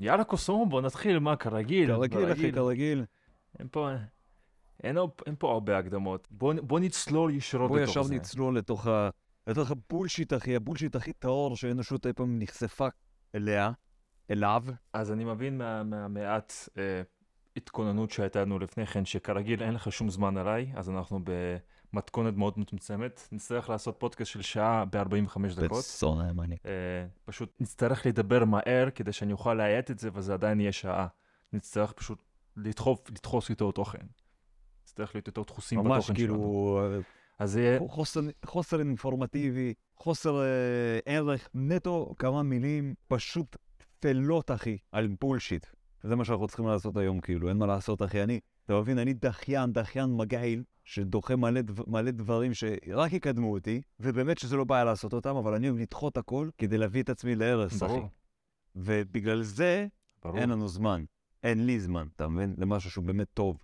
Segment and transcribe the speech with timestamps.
[0.00, 1.86] יאללה קוסומו, בוא נתחיל, מה, כרגיל?
[1.86, 3.04] כרגיל, אחי, כרגיל.
[3.58, 3.90] אין פה,
[4.82, 6.28] אין, אין פה הרבה הקדמות.
[6.30, 8.00] בוא, בוא נצלול ישירות לתוך זה.
[8.00, 9.10] בוא ישר נצלול לתוך, ה...
[9.46, 12.88] לתוך הבולשיט, אחי, הבולשיט הכי טהור שהאנושות אי פעם נחשפה
[13.34, 13.70] אליה,
[14.30, 14.64] אליו.
[14.92, 17.02] אז אני מבין מה, מהמעט אה,
[17.56, 21.20] התכוננות שהייתה לנו לפני כן, שכרגיל אין לך שום זמן עליי, אז אנחנו
[21.92, 23.28] במתכונת מאוד מצומצמת.
[23.32, 25.78] נצטרך לעשות פודקאסט של שעה ב-45 דקות.
[25.78, 26.56] בסון הימני.
[26.66, 31.06] אה, פשוט נצטרך לדבר מהר כדי שאני אוכל להאט את זה, וזה עדיין יהיה שעה.
[31.52, 32.22] נצטרך פשוט
[32.56, 34.06] לדחוף, לדחוס איתו תוכן.
[34.84, 36.16] נצטרך להיות יותר דחוסים בתוכן ממש שלנו.
[36.16, 36.80] כאילו,
[37.38, 37.80] אז זה יהיה...
[37.88, 43.56] חוסר, חוסר אינפורמטיבי, חוסר אה, ערך, נטו כמה מילים פשוט
[43.98, 45.66] טפלות, אחי, על בולשיט.
[46.02, 48.22] זה מה שאנחנו צריכים לעשות היום, כאילו, אין מה לעשות, אחי.
[48.22, 53.82] אני, אתה מבין, אני דחיין, דחיין מגעיל, שדוחה מלא, דבר, מלא דברים שרק יקדמו אותי,
[54.00, 57.34] ובאמת שזה לא בעיה לעשות אותם, אבל אני אוהב לדחות הכל כדי להביא את עצמי
[57.34, 58.00] להרס, אחי.
[58.76, 59.86] ובגלל זה
[60.22, 60.38] ברור.
[60.38, 61.04] אין לנו זמן.
[61.42, 62.54] אין לי זמן, אתה מבין?
[62.58, 63.58] למשהו שהוא באמת טוב.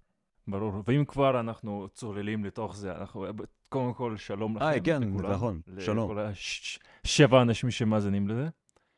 [0.48, 3.26] ברור, ואם כבר אנחנו צוללים לתוך זה, אנחנו,
[3.68, 4.64] קודם כל, שלום לכם.
[4.64, 6.10] אה, כן, לכולם, נכון, שלום.
[6.10, 6.26] לכל
[7.04, 8.48] השבע אנשים שמאזינים לזה.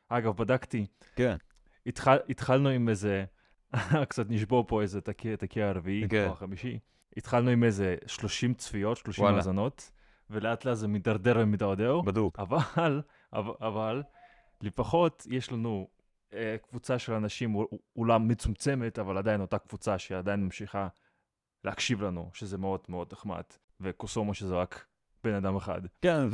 [0.09, 0.85] אגב, בדקתי,
[1.15, 1.35] כן,
[1.85, 3.25] התחל, התחלנו עם איזה,
[4.09, 6.25] קצת נשבור פה איזה תקיע, הרביעי כן.
[6.27, 6.79] או החמישי.
[7.17, 9.37] התחלנו עם איזה 30 צפיות, 30 וואלה.
[9.37, 9.91] האזנות,
[10.29, 12.39] ולאט לאט זה מידרדר ומידרדר, בדוק.
[12.39, 13.01] אבל,
[13.33, 14.03] אבל, אבל,
[14.61, 15.87] לפחות יש לנו
[16.33, 20.87] אה, קבוצה של אנשים, אול- אולם מצומצמת, אבל עדיין אותה קבוצה שעדיין ממשיכה
[21.63, 23.43] להקשיב לנו, שזה מאוד מאוד נחמד,
[23.81, 24.85] וקוסומו שזה רק
[25.23, 25.81] בן אדם אחד.
[26.01, 26.27] כן,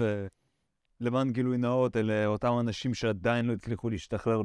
[1.02, 4.42] ולמען גילוי נאות, אלה אותם אנשים שעדיין לא הצליחו להשתחרר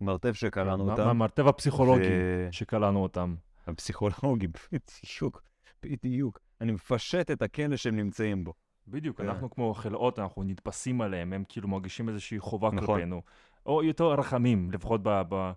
[0.00, 1.06] מהמרתף שקראנו מה- אותם.
[1.06, 3.34] מהמרתף הפסיכולוגי ו- שקלענו אותם.
[3.66, 5.42] הפסיכולוגי, בדיוק,
[5.82, 6.38] בדיוק.
[6.60, 8.52] אני מפשט את הכלא שהם נמצאים בו.
[8.88, 9.28] בדיוק, כן.
[9.28, 12.86] אנחנו כמו חלאות, אנחנו נתפסים עליהם, הם כאילו מרגישים איזושהי חובה נכון.
[12.86, 13.22] כלפינו.
[13.66, 15.50] או יותר רחמים, לפחות, ב, ב,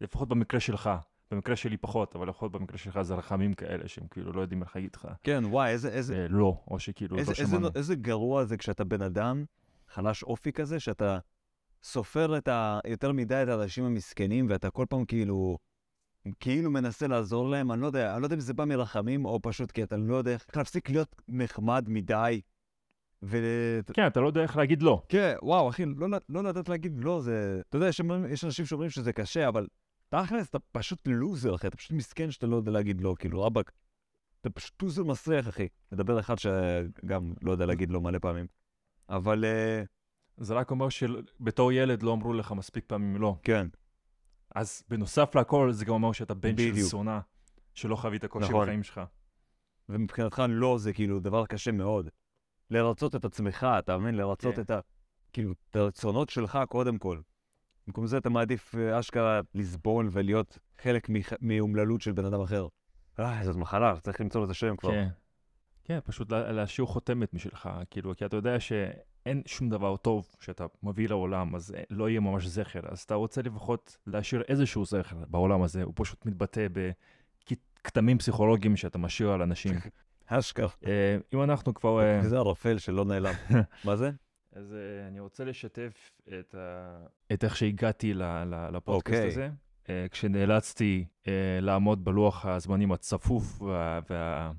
[0.00, 0.90] לפחות במקרה שלך.
[1.30, 4.76] במקרה שלי פחות, אבל לפחות במקרה שלך זה רחמים כאלה שהם כאילו לא יודעים איך
[4.76, 7.68] להגיד לך כן, וואי, איזה, איזה, אה, לא, או שכאילו איזה, לא איזה, שמענו.
[7.74, 9.44] איזה גרוע זה כשאתה בן אדם
[9.88, 11.18] חלש אופי כזה, שאתה
[11.82, 12.78] סופר את ה...
[12.86, 15.58] יותר מדי את האנשים המסכנים, ואתה כל פעם כאילו...
[16.40, 19.40] כאילו מנסה לעזור להם, אני לא יודע, אני לא יודע אם זה בא מרחמים, או
[19.42, 22.40] פשוט כי אתה לא יודע איך להפסיק להיות נחמד מדי.
[23.22, 23.38] ו...
[23.94, 25.02] כן, אתה לא יודע איך להגיד לא.
[25.08, 27.60] כן, וואו, אחי, לא, לא לדעת להגיד לא, זה...
[27.68, 29.66] אתה יודע, יש, יש אנשים שאומרים שזה קשה, אבל
[30.08, 33.72] תכלס, אתה פשוט לוזר, אחי, אתה פשוט מסכן שאתה לא יודע להגיד לא, כאילו, רבאק,
[34.40, 35.68] אתה פשוט לוזר מסריח, אחי.
[35.92, 38.46] מדבר אחד שגם לא יודע להגיד לא מלא פעמים.
[39.08, 39.82] אבל אה,
[40.38, 43.36] זה רק אומר שבתור ילד לא אמרו לך מספיק פעמים לא.
[43.42, 43.66] כן,
[44.54, 46.88] אז בנוסף לכל, זה גם אומר שאתה בן של בדיוק.
[46.88, 47.20] זונה,
[47.74, 48.62] שלא חווית קושי נכון.
[48.66, 49.00] בחיים שלך.
[49.88, 52.08] ומבחינתך לא זה כאילו דבר קשה מאוד.
[52.70, 54.14] לרצות את עצמך, אתה מבין?
[54.14, 54.60] לרצות כן.
[54.60, 54.80] את ה...
[55.32, 57.20] כאילו, את הרצונות שלך קודם כל.
[57.86, 62.66] במקום זה אתה מעדיף אה, אשכרה לסבול ולהיות חלק מח- מאומללות של בן אדם אחר.
[63.20, 64.90] אה, זאת מחלה, צריך למצוא לזה שם כבר.
[64.90, 65.08] כן.
[65.84, 68.60] כן, פשוט לה- להשאיר חותמת משלך, כאילו, כי אתה יודע
[69.28, 73.14] שאין שום דבר טוב שאתה מביא לעולם, אז אה, לא יהיה ממש זכר, אז אתה
[73.14, 79.42] רוצה לפחות להשאיר איזשהו זכר בעולם הזה, הוא פשוט מתבטא בכתמים פסיכולוגיים שאתה משאיר על
[79.42, 79.74] אנשים.
[80.26, 80.68] אשכרה.
[80.86, 82.00] אה, אם אנחנו כבר...
[82.00, 83.34] אה, זה ערפל שלא נעלם.
[83.84, 84.10] מה זה?
[84.52, 84.74] אז
[85.08, 86.96] אני רוצה לשתף את, ה...
[87.32, 88.14] את איך שהגעתי.
[88.72, 89.28] לפודקאסט אוקיי.
[89.28, 89.48] הזה.
[90.10, 91.04] כשנאלצתי
[91.60, 94.00] לעמוד בלוח הזמנים הצפוף וה...
[94.10, 94.52] וה...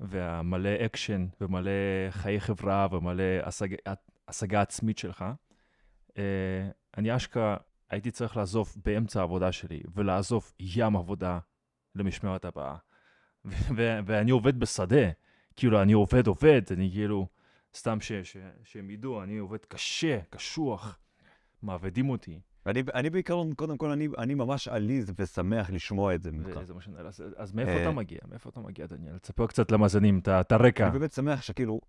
[0.00, 1.70] והמלא אקשן ומלא
[2.10, 3.74] חיי חברה ומלא השג...
[4.28, 5.24] השגה עצמית שלך,
[6.18, 7.56] אה, אני אשכרה
[7.90, 11.38] הייתי צריך לעזוב באמצע העבודה שלי ולעזוב ים עבודה
[11.94, 12.76] למשמרת הבאה.
[14.06, 15.10] ואני עובד בשדה,
[15.56, 17.26] כאילו אני עובד עובד, אני כאילו,
[17.74, 20.98] סתם ש- ש- שהם ידעו, אני עובד קשה, קשוח,
[21.62, 22.40] מעבדים אותי.
[22.66, 26.56] אני, אני בעיקרון, קודם כל, אני, אני ממש עליז ושמח לשמוע את זה ממך.
[26.62, 27.06] וזה מה שנראה.
[27.06, 27.82] אז, אז מאיפה אה.
[27.82, 28.18] אתה מגיע?
[28.30, 29.18] מאיפה אתה מגיע, דניאל?
[29.18, 30.84] תספר קצת למאזינים, את הרקע.
[30.88, 31.80] אני באמת שמח שכאילו,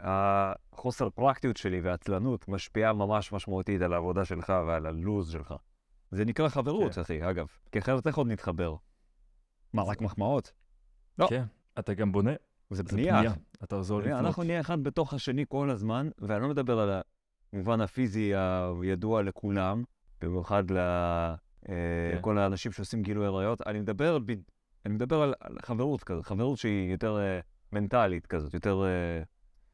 [0.00, 5.54] החוסר פרקטיות שלי והעצלנות משפיעה ממש משמעותית על העבודה שלך ועל הלו"ז שלך.
[6.10, 7.00] זה נקרא חברות, כן.
[7.00, 7.46] אחי, אגב.
[7.72, 8.76] כי אחרת איך עוד נתחבר?
[9.72, 10.52] מה, רק מחמאות?
[11.18, 11.26] לא.
[11.30, 11.44] כן,
[11.78, 12.32] אתה גם בונה,
[12.70, 13.16] זה זה בנייה.
[13.16, 13.32] בנייה.
[13.64, 13.94] אתה עוזר.
[13.98, 14.20] לבנות.
[14.20, 17.00] אנחנו נהיה אחד בתוך השני כל הזמן, ואני לא מדבר על
[17.52, 19.82] המובן הפיזי הידוע לכולם,
[20.22, 21.74] במיוחד כן.
[22.18, 23.60] לכל האנשים שעושים גילוי עריות.
[23.66, 24.32] אני מדבר, ב...
[24.86, 27.40] אני מדבר על, חברות כזאת, חברות שהיא יותר אה,
[27.72, 29.22] מנטלית כזאת, יותר אה,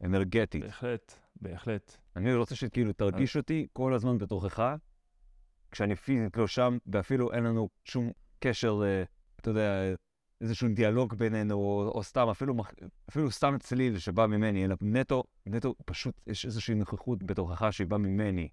[0.06, 0.64] אנרגטית.
[0.64, 1.96] בהחלט, בהחלט.
[2.16, 4.74] אני רוצה שכאילו תרגיש אותי כל הזמן בתוכך,
[5.70, 9.02] כשאני פיזית לא שם, ואפילו אין לנו שום קשר, אה,
[9.40, 9.94] אתה יודע, אה,
[10.40, 12.54] איזשהו דיאלוג בינינו, או, או סתם, אפילו,
[13.10, 17.98] אפילו סתם צליל שבא ממני, אלא נטו, נטו, פשוט יש איזושהי נוכחות בתוכך שהיא באה
[17.98, 18.48] ממני,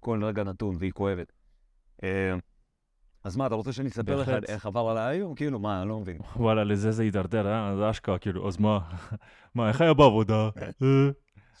[0.00, 1.32] כל רגע נתון, והיא כואבת.
[2.04, 2.34] אה,
[3.24, 4.28] אז מה, אתה רוצה שאני אספר לך.
[4.48, 5.34] איך עבר עליי היום?
[5.34, 6.18] כאילו, מה, אני לא מבין.
[6.36, 7.76] וואלה, לזה זה הידרדר, אה?
[7.76, 8.78] זה אשכרה, כאילו, אז מה?
[9.54, 10.48] מה, איך היה בעבודה?
[10.82, 11.10] אה?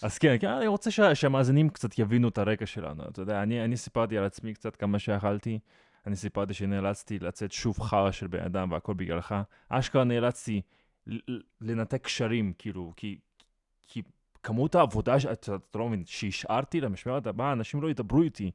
[0.02, 3.02] אז כן, כן, אני רוצה שה- שהמאזינים קצת יבינו את הרקע שלנו.
[3.08, 5.58] אתה יודע, אני, אני סיפרתי על עצמי קצת כמה שיכלתי.
[6.06, 9.34] אני סיפרתי שנאלצתי לצאת שוב חרא של בן אדם והכל בגללך.
[9.68, 10.60] אשכרה נאלצתי
[11.60, 13.18] לנתק קשרים, כאילו, כי,
[13.88, 14.02] כי
[14.46, 18.50] כמות העבודה, אתה, לא מבין, שהשארתי למשמרת הבאה, אנשים לא ידברו איתי.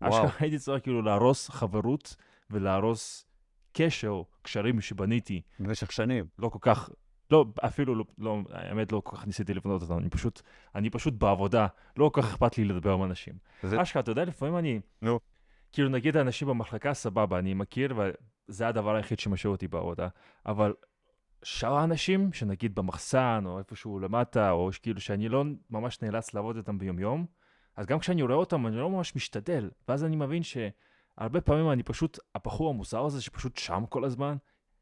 [0.00, 2.16] אשכרה הייתי צריך כאילו להרוס חברות
[2.50, 3.26] ולהרוס
[3.72, 5.42] קשר, קשרים שבניתי.
[5.60, 6.24] במשך שנים.
[6.38, 6.90] לא כל כך,
[7.30, 10.42] לא, אפילו לא, לא, האמת לא כל כך ניסיתי לבנות אותם, אני פשוט,
[10.74, 11.66] אני פשוט בעבודה,
[11.96, 13.34] לא כל כך אכפת לי לדבר עם אנשים.
[13.62, 15.18] זה- אשכרה, אתה יודע, לפעמים אני, נו.
[15.72, 17.94] כאילו נגיד האנשים במחלקה, סבבה, אני מכיר,
[18.48, 20.08] וזה הדבר היחיד שמשאיר אותי בעבודה,
[20.46, 20.74] אבל
[21.42, 26.78] שאר האנשים, שנגיד במחסן, או איפשהו למטה, או כאילו שאני לא ממש נאלץ לעבוד איתם
[26.78, 27.26] ביומיום,
[27.76, 31.82] אז גם כשאני רואה אותם, אני לא ממש משתדל, ואז אני מבין שהרבה פעמים אני
[31.82, 34.36] פשוט, הבחור המוזר הזה שפשוט שם כל הזמן,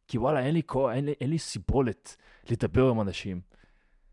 [0.09, 2.17] כי וואלה, אין לי כוח, אין לי, אין לי סיבולת
[2.51, 3.41] לדבר עם אנשים.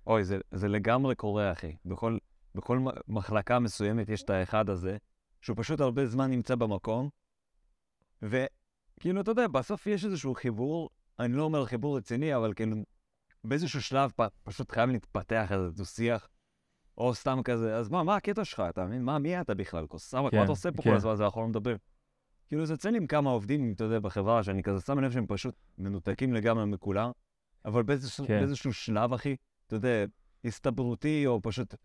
[0.08, 1.76] אוי, זה, זה לגמרי קורה, אחי.
[1.86, 2.18] בכל,
[2.56, 4.98] בכל מחלקה מסוימת יש את האחד הזה,
[5.42, 7.10] שהוא פשוט הרבה זמן נמצא במקום,
[8.22, 10.90] וכאילו, אתה יודע, בסוף יש איזשהו חיבור,
[11.20, 12.78] אני לא אומר חיבור רציני, אבל כאילו,
[13.44, 16.30] באיזשהו שלב פ, פשוט חייב להתפתח איזה דו-שיח,
[16.98, 19.04] או סתם כזה, אז מה, מה הקטע שלך, אתה מבין?
[19.04, 19.88] מה, מי אתה בכלל?
[19.88, 20.90] כוסאוות, כן, מה אתה עושה פה כן.
[20.90, 21.76] כל הזמן הזה, אנחנו לא מדבר.
[22.48, 25.26] כאילו, זה יוצא לי עם כמה עובדים, אתה יודע, בחברה, שאני כזה שם לב שהם
[25.28, 27.12] פשוט מנותקים לגמרי מכולם,
[27.66, 28.40] אבל באיזשהו, כן.
[28.40, 29.36] באיזשהו שלב, אחי,
[29.68, 30.06] אתה יודע,
[30.46, 31.76] הסתברותי, או פשוט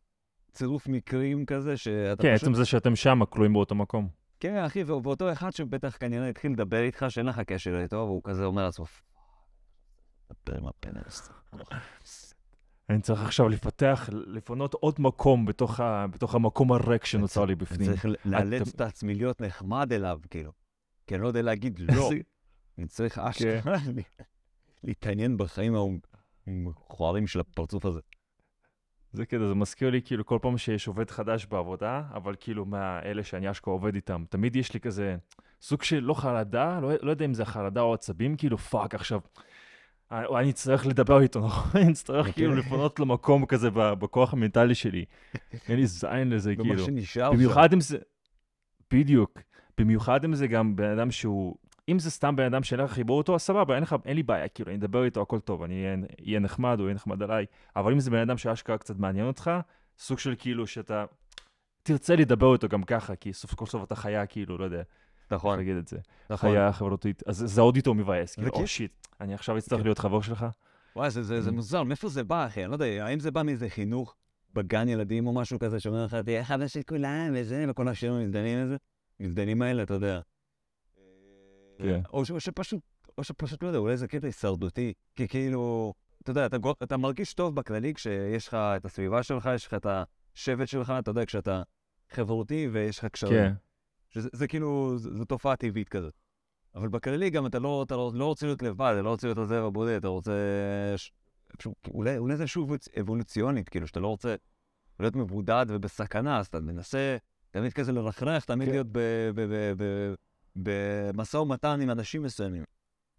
[0.52, 2.48] צירוף מקרים כזה, שאתה כן, פשוט...
[2.48, 4.08] עצם זה שאתם שם, כלואים באותו מקום.
[4.40, 8.44] כן, אחי, ואותו אחד שבטח כנראה התחיל לדבר איתך, שאין לך קשר איתו, והוא כזה
[8.44, 9.09] אומר לעצמו, "fuck, דבר
[10.58, 11.30] עם הפנס.
[12.90, 17.88] אני צריך עכשיו לפתח, לפנות עוד מקום בתוך, ה, בתוך המקום הריק שנוצר לי בפנים.
[17.90, 20.52] צריך ל- לאלץ את עצמי להיות נחמד אליו, כאילו.
[21.06, 22.10] כי אני לא יודע להגיד לא.
[22.78, 24.02] אני צריך אשכרה לי-
[24.84, 25.74] להתעניין בחיים
[26.46, 28.00] המכוערים של הפרצוף הזה.
[29.12, 33.24] זה כזה, זה מזכיר לי כאילו כל פעם שיש עובד חדש בעבודה, אבל כאילו מהאלה
[33.24, 35.16] שאני אשכרה עובד איתם, תמיד יש לי כזה
[35.62, 39.20] סוג של לא חרדה, לא, לא יודע אם זה חרדה או עצבים, כאילו fuck עכשיו.
[40.12, 41.80] אה, אני אצטרך לדבר איתו, נכון?
[41.80, 42.32] אני אצטרך אוקיי.
[42.32, 45.04] כאילו לפנות לו מקום כזה בכוח המנטלי שלי.
[45.68, 46.84] אין לי זין לזה, כאילו.
[46.84, 47.36] שנשאר שם.
[47.36, 47.98] במיוחד אם זה...
[48.92, 49.38] בדיוק.
[49.78, 51.54] במיוחד אם זה גם בן אדם שהוא...
[51.88, 54.22] אם זה סתם בן אדם שאין לך חיבור אותו, אז סבבה, אין, לך, אין לי
[54.22, 55.86] בעיה, כאילו, אני אדבר איתו, הכל טוב, אני
[56.26, 57.46] אהיה נחמד, הוא יהיה נחמד עליי.
[57.76, 59.50] אבל אם זה בן אדם שאשכרה קצת מעניין אותך,
[59.98, 61.04] סוג של כאילו שאתה
[61.82, 64.82] תרצה לדבר איתו גם ככה, כי סוף כל סוף אתה חיה, כאילו, לא יודע,
[65.30, 65.98] נכון, להגיד את זה.
[66.30, 66.50] נכון.
[66.50, 67.22] חיה חברותית.
[67.26, 69.84] אז זה עוד יותר מבאס, כאילו, או שיט, אני עכשיו אצטרך כן.
[69.86, 70.46] להיות חבר שלך?
[70.96, 71.52] וואי, זה- זה זה Mm.
[71.52, 72.62] מוזר, מאיפה זה בא, אחי?
[72.64, 74.16] אני לא יודע, האם זה בא מאיזה חינוך
[74.54, 78.64] בגן ילדים או משהו כזה, שאומר לך, תהיה חבר של כולם וזה, וכל השירים המזדנים
[78.64, 78.76] הזה?
[79.20, 80.20] המזדנים האלה, אתה יודע.
[81.78, 82.00] כן.
[82.12, 82.80] או ש- או שפשוט,
[83.18, 84.92] או שפשוט, לא יודע, אולי זה קטע הישרדותי.
[85.16, 89.66] כי כאילו, אתה יודע, אתה אתה מרגיש טוב בכללי כשיש לך את הסביבה שלך, יש
[89.66, 89.86] לך את
[90.34, 91.62] השבט שלך, אתה יודע, כשאתה
[92.10, 93.32] חברותי ויש לך קשרים.
[93.34, 93.52] כן.
[94.10, 96.14] שזה זה כאילו, זו תופעה טבעית כזאת.
[96.74, 99.38] אבל בכללי גם אתה לא, אתה לא, לא רוצה להיות לבד, אתה לא רוצה להיות
[99.38, 100.32] הזאב הבודד, אתה רוצה...
[100.96, 101.12] ש...
[101.58, 104.34] פשוט, אולי, אולי זה שוב אבולוציונית, כאילו, שאתה לא רוצה
[105.00, 107.16] להיות מבודד ובסכנה, אז אתה מנסה
[107.50, 108.74] תמיד כזה לרחרח, תמיד כן.
[108.74, 108.86] להיות
[110.56, 112.64] במשא ומתן עם אנשים מסוימים.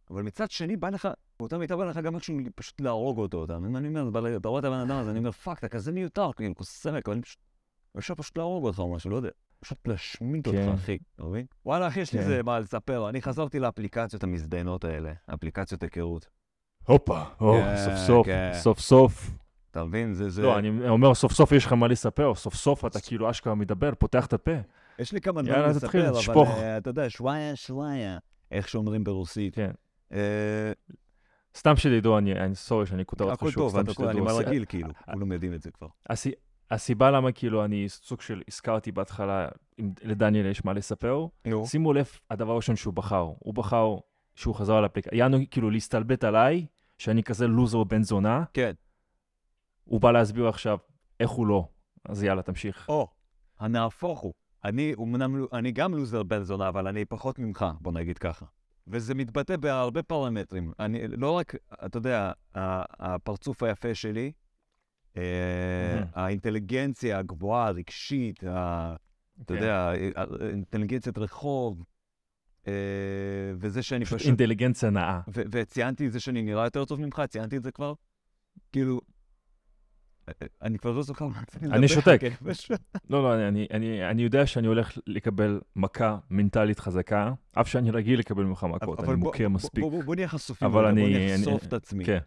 [0.09, 1.07] אבל מצד שני, בא לך,
[1.39, 4.37] באותה מידה בא לך גם איכשהו פשוט להרוג אותו, אתה מבין מה אני אומר?
[4.37, 7.13] אתה רואה את הבן אדם הזה, אני אומר, fuck, אתה כזה מיותר, כאילו, כוסאמק, אבל
[7.13, 7.39] אני פשוט...
[7.97, 9.29] אפשר פשוט להרוג אותך או משהו, לא יודע.
[9.61, 10.67] פשוט להשמיד כן.
[10.69, 11.45] אותך, אחי, אתה מבין?
[11.65, 12.23] וואלה, אחי, יש לי כן.
[12.25, 13.09] איזה מה לספר.
[13.09, 16.27] אני חזרתי לאפליקציות המזדיינות האלה, אפליקציות היכרות.
[16.87, 18.27] הופה, כן, סוף סוף.
[18.53, 19.31] סוף סוף.
[19.71, 20.13] אתה מבין?
[20.13, 20.41] זה, זה...
[20.41, 23.91] לא, אני אומר, סוף סוף יש לך מה לספר, סוף סוף אתה כאילו אשכרה מדבר,
[23.99, 24.51] פותח את הפה.
[24.99, 26.43] יש לי כמה דברים לספר, אבל.
[26.45, 28.17] אה, אתה יודע, שוואיה שוואיה,
[28.51, 29.55] איך שאומרים ברוסית.
[29.55, 29.71] כן.
[30.13, 30.71] אה,
[31.57, 34.29] סתם שתדעו, אני, אני סורי שאני קוטע אותך הכל שוב, טוב, סתם אתה- אני שתדעו.
[34.29, 35.87] הס- מרגיל, כאילו, כולם יודעים את זה כבר.
[36.71, 39.47] הס- הסיבה למה כאילו אני סוג של הזכרתי בהתחלה,
[39.79, 41.65] אם לדניאל יש מה לספר, נו.
[41.65, 43.95] שימו לב, הדבר הראשון שהוא בחר, הוא בחר
[44.35, 46.65] שהוא חזר על אפליקציה, יענו כאילו להסתלבט עליי,
[46.97, 48.71] שאני כזה לוזר בן זונה, כן.
[49.83, 50.77] הוא בא להסביר עכשיו
[51.19, 51.67] איך הוא לא.
[52.05, 52.85] אז יאללה, תמשיך.
[52.89, 53.07] או,
[53.59, 54.33] הנהפוך הוא.
[54.65, 58.45] אני, אומנם, אני גם לוזר בן זונה, אבל אני פחות ממך, בוא נגיד ככה.
[58.87, 60.71] וזה מתבטא בהרבה פרמטרים.
[60.79, 64.31] אני, לא רק, אתה יודע, הפרצוף היפה שלי.
[66.13, 68.95] האינטליגנציה הגבוהה, הרגשית, אתה
[69.47, 69.53] כן.
[69.53, 71.83] יודע, ה- אינטליגנציית רחוב,
[72.67, 72.73] אה,
[73.57, 74.21] וזה שאני פשוט.
[74.21, 75.19] אינטליגנציה נאה.
[75.27, 77.93] וציינתי את זה שאני נראה יותר טוב ממך, ציינתי את זה כבר.
[78.71, 79.01] כאילו,
[80.61, 82.17] אני כבר לא זוכר מה אני אני שותק.
[82.21, 82.29] כן,
[83.09, 88.19] לא, לא, אני, אני, אני יודע שאני הולך לקבל מכה מנטלית חזקה, אף שאני רגיל
[88.19, 89.83] לקבל ממך מכות, אני בוא- מספיק.
[90.05, 90.81] בוא- נהיה חשופים, בוא
[91.37, 92.19] נחשוף את עצמי כן,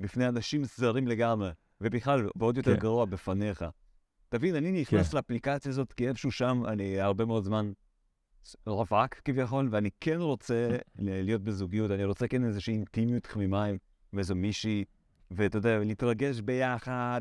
[0.00, 1.50] בפני אנשים זרים לגמרי,
[1.80, 2.80] ובכלל, ועוד יותר כן.
[2.80, 3.64] גרוע, בפניך.
[4.28, 5.16] תבין, אני נכנס כן.
[5.16, 7.72] לאפליקציה הזאת כי איפשהו שם אני הרבה מאוד זמן
[8.66, 13.76] רווק כביכול, ואני כן רוצה ל- להיות בזוגיות, אני רוצה כן איזושהי אינטימיות תמימה עם
[14.18, 14.84] איזו מישהי,
[15.30, 17.20] ואתה יודע, להתרגש ביחד,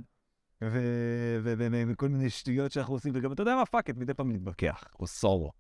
[0.61, 5.07] וכל מיני שטויות שאנחנו עושים, וגם, אתה יודע מה, fuck it, מדי פעם נתווכח, או
[5.07, 5.51] סורו.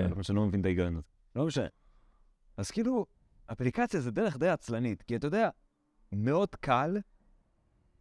[0.00, 0.04] כן.
[0.10, 1.06] למרות שאני לא מבין את ההיגיון הזה.
[1.36, 1.66] לא משנה.
[2.56, 3.06] אז כאילו,
[3.52, 5.48] אפליקציה זה דרך די עצלנית, כי אתה יודע,
[6.12, 6.96] מאוד קל,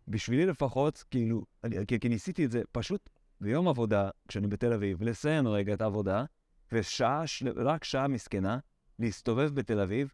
[0.09, 3.09] בשבילי לפחות, כאילו, אני, כי, כי ניסיתי את זה, פשוט
[3.41, 6.23] ביום עבודה, כשאני בתל אביב, לסיים רגע את העבודה,
[6.71, 7.23] ושעה.
[7.55, 8.59] רק שעה מסכנה,
[8.99, 10.13] להסתובב בתל אביב,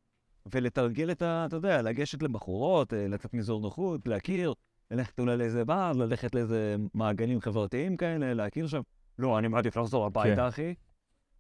[0.52, 1.46] ולתרגל את ה...
[1.48, 4.54] אתה יודע, לגשת לבחורות, אה, לצאת מאזור נוחות, להכיר,
[4.92, 8.82] ללכת אולי לאיזה בר, ללכת לאיזה מעגלים חברתיים כאלה, להכיר שם.
[9.20, 10.48] לא, אני מעדיף לחזור הביתה, כן.
[10.48, 10.74] אחי.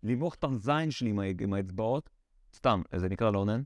[0.03, 2.09] למרוח את הזין שלי עם, האצבעות,
[2.55, 3.61] סתם, זה נקרא לונן.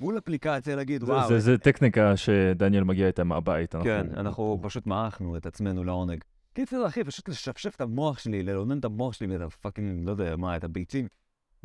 [0.00, 3.74] אה, מול אפליקציה להגיד, וואו, זה, זה טכניקה שדניאל מגיע איתה מהבית.
[3.74, 6.24] אנחנו- כן, אנחנו פשוט מעכנו את עצמנו לעונג.
[6.54, 10.36] קיצר, אחי, פשוט לשפשף את המוח שלי, ללונן את המוח שלי ואת הפאקינג, לא יודע
[10.36, 11.08] מה, את הביצים,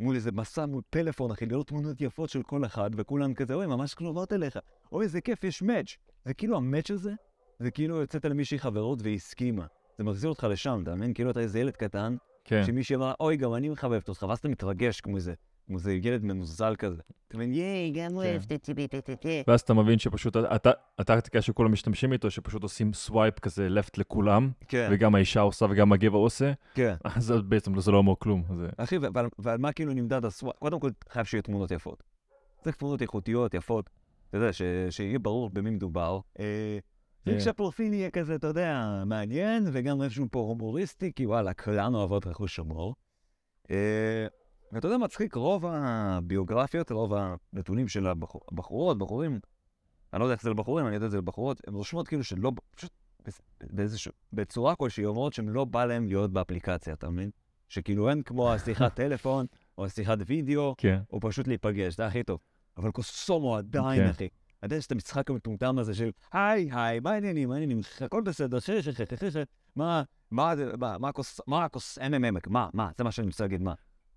[0.00, 3.66] מול איזה מסע, מול פלאפון, אחי, לראות תמונות יפות של כל אחד, וכולם כזה, אוי,
[3.66, 4.58] ממש קרובות אליך.
[4.92, 5.96] אוי, איזה כיף, יש מאץ'.
[6.24, 7.12] זה כאילו ה match הזה,
[7.58, 9.66] זה כאילו יוצאת למישהי חברות והיא הסכימה.
[9.98, 11.14] זה מחזיר אותך לשם, אתה מבין?
[11.14, 12.64] כאילו אתה איזה ילד קטן, כן.
[12.66, 15.34] שמישהי אמרה, אוי, גם אני מחבבת אותך, ואז אתה מתרגש כמו איזה,
[15.66, 17.02] כמו איזה ילד מנוזל כזה.
[17.28, 19.28] אתה מבין, ייי, גם אוהבת אותי, טה-טה-טה.
[19.48, 20.66] ואז אתה מבין שפשוט הט-
[20.98, 25.92] הטקטיקה שכולם משתמשים איתו, שפשוט עושים swipe כזה left לכולם, כן, וגם האישה עושה וגם
[25.92, 26.94] הגבר עושה, כן.
[27.04, 28.42] אז זה בעצם זה לא אומר כלום.
[28.56, 28.68] זה...
[28.76, 28.96] אחי,
[29.38, 30.56] ועל, מה כאילו נמדד ה swipe?
[30.58, 32.02] קודם כל, חייב שיהיו תמונות יפות.
[32.60, 33.90] צריך תמונות איכותיות, יפות.
[34.28, 34.50] אתה יודע,
[34.90, 36.20] שיהיה ברור במי מדובר.
[36.40, 36.78] אה,
[37.24, 37.44] צריך כן.
[37.44, 42.56] שהפרופיל יהיה כזה, אתה יודע, מעניין, וגם איזשהו פה הומוריסטי, כי וואלה, כולנו אוהבות רכוש
[42.56, 42.94] שמור.
[44.72, 49.40] ואתה יודע, מצחיק, רוב הביוגרפיות, רוב הנתונים של הבחור, הבחורות, בחורים,
[50.12, 52.52] אני לא יודע איך זה לבחורים, אני יודע את זה לבחורות, הן רושמות כאילו שלא,
[52.74, 52.90] פשוט
[53.62, 57.30] באיזשהו, בצורה כלשהי, אומרות שהן לא בא להן להיות באפליקציה, אתה מבין?
[57.68, 59.46] שכאילו אין כמו השיחת טלפון,
[59.78, 61.00] או השיחת וידאו, כן.
[61.12, 62.38] או פשוט להיפגש, זה הכי טוב.
[62.76, 64.08] אבל קוסומו עדיין, כן.
[64.08, 64.28] אחי.
[64.62, 68.60] עדיין יש את המשחק המטומטם הזה של, היי, היי, מה העניינים, מה העניינים, הכל בסדר,
[68.60, 69.42] חי, חי, חי, חי,
[69.76, 71.98] מה, מה, מה, מה הכוס, מה הכוס,
[72.46, 73.74] מה, מה, זה מה שאני רוצה להגיד, מה.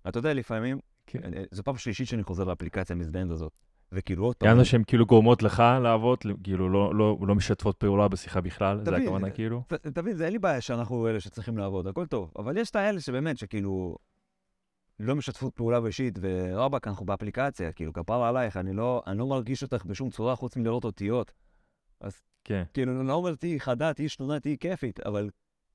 [0.08, 1.20] אתה יודע, לפעמים, כן.
[1.50, 3.60] זו פעם שלישית שאני חוזר לאפליקציה המזדיינת הזאת,
[3.92, 8.08] וכאילו עוד פעם, יענו שהן כאילו גורמות לך לעבוד, כאילו לא, לא, לא משתפות פעולה
[8.08, 9.62] בשיחה בכלל, זה תבין, הכוונה אה, כאילו?
[9.94, 12.32] תבין, זה אין לי בעיה שאנחנו אלה שצריכים לעבוד, הכל טוב.
[12.38, 13.96] אבל יש את האלה שבאמת, שכאילו,
[15.00, 19.62] לא משתפות פעולה באישית, ורבאק, אנחנו באפליקציה, כאילו, כפרה עלייך, אני לא, אני לא מרגיש
[19.62, 21.32] אותך בשום צורה חוץ מלראות אותיות.
[22.44, 22.62] כן.
[22.72, 25.30] כאילו, אני לא אומר, תהיי חדה, תהיי שנונה, תהיי כיפית, אבל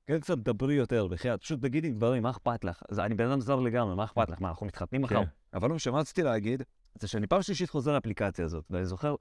[0.06, 2.82] כן קצת דברי יותר, בחייאת, פשוט תגידי דברים, מה אכפת לך?
[2.90, 4.40] זה, אני בן אדם זר לגמרי, מה אכפת לך?
[4.40, 5.24] מה, אנחנו מתחתנים מחר?
[5.24, 5.30] כן.
[5.54, 6.62] אבל לא מה רציתי להגיד,
[6.98, 9.14] זה שאני פעם שלישית חוזר לאפליקציה הזאת, ואני זוכר,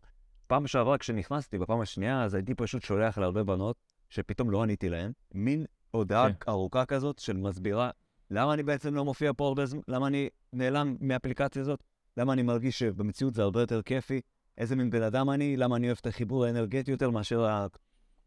[0.48, 3.76] פעם שעברה כשנכנסתי, בפעם השנייה, אז הייתי פשוט שולח להרבה בנות,
[4.10, 6.52] שפתאום לא עניתי להן, מין הודעה כן.
[6.52, 7.90] ארוכה כזאת של מסבירה,
[8.32, 11.84] למה אני בעצם לא מופיע פה הרבה זמן, למה אני נעלם מהאפליקציה הזאת,
[12.18, 14.22] למה אני מרגיש שבמציאות זה הרבה יותר כיפי,
[14.58, 17.68] איזה מין בן אדם אני, למה אני אוהב את החיבור האנרגטי יותר מאשר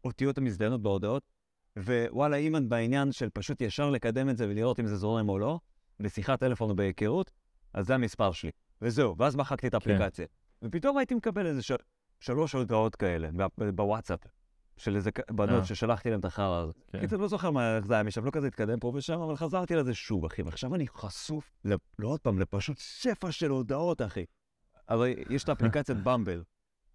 [0.03, 1.38] האותיות המזדיינות בהודעות.
[1.85, 5.39] ווואלה, אם את בעניין של פשוט ישר לקדם את זה ולראות אם זה זורם או
[5.39, 5.59] לא,
[5.99, 7.31] בשיחת טלפון או בהיכרות,
[7.73, 8.51] אז זה המספר שלי.
[8.81, 10.25] וזהו, ואז מחקתי את האפליקציה.
[10.61, 11.71] ופתאום הייתי מקבל איזה ש...
[12.19, 13.29] שלוש הודעות כאלה
[13.75, 14.19] בוואטסאפ,
[14.77, 15.65] של איזה בנות אה.
[15.65, 16.73] ששלחתי להם את החרא הזה.
[16.91, 16.99] כן.
[16.99, 19.75] קיצר, לא זוכר מה איך זה היה משם, לא כזה התקדם פה ושם, אבל חזרתי
[19.75, 20.41] לזה שוב, אחי.
[20.41, 21.73] ועכשיו אני חשוף, ל...
[21.99, 24.25] לא עוד פעם, לפשוט שפע של הודעות, אחי.
[24.87, 26.43] הרי יש את האפליקציית במבל,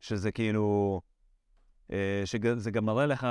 [0.00, 1.00] שזה כאילו...
[1.92, 3.26] אה, שזה גם מראה לך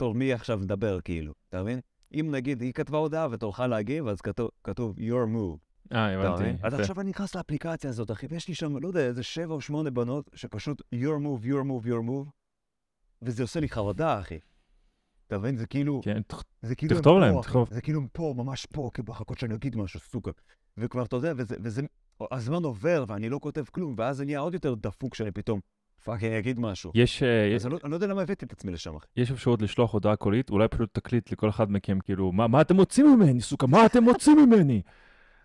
[0.00, 1.80] תור מי עכשיו מדבר, כאילו, אתה מבין?
[2.14, 5.58] אם נגיד היא כתבה הודעה ותורך להגיב, אז כתוב, כתוב your move.
[5.92, 6.50] אה, הבנתי.
[6.62, 6.74] אז.
[6.74, 9.90] עכשיו אני נכנס לאפליקציה הזאת, אחי, ויש לי שם, לא יודע, איזה שבע או שמונה
[9.90, 12.30] בנות שפשוט your move, your move, your move,
[13.22, 14.38] וזה עושה לי חרדה, אחי.
[15.26, 15.56] אתה מבין?
[15.56, 16.20] זה כאילו, כן,
[16.62, 16.96] זה כאילו...
[16.96, 17.42] תכתוב הם להם, פה.
[17.42, 17.68] תכתוב.
[17.70, 20.30] זה כאילו פה, ממש פה, כאילו מחכות שאני אגיד משהו, סוכר.
[20.76, 21.82] וכבר, אתה יודע, וזה, וזה,
[22.30, 25.60] הזמן עובר ואני לא כותב כלום, ואז זה נהיה עוד יותר דפוק שאני פתאום,
[26.04, 26.92] fuck, אני אגיד משהו.
[26.94, 29.06] יש, אה, אז אני לא, אני לא יודע למה הבאתי את עצמי לשם, אחי.
[29.16, 32.76] יש אפשרות לשלוח הודעה קולית, אולי פשוט תקליט לכל אחד מכם, כאילו, מה, מה אתם
[32.76, 33.66] רוצים ממני, סוכה?
[33.66, 34.82] מה אתם רוצים ממני?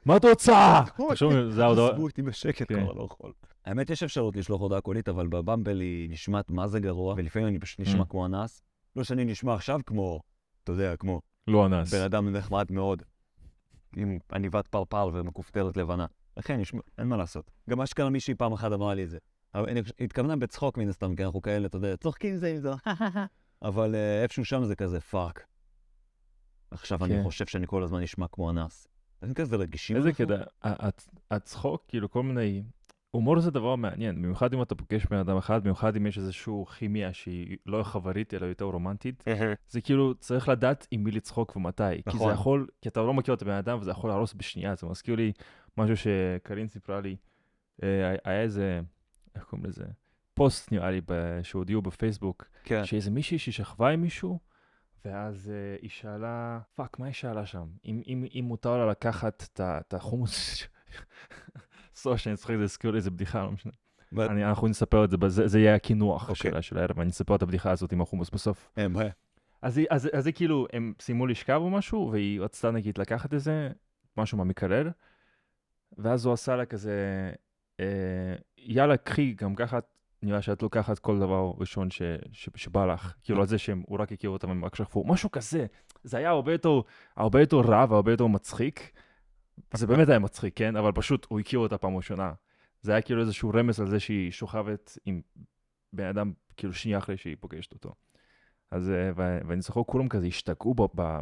[0.06, 0.82] מה את רוצה?
[1.10, 1.90] תחשוב, זה ההודעה...
[1.90, 2.84] עזבו אותי בשקט כן.
[2.84, 3.32] כבר, לא יכול.
[3.66, 7.60] האמת, יש אפשרות לשלוח הודעה קולית, אבל בבמבל היא נשמעת מה זה גרוע, ולפעמים אני
[7.60, 8.06] פשוט נשמע Mm.
[8.10, 8.62] כמו אנס.
[8.96, 10.20] לא שאני נשמע עכשיו כמו,
[10.64, 11.94] אתה יודע, כמו לא אנס.
[11.94, 13.04] בן אדם נחמד מאוד,
[13.96, 16.06] עם עניבת פרפר ומכופתרת לבנה.
[16.38, 16.60] לכן,
[16.98, 17.52] אין מה לעשות.
[17.70, 19.18] גם אשכרה מישהי פעם אחת אמרה לי את זה.
[19.56, 22.72] אבל היא התכוונה בצחוק מן הסתם, כי אנחנו כאלה, אתה יודע, צוחקים זה עם זה,
[23.62, 25.46] אבל אה, איפשהו שם זה כזה fuck.
[26.72, 27.24] עכשיו אני כן.
[27.24, 28.88] חושב שאני כל הזמן נשמע כמו אנס.
[29.20, 30.14] אתם כזה רגישים איזה?
[30.14, 32.64] קטע, הצ- הצחוק, כאילו כל מיני...
[33.12, 36.54] הומור זה דבר מעניין, במיוחד אם אתה פוגש בן אדם אחד, במיוחד אם יש איזושהי
[36.78, 39.24] כימיה שהיא לא חברית אלא יותר רומנטית.
[39.70, 41.84] זה כאילו, צריך לדעת עם מי לצחוק ומתי.
[41.94, 42.34] כי זה נכון.
[42.34, 44.76] יכול, כי אתה לא מכיר את הבן אדם וזה יכול להרוס בשנייה.
[44.76, 45.32] זה מזכיר לי
[45.78, 47.16] משהו שקרין סיפרה לי.
[47.84, 48.82] אה, היה איזה,
[49.36, 49.86] איך קוראים לזה?
[50.34, 51.02] פוסט נראה לי,
[51.44, 52.86] שהודיעו בפייסבוק, כן.
[52.86, 54.40] שאיזה מישהי ששכבה עם מישהו,
[55.06, 57.68] ואז uh, היא שאלה, fuck, מה היא שאלה שם?
[57.86, 60.64] אם, אם, אם מותר לה לקחת את החומוס...
[61.96, 63.72] sorry שאני צוחק, זה הזכיר לי איזה בדיחה, לא משנה.
[64.14, 66.52] ו- אני, אנחנו נספר את זה, בזה- זה יהיה הקינוח אוקיי.
[66.52, 68.70] שלה של הערב, אני אספר את הבדיחה הזאת עם החומוס בסוף.
[68.78, 69.02] אה, מה?
[69.62, 73.70] אז אז, אז היא כאילו, הם סיימו לשכב או משהו, והיא רצתה נגיד לקחת איזה,
[74.18, 74.90] משהו מהמקרר,
[75.98, 77.32] ואז הוא עשה לה כזה,
[77.80, 79.80] אה, יאללה, קחי, גם ככה
[80.24, 84.00] נראה שאת לוקחת כל דבר ראשון ש, ש, שבא לך, כאילו על זה שהם, הוא
[84.00, 85.66] רק הכיר אותם, הם רק שכבו, משהו כזה.
[86.04, 86.82] זה היה הרבה יותר,
[87.16, 88.92] הרבה יותר רע והרבה יותר מצחיק.
[89.74, 90.76] זה באמת היה מצחיק, כן?
[90.76, 92.34] אבל פשוט הוא הכיר אותה פעם ראשונה.
[92.82, 95.22] זה היה כאילו איזשהו רמז על זה שהיא שוכבת עם
[95.94, 97.94] בן אדם, כאילו שנייה אחרי שהיא פוגשת אותו.
[98.72, 99.12] אז, אה,
[99.48, 100.76] ואני זוכר, כולם כזה השתגעו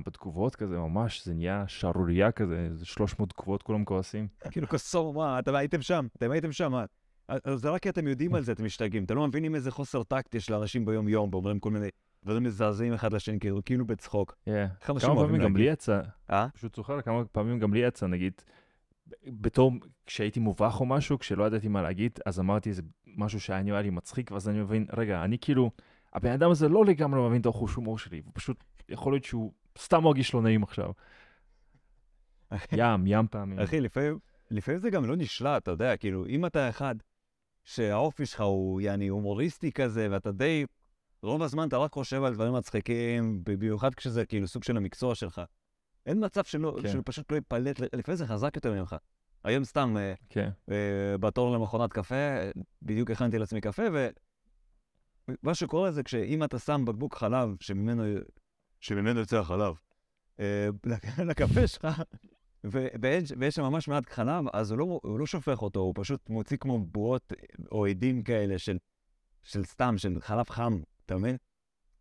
[0.06, 4.28] בתגובות כזה, ממש, זה נהיה שערורייה כזה, איזה 300 תגובות, כולם כועסים.
[4.52, 6.86] כאילו כוסור, מה, אתם הייתם שם, אתם הייתם שם, מה?
[7.56, 9.04] זה רק כי אתם יודעים על זה, אתם משתגעים.
[9.04, 11.88] אתם לא מבינים איזה חוסר טקט יש לאנשים ביום-יום, ואומרים כל מיני
[12.24, 14.36] דברים מזעזעים אחד לשני, כאילו, כאילו בצחוק.
[14.90, 15.58] אנשים כמה פעמים גם?
[15.58, 16.02] לי יצא,
[16.32, 16.48] אה?
[16.54, 18.34] פשוט זוכר כמה פעמים גם לי יצא, נגיד,
[19.28, 19.72] בתור,
[20.06, 23.90] כשהייתי מובך או משהו, כשלא ידעתי מה להגיד, אז אמרתי איזה משהו שהיה נראה לי
[23.90, 25.72] מצחיק, ואז אני מבין, רגע, אני כאילו,
[26.14, 29.52] הבן אדם הזה לא לגמרי מבין את החוש הומור שלי, הוא פשוט, יכול להיות שהוא
[29.78, 30.92] סתם מרגיש לא נעים עכשיו.
[32.78, 33.60] ים, ים פעמים.
[33.60, 34.20] אחי, לפעמים,
[34.52, 36.96] לפעמים זה גם לא נשלט, אתה יודע, כאילו, אם אתה אחד
[37.64, 40.66] שהאופי שלך הוא יעני הומוריסטי כזה, ואתה די,
[41.24, 45.42] רוב הזמן אתה רק חושב על דברים מצחיקים, במיוחד כשזה כאילו סוג של המקצוע שלך.
[46.06, 46.88] אין מצב שלא, כן.
[46.92, 48.96] שפשוט לא ייפלט, לפעמים זה חזק יותר ממך.
[49.44, 52.16] היום סתם, אה, כן, אה, בתור למכונת קפה,
[52.82, 53.84] בדיוק הכנתי לעצמי קפה,
[55.28, 58.04] ומה שקורה זה כשאם אתה שם בקבוק חלב שממנו,
[58.80, 59.74] שממנו יוצא החלב,
[60.86, 61.88] לק- לקפה שלך,
[62.64, 66.58] ויש שם ממש מעט חלב, אז הוא לא, הוא לא שופך אותו, הוא פשוט מוציא
[66.58, 67.34] כמו בועות
[67.72, 68.78] או עדים כאלה של,
[69.44, 71.38] של סתם, של חלב חם, אתה מבין?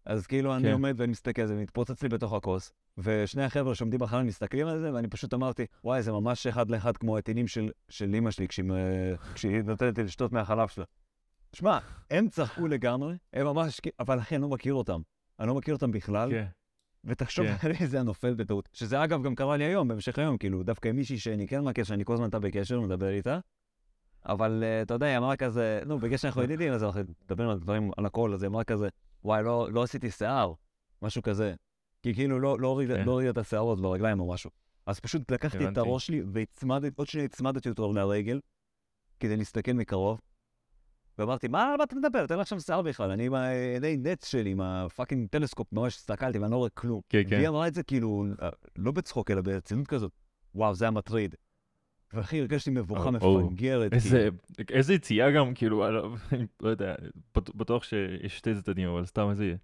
[0.06, 0.72] אז כאילו אני כן.
[0.72, 4.92] עומד ואני מסתכל, זה מתפוצץ לי בתוך הכוס, ושני החבר'ה שעומדים בחלל מסתכלים על זה,
[4.94, 8.66] ואני פשוט אמרתי, וואי, זה ממש אחד לאחד כמו הטינים של, של אימא שלי כשהיא,
[9.34, 10.84] כשהיא נותנת לי לשתות מהחלב שלה.
[11.52, 11.78] שמע,
[12.10, 15.00] הם צחקו לגמרי, הם ממש, אבל אחי, אני לא מכיר אותם.
[15.40, 16.46] אני לא מכיר אותם בכלל, כן,
[17.04, 17.68] ותחשוב כן.
[17.68, 18.68] על איזה הנופל בטעות.
[18.72, 21.84] שזה אגב גם קרה לי היום, בהמשך היום, כאילו, דווקא עם מישהי שאני כן מכיר,
[21.84, 23.38] שאני כל הזמן איתה בקשר, מדבר איתה.
[24.26, 27.58] אבל אה, אתה יודע, היא אמרה כזה, נו, בגלל שאנחנו ידידים, אז אנחנו מדברים על
[27.58, 28.88] דברים, על הכל, אז היא אמרה כזה,
[29.24, 30.52] וואי, לא, לא עשיתי שיער,
[31.02, 31.54] משהו כזה.
[32.02, 33.04] כי כאילו לא, לא, הורידה, כן.
[33.04, 34.50] לא את השערות ברגליים או משהו.
[34.86, 35.78] אז פשוט לקחתי את.
[35.78, 38.40] הראש שלי והצמדתי, עוד שניה הצמדתי אותו לרגל,
[39.20, 40.20] כדי להסתכל מקרוב.
[41.18, 42.26] ואמרתי, מה, על מה אתה מדבר?
[42.26, 43.10] תן לך שם שיער בכלל.
[43.10, 47.00] אני עם העיני נץ שלי, עם ה fucking טלסקופ, ממש הסתכלתי ואני לא רואה כלום.
[47.08, 47.36] כן, כן.
[47.36, 50.12] והיא אמרה את זה כאילו, אה, לא בצחוק, אלא ברצינות כזאת.
[50.54, 51.34] וואו, זה היה מטריד.
[52.12, 53.00] ואחי, הרגשתי מבוכה.
[53.46, 53.92] מפגרת.
[53.92, 54.28] איזה,
[54.70, 56.14] איזה יציאה גם, כאילו, אני לא-
[56.62, 56.94] לא יודע,
[57.36, 59.54] בט- בטוח שיש שתי צדדים, אבל סתם איזה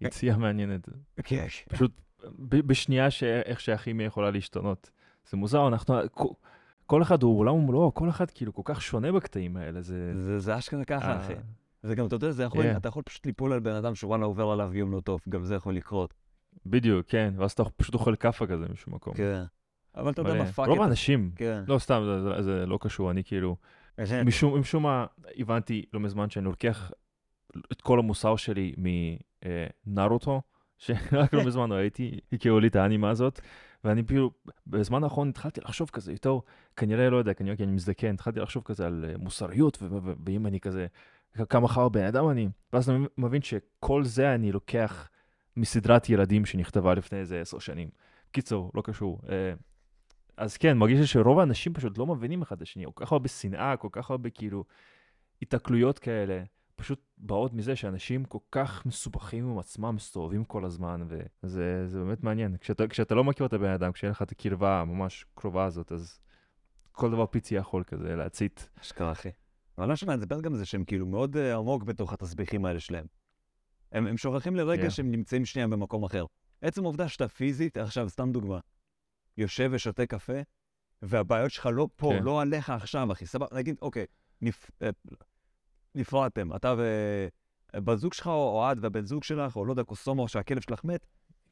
[0.00, 0.88] יציאה מעניינת.
[1.22, 2.00] כאילו, כן, פשוט
[2.38, 4.90] בשנייה שאיך שהכימיה יכולה להשתנות.
[5.30, 5.94] זה מוזר, אנחנו,
[6.86, 10.12] כל- אחד הוא עולם ומלואו, כל אחד כאילו כל כך שונה בקטעים האלה, זה...
[10.20, 11.34] זה- זה אשכרה ככה, אה, אחי.
[11.82, 12.76] זה גם, אתה יודע, זה יכול, כן.
[12.76, 15.54] אתה יכול פשוט ליפול על בן אדם שוואלה עובר עליו יום לא טוב, גם זה
[15.54, 16.14] יכול לקרות.
[16.66, 19.14] בדיוק, כן, ואז אתה פשוט אוכל כאפה כזה משום מקום.
[19.14, 19.42] כן.
[19.96, 20.34] אבל אתה יודע.
[20.34, 20.80] מה, fuck רוב.
[20.80, 21.62] האנשים, כן.
[21.68, 23.56] לא סתם, זה- זה- זה לא קשור, אני כאילו,
[24.24, 25.06] משום משום מה
[25.38, 26.90] הבנתי לא מזמן שאני לוקח
[27.72, 28.74] את כל המוסר שלי
[29.86, 30.42] מנרוטו,
[30.78, 33.40] שרק לא מזמן ראיתי, הכירו לי את האנימה הזאת,
[33.84, 34.30] ואני כאילו,
[34.66, 36.38] בזמן האחרון התחלתי לחשוב כזה יותר,
[36.76, 39.78] כנראה, לא יודע, כנראה כי אני מזדקן, התחלתי לחשוב כזה על אה, מוסריות,
[40.26, 40.86] ואם אני כזה,
[41.48, 45.08] כמה חר בן אדם אני, ואז אני מבין שכל זה אני לוקח
[45.56, 47.88] מסדרת ילדים שנכתבה לפני איזה עשר שנים.
[48.32, 49.20] קיצור, לא קשור.
[49.28, 49.52] אה,
[50.36, 53.28] אז כן, מרגיש לי שרוב האנשים פשוט לא מבינים אחד את השני, כל כך הרבה
[53.28, 54.64] שנאה, כל כך הרבה כאילו
[55.42, 56.42] התקלויות כאלה,
[56.76, 62.22] פשוט באות מזה שאנשים כל כך מסובכים עם עצמם, מסתובבים כל הזמן, וזה זה באמת
[62.22, 62.56] מעניין.
[62.56, 66.20] כשאתה, כשאתה לא מכיר את הבן אדם, כשאין לך את הקרבה הממש קרובה הזאת, אז
[66.92, 68.68] כל דבר פיצי יכול כזה להצית.
[68.80, 69.30] אשכרה, אחי.
[69.78, 73.06] אבל מה שמעצבן גם זה שהם כאילו מאוד אה, עמוק בתוך התסביכים האלה שלהם.
[73.92, 74.90] הם, הם שוכחים לרגע כן.
[74.90, 76.24] שהם נמצאים שנייה במקום אחר.
[76.60, 78.58] עצם העובדה שאתה פיזית, עכשיו, סתם דוגמה,
[79.36, 80.40] יושב ושותה קפה,
[81.02, 82.22] והבעיות שלך לא פה, כן.
[82.22, 83.26] לא עליך עכשיו, אחי.
[83.26, 84.06] סבבה, נגיד, אוקיי,
[84.40, 84.70] נפ...
[85.94, 86.74] נפרדתם, אתה
[87.74, 91.06] ובת זוג שלך, או את והבן זוג שלך, או לא יודע, קוסומו, שהכלב שלך מת,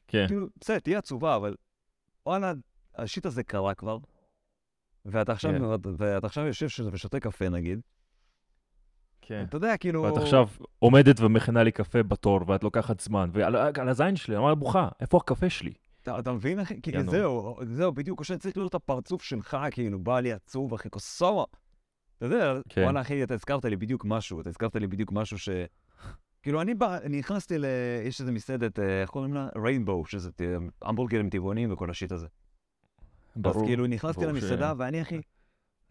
[0.07, 1.55] כן, כאילו, בסדר, תהיה עצובה, אבל
[2.25, 2.53] וואלה,
[2.95, 3.97] השיט הזה קרה כבר,
[5.05, 5.89] ואתה עכשיו, כן.
[5.97, 7.79] ואתה עכשיו יושב ושותה קפה נגיד,
[9.21, 9.45] כן.
[9.49, 10.03] אתה יודע, כאילו...
[10.03, 10.47] ואת עכשיו
[10.79, 15.17] עומדת ומכינה לי קפה בתור, ואת לוקחת זמן, ועל על הזין שלי, אמרה בוכה, איפה
[15.17, 15.73] הקפה שלי?
[16.01, 16.81] אתה, אתה מבין, אחי?
[16.81, 16.91] כי.
[17.09, 20.89] זהו, זהו, בדיוק, או שאני צריך לראות את הפרצוף שלך, כאילו, בא לי עצוב, אחי,
[20.89, 21.45] קוסומו.
[22.21, 22.83] אתה יודע, כן.
[22.83, 25.49] וואלה, אחי, אתה הזכרת לי בדיוק משהו, אתה הזכרת לי בדיוק משהו ש...
[26.43, 27.65] כאילו, אני בא, אני נכנסתי ל...
[28.05, 29.49] יש איזה מסעדת, אה, איך קוראים לה?
[29.63, 30.29] ריינבואו, שזה
[30.81, 32.27] המבורגרים טבעונים וכל השיט הזה.
[33.35, 33.65] אז ברור.
[33.65, 35.21] כאילו, נכנסתי ברור ש- למסעדה, ואני, אחי,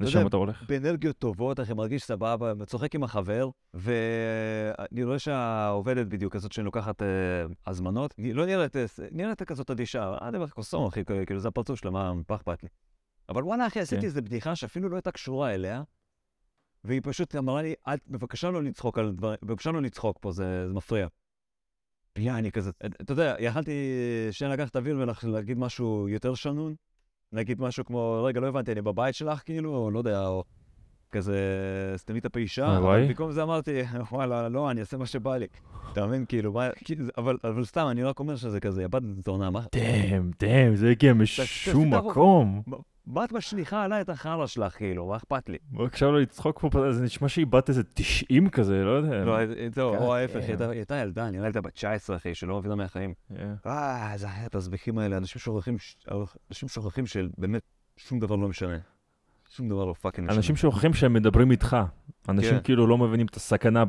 [0.01, 0.63] לשם אתה הולך?
[0.69, 7.09] באנרגיות טובות, אחי, מרגיש סבבה, צוחק עם החבר, ואני רואה שהעובדת בדיוק כזאת שלוקחת אה,
[7.67, 11.79] הזמנות, היא לא נראית, אה, נראית כזאת אדישה, אה, דבר קוסום, אחי, כאילו זה הפרצוף
[11.79, 12.69] שלה, מה אכפת לי?
[13.29, 14.07] אבל וואלה, אחי, עשיתי כן.
[14.07, 15.83] איזו בדיחה שאפילו לא הייתה קשורה אליה,
[16.85, 20.67] והיא פשוט אמרה לי, "אל- בבקשה לא לצחוק על דברים, בבקשה לא לצחוק פה, זה
[20.69, 21.07] זה מפריע.
[22.19, 23.73] יעני כזה, אתה יודע, יכלתי
[24.31, 26.75] שנייה לקחת אוויר ולהגיד משהו יותר שנון,
[27.33, 30.45] להגיד משהו כמו, רגע, לא הבנתי, אני בבית שלך, כאילו, או לא יודע, או
[31.13, 31.37] כזה,
[31.97, 32.27] סתמי את
[32.81, 33.09] וואי, אבל.
[33.09, 33.81] במקום זה אמרתי,
[34.13, 35.47] וואלה, לא, אני אעשה מה שבא לי.
[35.93, 39.51] אתה מבין, כאילו, מה, כאילו, אבל, אבל סתם, אני רק אומר שזה כזה, בת זונה,
[39.51, 42.63] מה, דאם, דאם, זה הגיע משום את מקום.
[43.25, 45.59] את משליכה עליי את החרא שלך, כאילו, מה אכפת לי?
[45.87, 49.25] עכשיו לא לצחוק פה, זה נשמע שהיא בת איזה 90 כזה, לא יודע.
[49.25, 49.37] לא,
[49.75, 50.57] זהו, God או ההפך, היא.
[50.71, 53.15] הייתה- ילדה, נראה לי הייתה בת 19, אחי, שלא מבינה מהחיים.
[53.67, 55.41] אה, זה היה את הזבחים האלה, אנשים
[56.69, 57.63] שוכחים, שבאמת
[57.97, 58.79] שום דבר לא משנה.
[59.51, 60.37] שום דבר לא פאקינג משנה.
[60.39, 61.77] אנשים שוכחים שהם מדברים איתך.
[62.29, 62.61] אנשים כן.
[62.65, 63.85] כאילו לא מבינים את הסכנה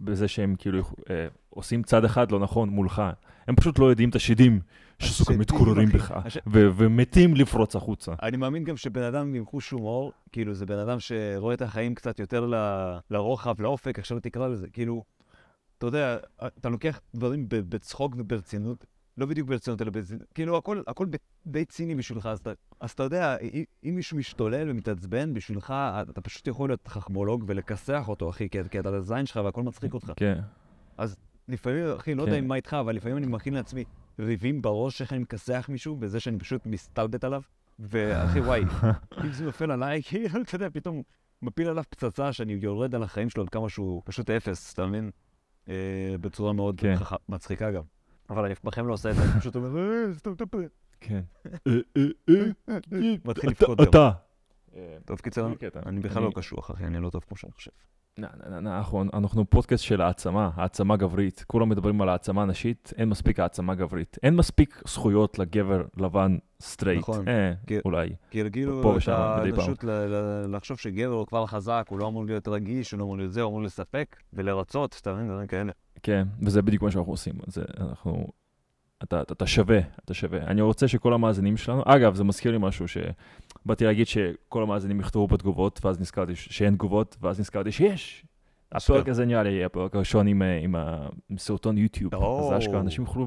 [0.00, 0.78] בזה שהם כאילו
[1.10, 3.02] אה, עושים צד אחד לא נכון מולך.
[3.48, 4.60] הם פשוט לא יודעים את השדים
[5.02, 5.88] השדים, מתקוררים.
[5.88, 6.12] בך,
[6.46, 8.12] ומתים לפרוץ החוצה.
[8.22, 11.94] אני מאמין גם שבן אדם עם חוש הומור, כאילו זה בן אדם שרואה את החיים
[11.94, 12.50] קצת יותר
[13.10, 15.04] לרוחב, לאופק, עכשיו תקרא לזה, כאילו,
[15.78, 16.16] אתה יודע,
[16.58, 18.84] אתה לוקח דברים בצחוק וברצינות,
[19.18, 20.56] לא בדיוק ברצינות, אלא ברצינות, כאילו
[20.86, 21.06] הכל,
[21.46, 23.36] די ציני בשבילך, אז אתה, אז אתה יודע,
[23.84, 25.74] אם, מישהו משתולל ומתעצבן בשבילך,
[26.10, 29.94] אתה פשוט יכול להיות חכמולוג ולכסח אותו, אחי, כי, אתה על הזין שלך והכל מצחיק
[29.94, 30.12] אותך.
[30.16, 30.40] כן.
[31.48, 32.30] לפעמים, אחי, לא כן.
[32.32, 33.84] יודע מה איתך, אבל לפעמים אני מכין לעצמי
[34.18, 37.42] ריבים בראש איך אני מכסח מישהו, בזה שאני פשוט מסתלבט עליו.
[37.78, 38.62] ואחי, וואי,
[39.24, 41.02] אם זה נופל עליי, כאילו, אתה יודע, פתאום
[41.42, 45.10] מפיל עליו פצצה שאני יורד על החיים שלו על כמה שהוא פשוט אפס, אתה מבין?
[45.68, 46.94] אה, בצורה מאוד כן.
[47.28, 47.82] מצחיקה גם.
[48.30, 50.58] אבל אני בחיים לא עושה את זה, אני פשוט אומר, אה, סתום את הפה.
[51.00, 51.20] כן.
[51.46, 53.72] אה, אה, אה, מתחיל גם.
[53.82, 54.10] אתה.
[55.04, 55.48] טוב, קיצר.
[55.86, 57.70] אני בכלל לא קשוח, אחי, אני לא טוב כמו שאני חושב.
[59.14, 61.44] אנחנו, פודקאסט של העצמה, העצמה גברית.
[61.46, 64.16] כולם מדברים על העצמה נשית, אין מספיק העצמה גברית.
[64.22, 67.00] אין מספיק זכויות לגבר לבן סטרייט.
[67.00, 67.28] נכון.
[67.28, 68.08] אה, כי- אולי.
[68.82, 69.60] פה ושם, אתה מדי פעם.
[69.60, 69.84] פשוט
[70.48, 73.42] לחשוב שגבר הוא כבר חזק, הוא לא אמור להיות רגיש, הוא לא אמור להיות זה,
[73.42, 75.72] הוא אמור לספק ולרצות, אתה מבין, דברים כאלה.
[76.02, 77.34] כן, וזה בדיוק מה שאנחנו עושים.
[77.80, 78.26] אנחנו...
[79.02, 80.38] אתה, שווה, אתה שווה.
[80.40, 82.86] אני רוצה שכל המאזינים שלנו, אגב, זה מזכיר לי משהו
[83.68, 88.24] שבאתי להגיד שכל המאזינים יכתבו בתגובות, ואז נזכרתי שאין תגובות, ואז נזכרתי שיש.
[88.72, 90.74] הפרק הזה נראה לי יהיה הפרק הראשון עם, אה, עם,
[91.30, 92.14] עם סרטון יוטיוב.
[92.14, 92.52] או.
[92.54, 93.26] אז אשכרה אנשים יוכלו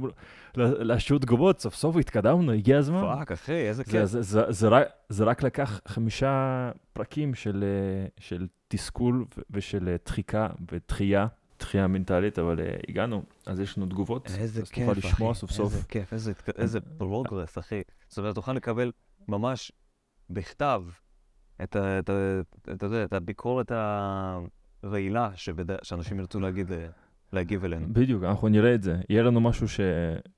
[0.55, 3.01] לה- להשאיר תגובות, סוף סוף התקדמנו, הגיע הזמן.
[3.01, 4.05] fuck, אחי, איזה זה, כיף.
[4.05, 9.95] זה, זה, זה, רק, זה רק לקח חמישה פרקים של, אה, של תסכול ושל אה,
[10.05, 11.27] דחיקה ודחייה,
[11.59, 14.31] דחייה מנטלית, אבל הגענו, אז יש לנו תגובות.
[14.37, 15.07] איזה אז כיף, תוכל אחי.
[15.07, 15.73] לשמוע סוף סוף.
[15.73, 16.13] איזה כיף,
[16.57, 17.81] איזה progress, אחי.
[18.09, 18.91] זאת אומרת, תוכל לקבל
[19.27, 19.71] ממש
[20.33, 20.83] בכתב
[21.63, 22.41] את, ה- את, ה-
[22.73, 23.71] אתה יודע, את הביקורת
[24.83, 25.83] הרעילה שבד...
[25.83, 26.71] שאנשים ירצו להגיד,
[27.33, 27.87] להגיב אלינו.
[27.93, 29.01] בדיוק, אנחנו נראה את זה.
[29.09, 29.79] יהיה לנו משהו ש...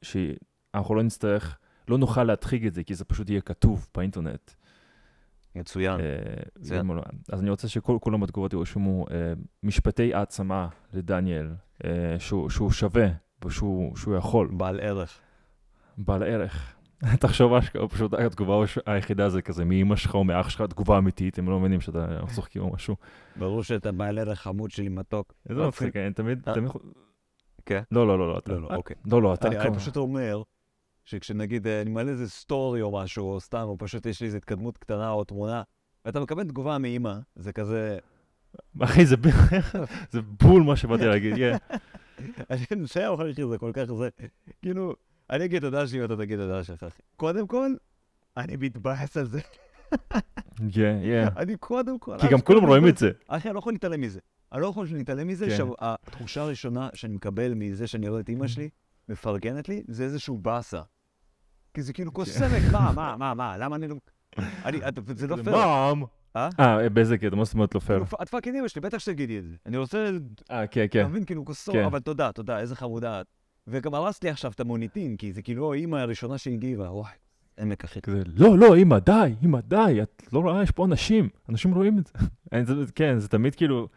[0.01, 4.51] שאנחנו לא נצטרך, לא נוכל להדחיק את זה, כי זה פשוט יהיה כתוב באינטרנט.
[5.55, 5.99] מצוין.
[5.99, 6.05] אה,
[7.31, 11.49] אז אני רוצה שכולם בתגובות ירשמו אה, משפטי העצמה לדניאל,
[11.85, 13.07] אה, שהוא, שווה
[13.45, 14.47] ושהוא שהוא יכול.
[14.57, 15.19] בעל ערך.
[15.97, 16.72] בעל ערך.
[17.19, 21.49] תחשוב אשכרה, פשוט התגובה היחידה זה כזה מאמא שלך או מאח שלך, תגובה אמיתית, הם
[21.49, 22.95] לא מבינים שאתה צוחקים או משהו.
[23.35, 25.33] ברור שאתה בעל ערך חמוד שלי מתוק.
[25.49, 26.53] איזה מצחיק, אני תמיד, אה.
[27.65, 27.81] כן?
[27.91, 28.95] לא, לא, לא, לא, אתה- לא, לא, אוקיי.
[29.05, 29.47] לא, לא, אתה...
[29.47, 30.41] אני, פשוט אומר,
[31.05, 34.37] שכשנגיד אה, אני מעלה איזה סטורי או משהו, או סתם, או פשוט יש לי איזו
[34.37, 35.61] התקדמות קטנה או תמונה,
[36.05, 37.97] ואתה מקבל תגובה מאמא, זה כזה...
[38.79, 39.15] אחי, זה
[40.11, 41.57] זה בול מה שבאתי להגיד, כן.
[42.49, 42.65] אני
[43.13, 44.09] לך שזה כל כך זה.
[44.61, 44.93] כאילו,
[45.29, 47.01] אני אגיד תודה שלי ואתה תגיד תודה שלך, אחי.
[47.15, 47.73] קודם כל,
[48.37, 49.39] אני מתבאס על זה.
[50.73, 51.27] כן, כן.
[51.37, 52.17] אני קודם כל...
[52.21, 53.11] כי גם כולם רואים את זה.
[53.27, 54.19] אחי, אני לא יכול להתעלם מזה.
[54.51, 55.55] אני לא יכול להתעלם מזה כן.
[55.57, 58.69] שהתחושה הראשונה שאני מקבל מזה שאני רואה את אימא שלי
[59.09, 60.81] מפרגנת לי, זה איזשהו באסה.
[61.73, 62.15] כי זה כאילו כן.
[62.15, 63.95] קוסמת, מה, מה, מה, מה, למה אני לא...
[65.15, 65.55] זה לא פייר.
[66.35, 66.49] אה?
[66.59, 67.35] אה, באיזה קטע?
[67.35, 68.03] מה זאת אומרת לא פייר?
[68.21, 69.55] את fucking אמא שלי, בטח שתגידי את זה.
[69.65, 70.09] אני רוצה,
[70.51, 71.05] אה, כן, אתה כן.
[71.05, 71.83] מבין, כאילו, כוסו, כן.
[71.83, 73.27] אבל תודה, תודה, איזה חמודה את.
[73.67, 77.11] וגם הרסת לי עכשיו את המוניטין, כי זה כאילו האימא הראשונה שהגיבה, וואי,
[77.59, 78.01] עמק אחי.
[78.01, 81.99] כזה, לא, לא, אמא, די, אמא, די, את לא רואה, יש פה אנשים, אנשים רואים
[81.99, 82.07] את
[82.67, 82.83] זה.
[82.95, 83.87] כן, זה תמיד כאילו,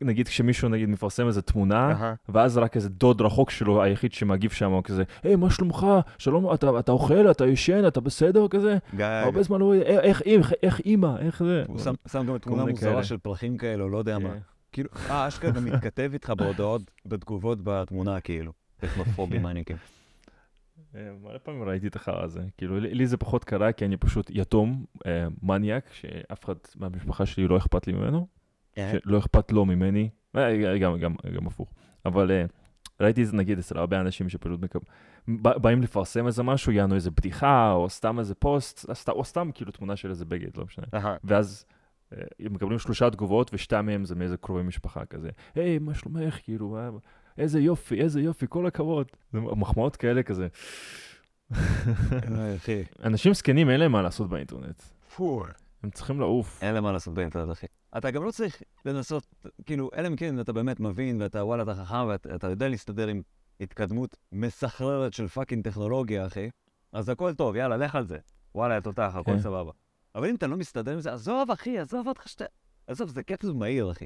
[0.00, 2.14] נגיד כשמישהו נגיד מפרסם איזה תמונה, אהה.
[2.28, 5.86] ואז רק איזה דוד רחוק שלו, היחיד שמגיב שם, הוא כזה, היי, מה שלומך?
[6.18, 8.48] שלום, אתה, אתה אוכל, אתה ישן, אתה בסדר?
[8.48, 8.78] כזה?
[8.96, 11.64] גיא, הרבה זמן לא רואה, "אה, איך, איך, איך אימא, איך זה?
[11.66, 13.04] הוא שם- שם גם תמונה מוזרה כאלה.
[13.04, 14.30] של פרחים כאלה, או לא יודע מה.
[14.30, 14.38] כן.
[14.72, 18.52] כאילו, אה, אשכרה גם מתכתב איתך בהודעות, בתגובות בתמונה, כאילו.
[18.80, 19.76] טכנופובים מניאקים.
[20.94, 22.40] אה, מלא פעמים ראיתי את החרא הזה.
[22.56, 27.48] כאילו, לי זה פחות קרה, כי אני פשוט יתום, אה, מניאק, שאף אחד מהמשפחה שלי
[27.48, 28.26] לא אכפת לי ממנו,
[28.76, 31.72] שלא אכפת לו ממני, אה, גם, גם, גם הפוך.
[32.06, 32.44] אבל אה,
[33.00, 34.78] ראיתי את זה נגיד אצל הרבה אנשים שפשוט מקב...
[35.36, 39.96] באים לפרסם איזה משהו, יענו איזה בדיחה, או סתם איזה פוסט, או סתם כאילו תמונה
[39.96, 40.86] של איזה בגד, לא משנה.
[41.24, 41.64] ואז
[42.12, 42.18] אה,
[42.50, 45.30] מקבלים שלושה תגובות, ושתיים מהם זה מאיזה קרובי משפחה כזה.
[45.54, 46.38] היי, מה שלומך?
[46.42, 46.90] כאילו, אה,
[47.40, 49.06] איזה יופי, איזה יופי, כל הכבוד.
[49.32, 50.48] זה מחמאות כאלה כזה.
[53.04, 54.82] אנשים זקנים, אין להם מה לעשות באינטרנט.
[55.16, 55.44] פור.
[55.82, 56.62] הם צריכים לעוף.
[56.62, 57.66] אין להם מה לעשות באינטרנט, אחי.
[57.98, 59.34] אתה גם לא צריך לנסות,
[59.66, 63.22] כאילו, אלא אם כן אתה באמת מבין, ואתה וואלה, אתה חכם, ואתה יודע להסתדר עם
[63.60, 66.50] התקדמות מסחררת של fucking טכנולוגיה, אחי,
[66.92, 68.18] אז הכל טוב, יאללה, לך על זה.
[68.54, 69.40] וואלה, יא תותח, הכל כן.
[69.40, 69.72] סבבה.
[70.14, 72.44] אבל אם אתה לא מסתדר עם זה, עזוב, אחי, עזוב אותך שאתה...
[72.86, 74.04] עזוב, זה קצב מהיר, אחי.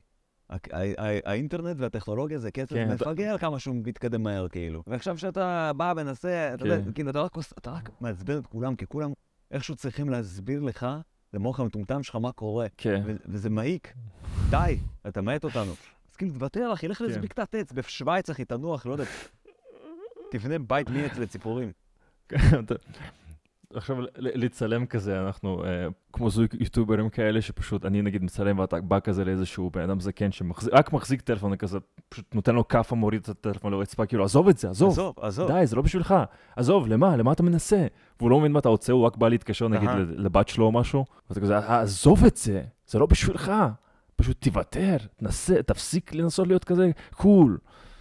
[1.24, 4.82] האינטרנט והטכנולוגיה זה קצב כן, אתה- מפגר כמה שהוא מתקדם מהר, כאילו.
[4.86, 6.92] ועכשיו שאתה בא, מנסה, אתה יודע, כן.
[6.92, 9.12] כאילו, אתה רק אתה רק מעצבן את כולם, כי כולם
[9.50, 10.86] איכשהו צריכים להסביר לך,
[11.34, 12.66] למוח המטומטם שלך, מה קורה.
[12.76, 13.02] כן.
[13.06, 13.94] ו- וזה מעיק.
[14.50, 14.76] די,
[15.08, 15.72] אתה מאט אותנו.
[16.10, 17.22] אז כאילו, תוותר, אחי, לך לאיזה כן.
[17.24, 19.04] בקתת עץ, בשוויץ, אחי, תנוח, לא יודע.
[20.30, 21.72] תבנה בית מעץ לציפורים.
[23.74, 29.00] עכשיו לצלם כזה, אנחנו אה, כמו זוג יוטוברים כאלה שפשוט, אני נגיד מצלם ואתה בא
[29.00, 33.28] כזה לאיזשהו בן אדם זקן שרק מחזיק טלפון כזה, פשוט נותן לו כאפה, מוריד את
[33.28, 35.52] הטלפון לרצפה, כאילו עזוב את זה, עזוב, עזוב, עזוב.
[35.52, 36.14] די, זה לא בשבילך,
[36.56, 37.86] עזוב, למה, למה אתה מנסה?
[38.20, 39.88] והוא לא מבין מה אתה רוצה, הוא רק בא להתקשר נגיד.
[39.96, 43.52] ל- לבת שלו או משהו, ואתה כזה, "אה, עזוב את זה, זה לא בשבילך,
[44.16, 47.58] פשוט תוותר, תנסה, תפסיק לנסות להיות כזה קול.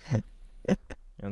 [0.10, 0.20] כן,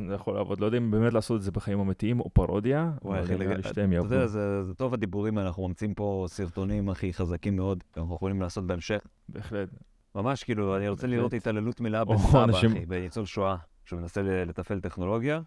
[0.08, 3.20] זה יכול לעבוד, לא יודע אם באמת לעשות את זה בחיים אמיתיים או פרודיה, וואי,
[3.20, 4.14] אבל נראה לי שתיהם אתה יעבדו.
[4.14, 8.66] יודע, זה זה טוב הדיבורים אנחנו ממציאים פה סרטונים, אחי, חזקים מאוד, אנחנו יכולים לעשות
[8.66, 9.00] בהמשך.
[9.28, 9.68] בהחלט.
[10.14, 11.18] ממש, כאילו, אני רוצה בהחלט.
[11.18, 15.40] לראות התעללות מלאה בסבא, אנשים- אחי, בניצול שואה, שמנסה ל- לתפעל טכנולוגיה,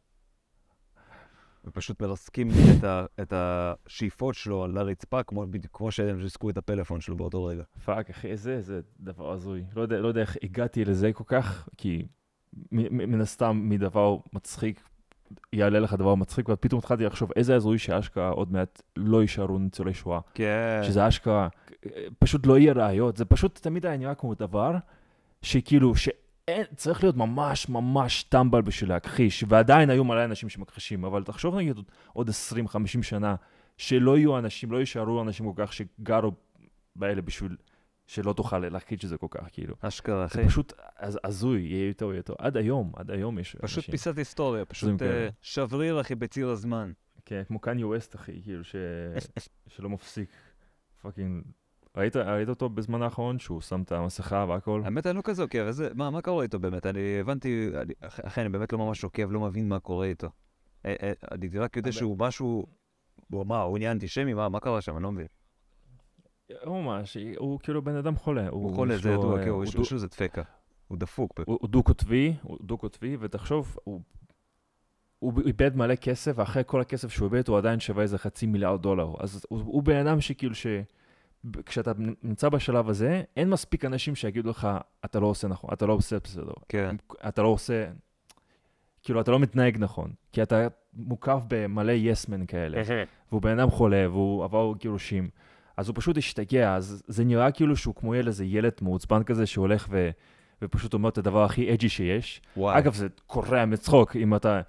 [1.66, 2.48] ופשוט מרסקים
[2.80, 7.44] את ה- את השאיפות שלו על הרצפה, כמו כמו שהם ריסקו את הפלאפון שלו באותו
[7.46, 7.64] רגע.
[7.86, 9.64] fuck, אחי, איזה, איזה דבר הזוי.
[9.76, 12.08] לא יודע, לא יודע איך הגעתי לזה כל כך, כי
[12.72, 14.82] מן הסתם מדבר מצחיק,
[15.54, 19.94] יעלה לך דבר מצחיק, ופתאום התחלתי לחשוב איזה הזוי שאשכרה עוד מעט לא יישארו ניצולי
[19.94, 20.20] שואה.
[20.34, 20.82] כן.
[20.84, 21.48] שזה אשכרה,
[22.20, 24.76] פשוט לא יהיה ראיות, זה פשוט תמיד היה נראה כמו דבר
[25.42, 31.24] שכאילו, שאין, צריך להיות ממש ממש טמבל בשביל להכחיש, ועדיין היו מלא אנשים שמכחישים, אבל
[31.24, 32.34] תחשוב נגיד עוד- עוד 20-50
[33.04, 33.36] שנה,
[33.78, 36.32] שלא יהיו אנשים, לא יישארו אנשים כל כך שגרו
[36.96, 37.56] באלה בשביל
[38.08, 39.76] שלא תוכל להכחיש את זה כל כך, כאילו.
[39.82, 40.42] אשכרה, אחי.
[40.42, 42.34] זה פשוט הז- הזוי, יהיה יותר ויותר.
[42.38, 43.92] עד היום, עד היום יש פשוט אנשים.
[43.92, 45.02] פיסת היסטוריה, פשוט.
[45.02, 46.92] אה, שבריר, אחי, בציר הזמן.
[47.26, 48.76] כן, כמו קניה ווסט, אחי, כאילו, ש...
[49.68, 50.30] שלא מפסיק.
[51.02, 51.44] Fucking...
[51.98, 54.82] ראית, ראית אותו בזמן האחרון, שהוא שם את המסכה והכל?
[54.86, 56.86] האמת, אני לא כזה עוקב, איזה, מה, מה קורה איתו באמת?
[56.86, 60.28] אני הבנתי, אני- אח- אחי, אני באמת לא ממש עוקב, לא מבין מה קורה איתו.
[60.86, 62.66] אה, אה, אני רק יודע שהוא משהו,
[63.32, 64.34] הוא מה, הוא נהיה אנטישמי?
[64.34, 64.96] מה, מה קרה שם?
[64.96, 65.28] אני לא מבין.
[66.64, 68.50] הוא ממש, הוא כאילו בן אדם חולה.
[68.50, 70.42] הוא חולה, יש זה ידוע, כן, הוא יש לו איזה דפקט.
[70.88, 71.42] הוא דפוק.
[71.46, 74.02] הוא הוא דו-קוטבי, הוא דו-קוטבי, ותחשוב, הוא...
[75.20, 78.82] הוא איבד מלא כסף, ואחרי כל הכסף שהוא איבד, הוא עדיין שווה איזה חצי מיליארד
[78.82, 79.14] דולר.
[79.20, 80.68] אז הוא, הוא בן אדם שכאילו ש...
[81.66, 81.92] כשאתה
[82.24, 84.68] נמצא בשלב הזה, אין מספיק אנשים שיגידו לך,
[85.06, 86.54] אתה לא עושה נכון, אתה לא עושה בסדר.
[86.70, 86.96] כן.
[87.28, 87.92] אתה לא עושה,
[89.04, 92.82] כאילו, אתה לא מתנהג נכון, כי אתה מוקף במלא יסמן כאלה,
[93.30, 95.30] והוא בן אדם חולה, והוא עבר גירושים,
[95.78, 99.46] אז הוא פשוט השתגע, אז זה נראה כאילו שהוא כמו ילד, איזה ילד מעוצבן כזה
[99.46, 100.10] שהולך ו...
[100.62, 102.42] ופשוט אומר את הדבר הכי אג'י שיש.
[102.58, 102.78] וואי.
[102.78, 104.62] אגב, זה קורע מצחוק, אם אתה...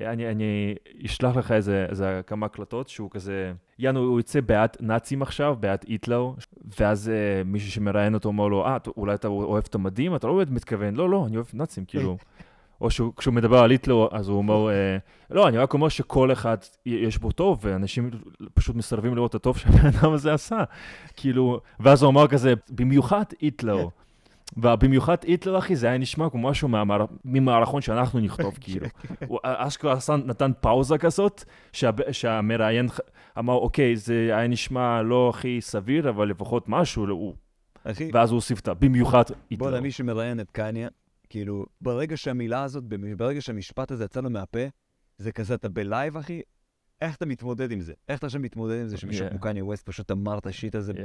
[0.00, 0.74] אני, אני
[1.06, 3.52] אשלח לך איזה, איזה כמה הקלטות, שהוא כזה...
[3.78, 6.30] יאנו, הוא יצא בעד נאצים עכשיו, בעד היטלר,
[6.80, 10.16] ואז uh, מישהו שמראיין אותו אומר לו, אה, אולי אתה אוהב את המדים?
[10.16, 12.16] אתה לא באמת מתכוון, לא, לא, אני אוהב נאצים, כאילו.
[12.82, 14.96] או שהוא, כשהוא מדבר על היטלר, אז הוא אומר, אה,
[15.30, 18.10] לא, אני רק אומר שכל אחד יש בו טוב, ואנשים
[18.54, 20.64] פשוט מסרבים לראות את הטוב שהבן אדם הזה עשה.
[21.16, 23.86] כאילו, ואז הוא אמר כזה, במיוחד היטלר.
[24.56, 28.86] ובמיוחד היטלר, אחי, זה היה נשמע כמו משהו מהמער- ממערכון שאנחנו נכתוב, כאילו.
[29.26, 31.44] הוא אשכרה נתן פאוזה כזאת,
[32.12, 32.88] שהמראיין
[33.38, 37.34] אמר, אוקיי, זה היה נשמע לא הכי סביר, אבל לפחות משהו, הוא
[37.84, 39.68] אחי, ואז הוא הוסיף את הבמיוחד בוא היטלר.
[39.70, 40.88] נראה, מי שמראיין את קניה,
[41.32, 42.84] כאילו, ברגע שהמילה הזאת,
[43.16, 44.58] ברגע שהמשפט הזה יצא לו מהפה,
[45.18, 46.40] זה כזה, אתה בלייב, אחי,
[47.00, 47.92] איך אתה מתמודד עם זה?
[48.08, 49.30] איך אתה עכשיו מתמודד עם זה שמישהו Yeah.
[49.30, 50.98] כמו קניה ווסט פשוט אמר את ה shit הזה Yeah.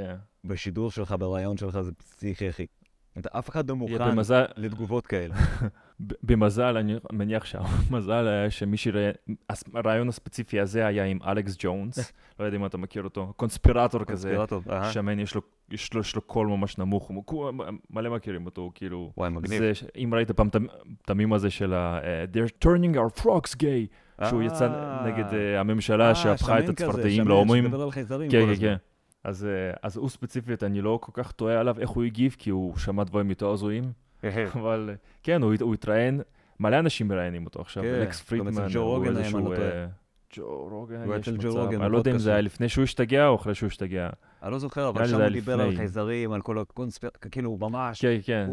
[0.43, 2.65] בשידור שלך, בריאיון שלך, זה פסיכי, אחי.
[3.19, 5.35] אתה, אף אחד לא מוכן במזל, לתגובות כאלה.
[6.23, 9.13] במזל, אני מניח שהמזל היה שמי שראיין,
[9.49, 14.03] הס- הרעיון הספציפי הזה היה עם אלכס ג'ונס, לא יודע אם אתה מכיר אותו, קונספירטור
[14.03, 14.29] כזה.
[14.91, 17.11] שמן, יש לו, יש לו, יש לו קול ממש נמוך,
[17.89, 19.59] מלא מכירים אותו, הוא כאילו, וואי, מגניב.
[19.59, 20.67] זה, אם ראית פעם את המ-
[21.05, 21.99] את המים הזה של ה...
[22.03, 23.87] אה, They're turning our frogs gay,
[24.29, 25.07] שהוא יצא אה.
[25.07, 27.63] נגד אה, הממשלה שהפכה את הצפרדעים להומואים.
[27.63, 28.61] שמדבר על חייזרים כן, כן.
[28.61, 28.75] כן.
[29.27, 32.49] אז, אה, אז הוא ספציפית, אני לא כל כך טועה עליו איך הוא הגיב, כי
[32.49, 33.91] הוא שמע דברים יותר הזויים,
[34.53, 36.21] אבל אה, כן, הוא, הוא התראיין,
[36.59, 39.55] מלא אנשים מראיינים אותו עכשיו, כן, אלכס פרידמן, ג'ו הוא היה, איזשהו, לא.
[39.55, 39.87] אה,
[40.33, 42.41] ג'ו רוגן, הוא יש אצל ג'ו מצב, רוגן אני לא יודע אם זה היה.
[42.41, 44.09] לפני שהוא השתגע או אחרי שהוא השתגע.
[44.43, 45.75] אני לא זוכר, אבל שם הוא היה דיבר על.
[45.75, 48.01] חייזרים, על כל הקונספירציה, כאילו, הוא ממש...
[48.01, 48.49] כן, כן,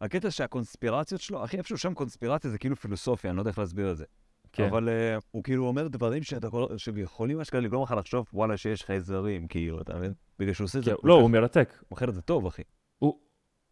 [0.00, 3.90] הקטע שהקונספירציות שלו, הכי איפשהו שם קונספירציה זה כאילו פילוסופיה, אני לא יודע איך להסביר
[3.90, 4.04] את זה.
[4.52, 4.64] כן.
[4.64, 8.84] אבל אה, הוא כאילו אומר דברים שאתה יכול- שיכולים אשכרה לגרום לך לחשוב, וואלה, שיש
[8.84, 10.12] חייזרים, כאילו, אתה מבין?
[10.38, 11.84] בגלל שהוא עושה את זה, כן, כל לא, הוא מרתק.
[11.88, 12.62] הוא את זה טוב, אחי.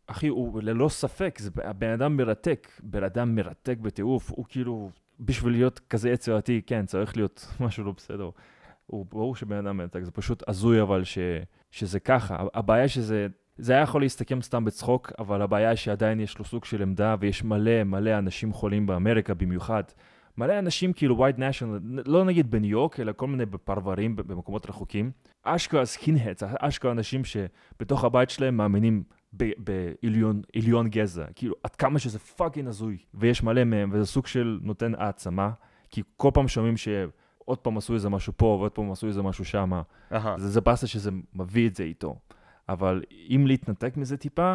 [0.06, 4.90] אחי, הוא ללא ספק, זה הבן אדם מרתק, בן אדם מרתק בטירוף, הוא כאילו,
[5.20, 8.30] בשביל להיות כזה יצירתי, כן, צריך להיות משהו לא בסדר.
[8.86, 11.18] הוא ברור שבן אדם מרתק, זה פשוט הזוי אבל ש,
[11.70, 12.44] שזה ככה.
[12.54, 13.26] הבעיה שזה,
[13.58, 17.44] זה היה יכול להסתכם סתם בצחוק, אבל הבעיה שעדיין יש לו סוג של עמדה, ויש
[17.44, 19.82] מלא מלא אנשים חולים באמריקה במיוחד.
[20.38, 25.10] מלא אנשים כאילו white national, לא נגיד בניו יורק, אלא כל מיני בפרברים, במקומות רחוקים.
[25.42, 32.18] אשכרה skinheads, אשכרה אנשים שבתוך הבית שלהם מאמינים בעליון עליון גזע, כאילו עד כמה שזה
[32.18, 35.50] fucking הזוי, ויש מלא מהם, וזה סוג של נותן העצמה,
[35.90, 39.44] כי כל פעם שומעים שעוד פעם עשו איזה משהו פה, ועוד פעם עשו איזה משהו
[39.44, 42.16] שמה, זה, זה באסה שזה מביא את זה איתו.
[42.68, 44.54] אבל אם להתנתק מזה טיפה,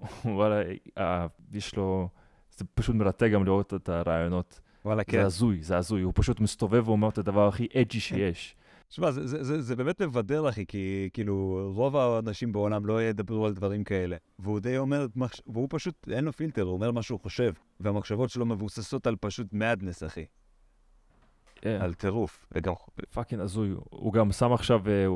[0.24, 0.62] וואלה,
[0.98, 2.08] אה, יש לו,
[2.56, 4.60] זה פשוט מרתק גם לראות את הריאיונות.
[4.84, 5.20] וואלה, כן.
[5.20, 8.54] זה הזוי, זה הזוי, הוא פשוט מסתובב ואומר את הדבר הכי edgy שיש.
[8.88, 13.46] תשמע, זה, זה, זה, זה באמת מבדר, אחי, כי כאילו, רוב האנשים בעולם לא ידברו
[13.46, 14.16] על דברים כאלה.
[14.38, 15.06] והוא די אומר.
[15.46, 17.52] והוא פשוט, אין לו פילטר, הוא אומר מה שהוא חושב.
[17.80, 20.24] והמחשבות שלו מבוססות על פשוט madness, אחי.
[21.54, 21.78] כן.
[21.80, 22.46] על טירוף.
[22.52, 22.72] וגם,
[23.14, 23.74] fucking הזוי.
[23.90, 25.06] הוא גם שם עכשיו, אה,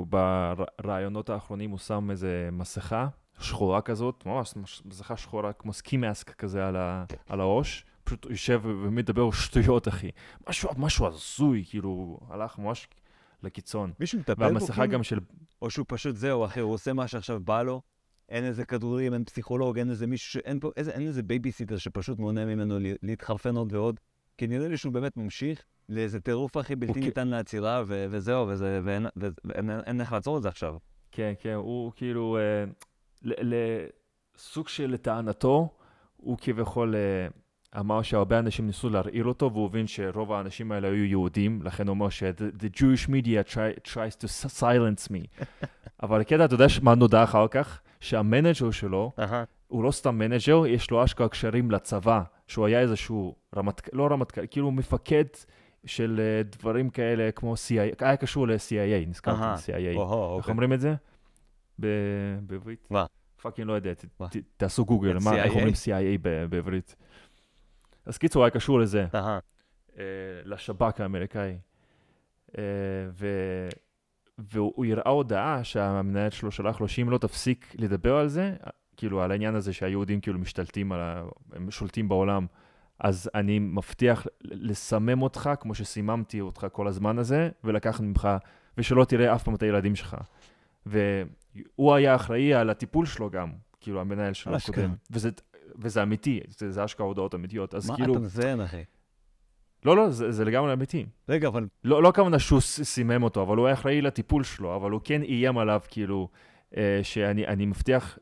[0.79, 3.09] בריאיונות האחרונים, הוא שם איזה מסכה
[3.41, 7.17] שחורה כזאת, ממש מש- מסכה שחורה, כמו ski mask כזה על, ה, כן.
[7.29, 7.85] על הראש.
[8.05, 10.11] פשוט יושב ומדבר שטויות, אחי.
[10.49, 12.89] משהו, משהו הזוי, כאילו, הלך ממש
[13.43, 13.93] לקיצון.
[14.01, 14.93] מישהו מטפל בו, והמסכה כאילו?
[14.93, 15.19] גם של...
[15.63, 17.83] או שהוא פשוט זהו, אחי, הוא עושה מה שעכשיו בא לו.
[18.29, 20.37] אין איזה כדורים, אין פסיכולוג, אין איזה מישהו, ש...
[20.37, 24.01] אין פה, איזה, אין איזה בייביסיטר שפשוט מונע ממנו להתחרפן עוד ועוד.
[24.39, 27.05] כי נראה לי שהוא באמת ממשיך לאיזה טירוף, אחי, בלתי אוקיי.
[27.05, 29.07] ניתן לעצירה, ו- וזהו, וזה, ואין,
[29.45, 30.77] ואין אין איך לעצור את זה עכשיו.
[31.13, 32.65] כן, כן, הוא כאילו, אה,
[33.23, 33.55] ל-
[34.37, 35.69] לסוג של לטענתו,
[36.17, 37.29] הוא כביכול אה,
[37.81, 41.95] אמר שהרבה אנשים ניסו להרעיל אותו, והוא הבין שרוב האנשים האלה היו יהודים, לכן הוא
[41.95, 45.43] אומר ש the Jewish media try, tries to silence me.
[46.03, 47.81] אבל הקטע, אתה יודע מה נודע אחר כך?
[48.01, 49.45] שה manager שלו, אהה.
[49.69, 54.47] הוא לא סתם manager, יש לו אשכרה קשרים לצבא, שהוא היה איזשהו רמטכ"ל, לא רמטכ"ל,
[54.51, 55.25] כאילו מפקד
[55.87, 59.57] של אה, דברים כאלה כמו CIA, היה קשור ל-CIA, נזכרתי, אהה.
[59.57, 59.97] CIA.
[59.97, 60.53] או-הו, איך אוקיי.
[60.53, 60.95] אומרים את זה?
[61.79, 62.87] בעברית?
[62.91, 63.07] מה?
[63.43, 63.93] fucking לא יודע,
[64.57, 65.53] תעשו גוגל, איך?
[65.53, 66.19] אומרים CIA
[66.51, 66.97] בעברית.
[68.07, 69.39] אז קיצור, היה קשור לזה, אהה.
[69.99, 70.05] אה,
[70.45, 71.59] לשב"כ האמריקאי.
[72.59, 72.63] אה,
[73.11, 73.69] ו-
[74.39, 78.55] והוא הוא הראה הודעה שהמנהל שלו שלח לו שאם לא תפסיק לדבר על זה,
[78.97, 81.25] כאילו על העניין הזה שהיהודים כאילו משתלטים על ה...
[81.53, 82.47] הם שולטים בעולם,
[82.99, 88.29] אז אני מבטיח לסמם אותך כמו שסיממתי אותך כל הזמן הזה, ולקחת ממך,
[88.79, 90.17] ושלא תראה אף פעם את הילדים שלך.
[90.87, 94.53] והוא היה אחראי על הטיפול שלו גם, כאילו המנהל שלו.
[94.57, 94.95] הקודם.
[95.11, 95.31] וזה,
[95.79, 97.75] וזה אמיתי, זה, זה אשכרה הודעות אמיתיות.
[97.75, 98.85] אז מה כאילו, אתה מזיין, אחי?
[99.85, 101.07] לא, לא, זה, זה לגמרי אמיתי.
[101.29, 104.91] רגע, אבל לא, לא הכוונה שהוא סימם אותו, אבל הוא היה אחראי לטיפול שלו, אבל
[104.91, 106.29] הוא כן איים עליו, כאילו,
[106.77, 108.19] אה, שאני אני מבטיח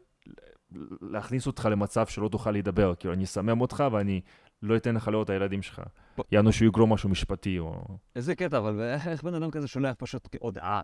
[1.01, 4.21] להכניס אותך למצב שלא תוכל להידבר, כאילו, אני אסמם אותך ואני
[4.63, 5.83] לא אתן לך לראות את הילדים שלך.
[6.17, 7.85] בוא- יענו שהוא יגרום משהו משפטי, או...
[8.17, 10.81] איזה קטע, אבל איך בן אדם כזה שולח פשוט הודעה?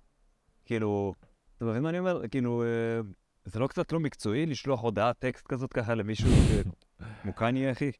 [0.64, 1.14] כאילו,
[1.56, 2.28] אתה מבין מה אני אומר?
[2.30, 3.00] כאילו, אה,
[3.48, 7.90] זה לא קצת לא מקצועי לשלוח הודעת טקסט כזאת ככה למישהו ש- כמו קניה, אחי?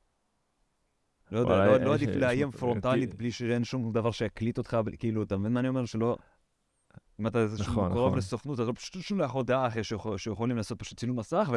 [1.32, 4.76] לא יודע, לא- יש- לא עדיף יש- לאיים פרונטלית בלי שאין שום דבר שיקליט אותך,
[4.98, 5.84] כאילו, אתה מבין מה אני אומר?
[5.84, 6.16] שלא...
[7.20, 8.18] אם אתה איזשהו נכון, קרוב נכון.
[8.18, 11.50] לסוכנות, אז לא פשוט שולח הודעה אחרי שיכול- שיכולים לעשות פשוט צילום מסך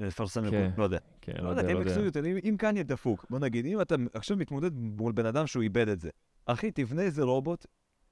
[0.00, 0.46] ולפרסם כן.
[0.46, 0.98] לכולם, לא יודע.
[1.20, 5.12] כן, לא יודע, תהיה מקצועיות, אם קניה דפוק, בוא נגיד, אם אתה עכשיו מתמודד מול
[5.12, 6.10] בן אדם שהוא איבד את זה,
[6.46, 7.66] אחי, תבנה איזה רובוט,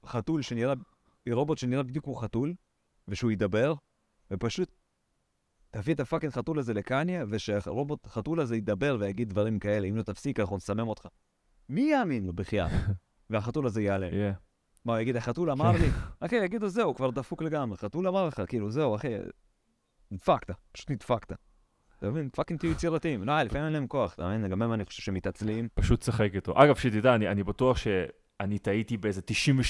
[0.05, 0.73] חתול שנראה,
[1.31, 2.53] רובוט שנראה בדיוק כמו חתול,
[3.07, 3.73] ושהוא ידבר,
[4.31, 4.75] ופשוט
[5.71, 10.01] תביא את הפאקינג חתול הזה לקניה, ושהרובוט חתול הזה ידבר ויגיד דברים כאלה, אם לא
[10.01, 11.07] תפסיק, אנחנו נסמם אותך.
[11.69, 12.71] מי יאמין לו בחייאת?
[13.29, 14.09] והחתול הזה ייעלם.
[14.09, 14.35] Yeah.
[14.85, 15.89] מה, הוא יגיד, החתול אמר לי?
[16.25, 17.77] אחי, יגידו, זהו, כבר דפוק לגמרי.
[17.77, 19.13] חתול אמר לך, כאילו, זהו, אחי,
[20.11, 21.33] נדפקת, פשוט נדפקת.
[21.97, 22.29] אתה מבין?
[22.29, 23.23] fucking תהיו יצירתיים.
[23.23, 24.51] לא, לפעמים אין להם כוח, אתה מבין?
[24.51, 25.67] גם הם, אני חושב שמתעצלים.
[25.73, 26.63] פשוט שחק איתו.
[26.63, 29.21] אגב, שתדע, אני, אני בטוח שאני טעיתי באיזה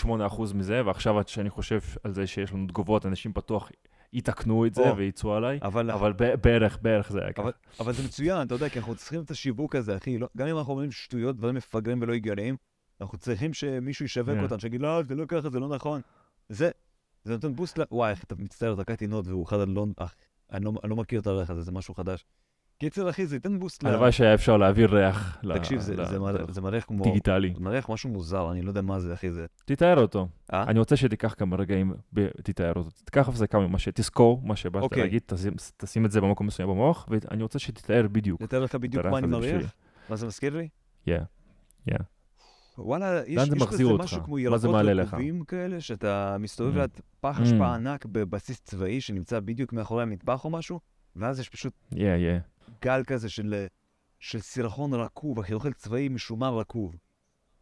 [0.05, 0.09] 98%
[0.53, 3.71] מזה, ועכשיו שאני חושב על זה שיש לנו תגובות, אנשים בטוח
[4.15, 4.97] יתקנו את זה או.
[4.97, 7.41] ויצאו עליי, אבל, אבל ב- בערך, בערך זה היה ככה.
[7.41, 10.17] אבל, אבל זה מצוין, אתה יודע, כי אנחנו צריכים את השיווק הזה, אחי.
[10.17, 12.55] לא, גם אם אנחנו אומרים שטויות, דברים מפגרים ולא הגיוניים,
[13.01, 14.43] אנחנו צריכים שמישהו ישווק כן.
[14.43, 16.01] אותם, שיגיד, לא, זה לא ככה, זה לא נכון.
[16.49, 16.69] זה,
[17.23, 17.83] זה נותן בוסט ל...
[17.91, 19.85] וואי, אתה מצטער, תקעתי נוט והוא אחד הלא...
[20.51, 22.25] אני לא, אני לא מכיר את הריח הזה, זה משהו חדש.
[22.79, 23.87] קיצר, אחי, זה ייתן בוסט ל...
[23.87, 27.03] הלוואי שהיה אפשר להעביר ריח תקשיב, זה, מריח כמו...
[27.03, 27.53] דיגיטלי.
[27.59, 29.45] מריח משהו מוזר, אני לא יודע מה זה, אחי, זה...
[29.65, 30.27] תתאר אותו.
[30.53, 30.63] אה?
[30.63, 31.93] אני רוצה שתיקח כמה רגעים,
[32.43, 32.89] תתאר אותו.
[33.05, 35.03] תיקח הפסקה ממה שתזכור, מה שבאת אוקיי.
[35.03, 35.21] להגיד,
[35.77, 38.41] תשים- את זה במקום מסוים במוח, ואני רוצה שתתאר בדיוק.
[38.41, 39.73] נתאר לך בדיוק מה אני מריח?
[40.09, 40.67] מה זה מזכיר לי?
[41.09, 41.93] Yeah.
[42.77, 44.03] וואלה, יש, לאן זה יש מחזיר בזה אותך?
[44.03, 44.65] משהו כמו ירקות?
[44.95, 46.79] רקובים כאלה, שאתה מסתובב Mm.
[46.79, 47.43] ליד פח Mm.
[47.43, 50.79] אשפה ענק בבסיס צבאי שנמצא בדיוק מאחורי המטבח או משהו,
[51.15, 52.54] ואז יש פשוט Yeah, yeah.
[52.83, 53.65] גל כזה של,
[54.19, 56.95] של סירחון רקוב, אחי, אוכל צבאי משומר רקוב.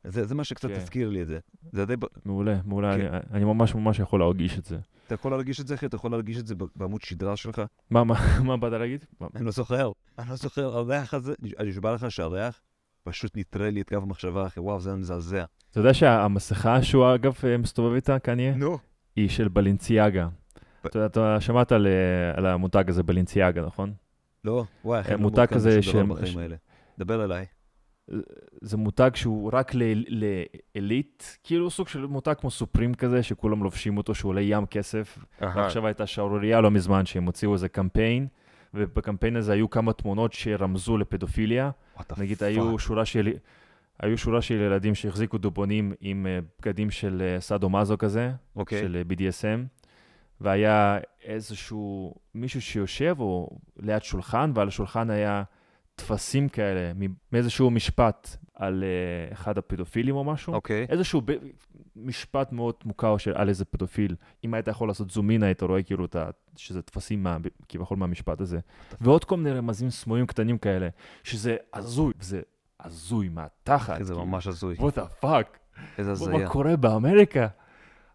[0.04, 0.76] זה, זה מה שקצת כן.
[0.76, 1.40] הזכיר לי את זה.
[1.72, 1.94] זה די...
[2.26, 2.98] מעולה, מעולה.
[2.98, 3.06] כן.
[3.08, 4.78] אני- אני ממש ממש יכול להרגיש את זה.
[5.08, 5.86] אתה יכול להרגיש את זה, אחי?
[5.86, 7.62] אתה יכול להרגיש את זה בעמוד שדרה שלך?
[7.90, 8.16] מה, מה,
[8.48, 9.06] מה באת להגיד?
[9.36, 9.92] אני לא זוכר.
[10.20, 12.62] אני לא זוכר, הריח הזה, אני נשבע לך שהריח
[13.04, 15.44] פשוט נטרל לי את קו המחשבה, אחי, וואו, זה מזעזע.
[15.72, 18.78] אתה יודע שהמסכה שהוא אגב אה, מסתובב איתה, קניה, נו.
[19.16, 20.28] היא של בלנציאגה.
[20.28, 23.94] ב- אתה יודע, אתה שמעת על, אה, על המותג הזה בלנציאגה, נכון?
[24.44, 25.96] לא, וואי, אחי, אני לא מותג כזה ש-.
[27.00, 27.46] דבר אליי.
[28.62, 29.72] זה מותג שהוא רק
[30.76, 35.18] לאליט, כאילו סוג של מותג כמו סופרים כזה, שכולם לובשים אותו, שהוא עולה ים כסף.
[35.42, 38.28] ועכשיו הייתה שערורייה לא מזמן, שהם הוציאו איזה קמפיין,
[38.74, 41.72] ובקמפיין הזה היו כמה תמונות שרמזו לפדופיליה.
[42.18, 43.30] נגיד, היו שורה של...
[44.00, 48.80] היו שורה של ילדים שהחזיקו דובונים עם אה, בגדים של אה, סאדו מאזו כזה, אוקיי.
[48.80, 49.83] של אה, BDSM,
[50.42, 55.44] והיה איזשהו מישהו שיושב או ליד שולחן, ועל השולחן היה
[55.96, 56.92] טפסים כאלה
[57.32, 60.54] מאיזשהו משפט על אה, אחד הפדופילים או משהו.
[60.54, 60.86] אוקיי.
[60.90, 61.32] איזשהו ב...
[61.96, 64.16] משפט מאוד מוכר של על איזה פדופיל.
[64.44, 66.30] אם היית יכול לעשות זום אין, היית רואה כאילו את ה...
[66.56, 67.38] שזה טפסים מה...
[67.70, 68.60] כביכול מהמשפט הזה.
[69.02, 70.90] ועוד כל מיני רמזים סמויים קטנים כאלה,
[71.24, 72.42] שזה הזוי, זה
[72.80, 74.04] הזוי מהתחת.
[74.04, 74.26] זה כאילו.
[74.26, 74.76] ממש הזוי.
[74.76, 76.38] what the fuck, איזה הזיה.
[76.38, 77.48] מה קורה באמריקה?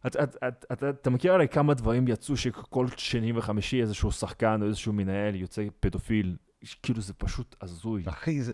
[0.06, 4.62] את, את, את, את, אתה מכיר הרי כמה דברים יצאו שכל שני וחמישי איזשהו שחקן
[4.62, 6.36] או איזשהו מנהל יוצא פדופיל,
[6.82, 8.02] כאילו זה פשוט הזוי.
[8.06, 8.52] אחי, זה...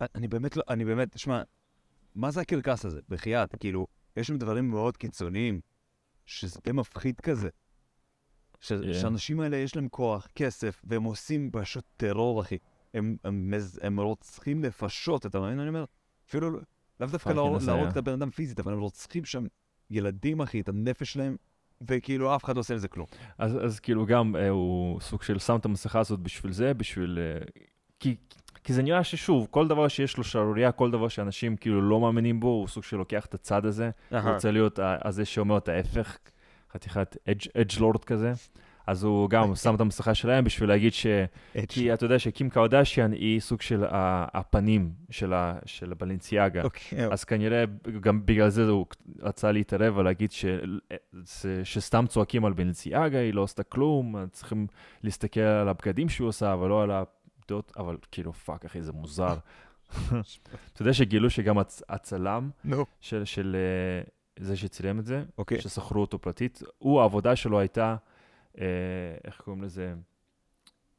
[0.00, 0.62] אני באמת לא...
[0.68, 1.18] אני באמת...
[1.18, 1.42] שמע,
[2.14, 3.00] מה זה הקרקס הזה?
[3.08, 5.60] בחייאת, כאילו, יש שם דברים מאוד קיצוניים,
[6.26, 7.48] שזה מפחיד כזה.
[8.60, 8.72] ש...
[8.72, 8.94] כן.
[8.94, 12.58] שהאנשים האלה יש להם כוח, כסף, והם עושים פשוט טרור, אחי.
[12.94, 15.60] הם, הם, מז- הם רוצחים נפשות, אתה מבין?
[15.60, 15.84] אני אומר,
[16.28, 16.60] אפילו לא-
[17.00, 17.28] לאו דווקא.
[17.66, 19.44] להרוג את הבן אדם פיזית, אבל הם רוצחים שם
[19.92, 21.36] ילדים, אחי, את הנפש שלהם,
[21.88, 23.06] וכאילו אף אחד לא עושה לזה כלום.
[23.38, 27.18] אז, אז כאילו גם אה, הוא סוג של שם את המסכה הזאת בשביל זה, בשביל...
[27.18, 27.44] אה,
[28.00, 28.16] כי,
[28.64, 32.40] כי זה נראה ששוב, כל דבר שיש לו שערורייה, כל דבר שאנשים כאילו לא מאמינים
[32.40, 33.90] בו, הוא סוג של לוקח את הצד הזה.
[34.10, 36.18] הוא רוצה להיות הזה שאומר את ההפך,
[36.72, 38.32] חתיכת אדג' לורד כזה.
[38.86, 41.06] אז הוא גם שם את המסכה שלהם בשביל להגיד ש...
[41.68, 46.62] כי אתה יודע שקים קרדשיאן היא סוג של הפנים של, ה, של הבלנסיאגה.
[46.62, 47.64] אוקיי, אז כנראה
[48.00, 48.86] גם בגלל זה הוא
[49.20, 50.44] רצה להתערב ולהגיד ש...
[51.64, 54.66] שסתם צועקים על בלנסיאגה, היא לא עשתה כלום, צריכים
[55.02, 59.36] להסתכל על הבגדים שהוא עושה, אבל לא על הדעות, אבל כאילו fuck אחי, זה מוזר.
[60.72, 61.82] אתה יודע שגילו שגם הצ...
[61.88, 62.50] הצלם.
[63.00, 64.02] של, של אה,
[64.44, 65.60] זה שצילם את זה, אוקיי.
[65.60, 67.96] ששכרו אותו פרטית, הוא, העבודה שלו הייתה,
[69.24, 69.94] איך קוראים לזה?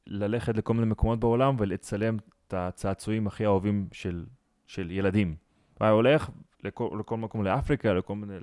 [0.07, 4.25] ללכת לכל מיני מקומות בעולם ולצלם את הצעצועים הכי אהובים של,
[4.67, 5.35] של ילדים.
[5.79, 6.29] הוא היה הולך
[6.63, 8.33] לכל, לכל מקום לאפריקה, לכל מיני,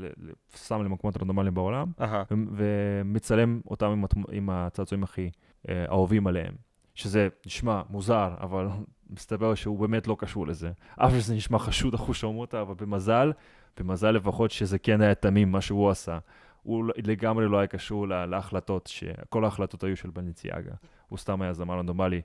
[0.57, 2.23] שם למקומות רנדומליים בעולם, אהה.
[2.31, 5.31] ו- ומצלם אותם עם, עם הצעצועים הכי
[5.69, 6.55] אה, אהובים עליהם.
[6.95, 8.69] שזה נשמע מוזר, אבל
[9.17, 10.71] מסתבר שהוא באמת לא קשור לזה.
[10.97, 13.33] אף שזה נשמע חשוד אחושרמוטה, אבל במזל,
[13.79, 16.19] במזל לפחות שזה כן היה תמים, מה שהוא עשה.
[16.63, 20.73] הוא לא- לגמרי לא היה קשור לה- להחלטות, שכל ההחלטות היו של בלנסיאגה.
[21.09, 22.21] הוא סתם היה צלם רנדומלי,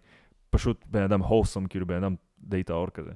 [0.50, 3.12] פשוט בן אדם wholesome, כאילו בן אדם די טהור כזה.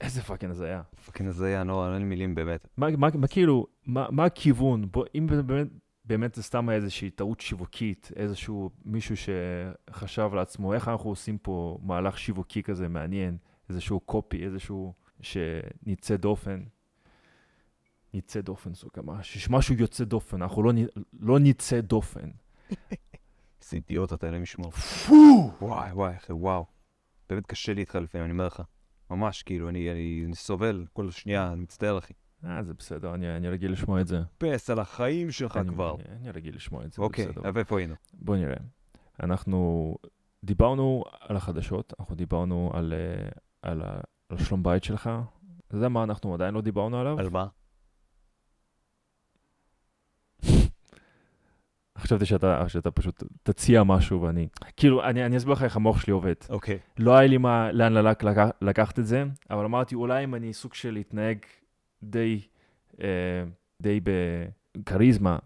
[0.00, 0.82] איזה fucking זה היה.
[1.06, 2.68] fucking הזיה, נו, אין לי מילים באמת.
[2.76, 4.84] מה, מה, מה כאילו, מה, מה הכיוון?
[4.90, 5.66] בוא, אם באמת,
[6.04, 11.78] באמת זה סתם היה איזושהי טעות שיווקית, איזשהו מישהו שחשב לעצמו, איך אנחנו עושים פה
[11.82, 13.36] מהלך שיווקי כזה מעניין,
[13.68, 16.62] איזשהו קופי, איזשהו שנצא דופן.
[18.14, 18.70] נצא דופן
[19.22, 20.72] שמשהו יוצא דופן, אנחנו לא,
[21.20, 22.30] לא נצא דופן.
[23.62, 24.70] איזה אידיוט אתה, אלוהים ישמור.
[24.70, 25.52] פו!
[25.60, 26.66] וואי, וואי, אחי, וואו.
[27.28, 28.62] באמת קשה לי איתך לפעמים, אני אומר לך.
[29.10, 32.12] ממש, כאילו, אני, אני, אני סובל כל שנייה, אני מצטער, אחי.
[32.44, 34.22] אה, זה בסדר, אני, אני רגיל לשמוע את זה.
[34.38, 35.94] פס על החיים שלך אני, כבר.
[35.94, 37.48] אני, אני רגיל לשמוע את זה, אוקיי, זה בסדר.
[37.48, 37.94] אבל איפה היינו?
[38.14, 38.56] בוא נראה.
[39.22, 39.94] אנחנו
[40.44, 43.28] דיברנו על החדשות, אנחנו דיברנו על, אה,
[43.62, 45.10] על, ה- על שלום בית שלך.
[45.68, 47.18] אתה יודע מה אנחנו עדיין לא דיברנו עליו?
[47.18, 47.46] על מה?
[51.98, 54.48] חשבתי שאתה, שאתה פשוט תציע משהו ואני...
[54.76, 56.34] כאילו, אני, אני אסביר לך איך המוח שלי עובד.
[56.50, 56.78] אוקיי.
[56.98, 60.52] לא היה לי מה, לאן ללק, לקח, לקחת את זה, אבל אמרתי, אולי אם אני
[60.52, 61.38] סוג של להתנהג
[62.02, 62.40] די,
[63.02, 63.08] אה,
[63.82, 64.00] די
[64.78, 65.38] בכריזמה,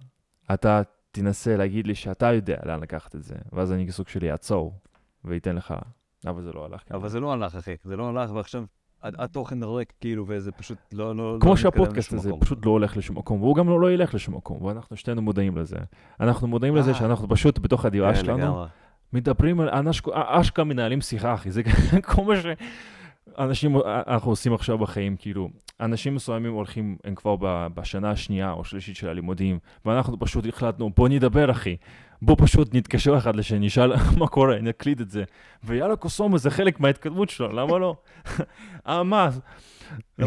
[0.54, 4.74] אתה תנסה להגיד לי שאתה יודע לאן לקחת את זה, ואז אני סוג של אעצור
[5.24, 5.74] ואתן לך,
[6.26, 6.82] אבל זה לא הלך.
[6.82, 6.96] ככה.
[6.96, 7.74] אבל זה לא הלך, אחי.
[7.84, 8.64] זה לא הלך, ועכשיו
[9.02, 11.16] התוכן ריק, כאילו, וזה פשוט לא...
[11.16, 14.14] לא כמו לא שהפודקאסט הזה פשוט לא הולך לשום מקום, והוא גם לא, לא ילך
[14.14, 15.76] לשום מקום, ואנחנו שנינו מודעים לזה.
[16.20, 16.94] אנחנו מודעים לזה אה.
[16.94, 18.64] שאנחנו פשוט בתוך הדירה כן, שלנו.
[19.12, 21.62] מדברים על, אשכרה מנהלים שיחה, אחי, זה
[22.14, 22.34] כל מה
[23.36, 25.48] שאנשים, אנחנו עושים עכשיו בחיים, כאילו,
[25.80, 27.36] אנשים מסוימים הולכים, הם כבר
[27.74, 31.76] בשנה השנייה או שלישית של הלימודים, ואנחנו פשוט החלטנו, בוא נדבר, אחי.
[32.22, 35.24] בוא פשוט נתקשר אחד לשני, נשאל מה קורה, נקליט את זה.
[35.64, 37.96] ויאללה, קוסומו, זה חלק מההתקדמות שלו, למה לא?
[38.88, 39.30] אה, מה?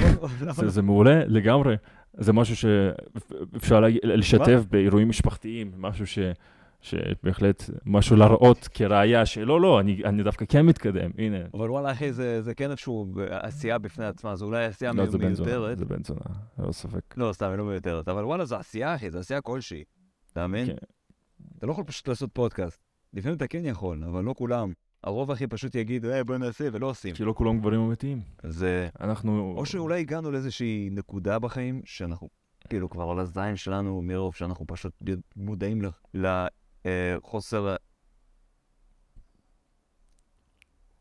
[0.68, 1.76] זה, מעולה לגמרי.
[2.14, 6.20] זה משהו שאפשר לשתף באירועים משפחתיים, משהו ש...
[6.86, 11.38] שבהחלט משהו להראות כראיה שלא, לא, אני, אני דווקא כן מתקדם, הנה.
[11.54, 15.18] אבל וואלה, אחי, זה זה כן איזשהו עשייה בפני עצמה, זה אולי עשייה לא, זה
[15.18, 15.78] בן זונה, מיותרת.
[15.78, 16.20] זה בן זונה,
[16.60, 17.18] ללא ספק.
[17.18, 19.84] לא, סתם, היא לא מיותרת, אבל וואלה, זו עשייה, אחי, זו עשייה כלשהי.
[20.32, 20.68] אתה מבין?
[20.68, 20.76] כן.
[21.58, 22.84] אתה לא יכול פשוט לעשות פודקאסט.
[23.14, 24.74] לפעמים אתה כן יכול, אבל לא כולם.
[25.04, 27.16] הרוב, אחי, פשוט יגידו, היי, בוא נעשה, ולא עושים.
[27.16, 28.22] כי לא כולם גברים אמיתיים.
[28.44, 28.64] אז...
[28.64, 29.54] אה, אנחנו...
[29.58, 32.30] או שאולי הגענו לאיזושהי נקודה בחיים, שאנחנו,
[32.70, 34.94] כאילו, כבר על הזין שלנו, מרוב שאנחנו פשוט
[35.36, 35.82] מודעים
[36.14, 36.48] לחוסר...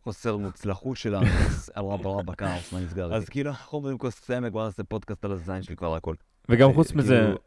[0.03, 1.27] חוסר מוצלחות שלנו,
[1.75, 3.15] על רבה רבה כאוס, מה נסגר?
[3.15, 6.15] אז כאילו, אנחנו אומרים כוס סמק, בוא נעשה פודקאסט על הזין שלי כבר הכל.
[6.49, 7.39] וגם אה, חוץ מזה, כאילו,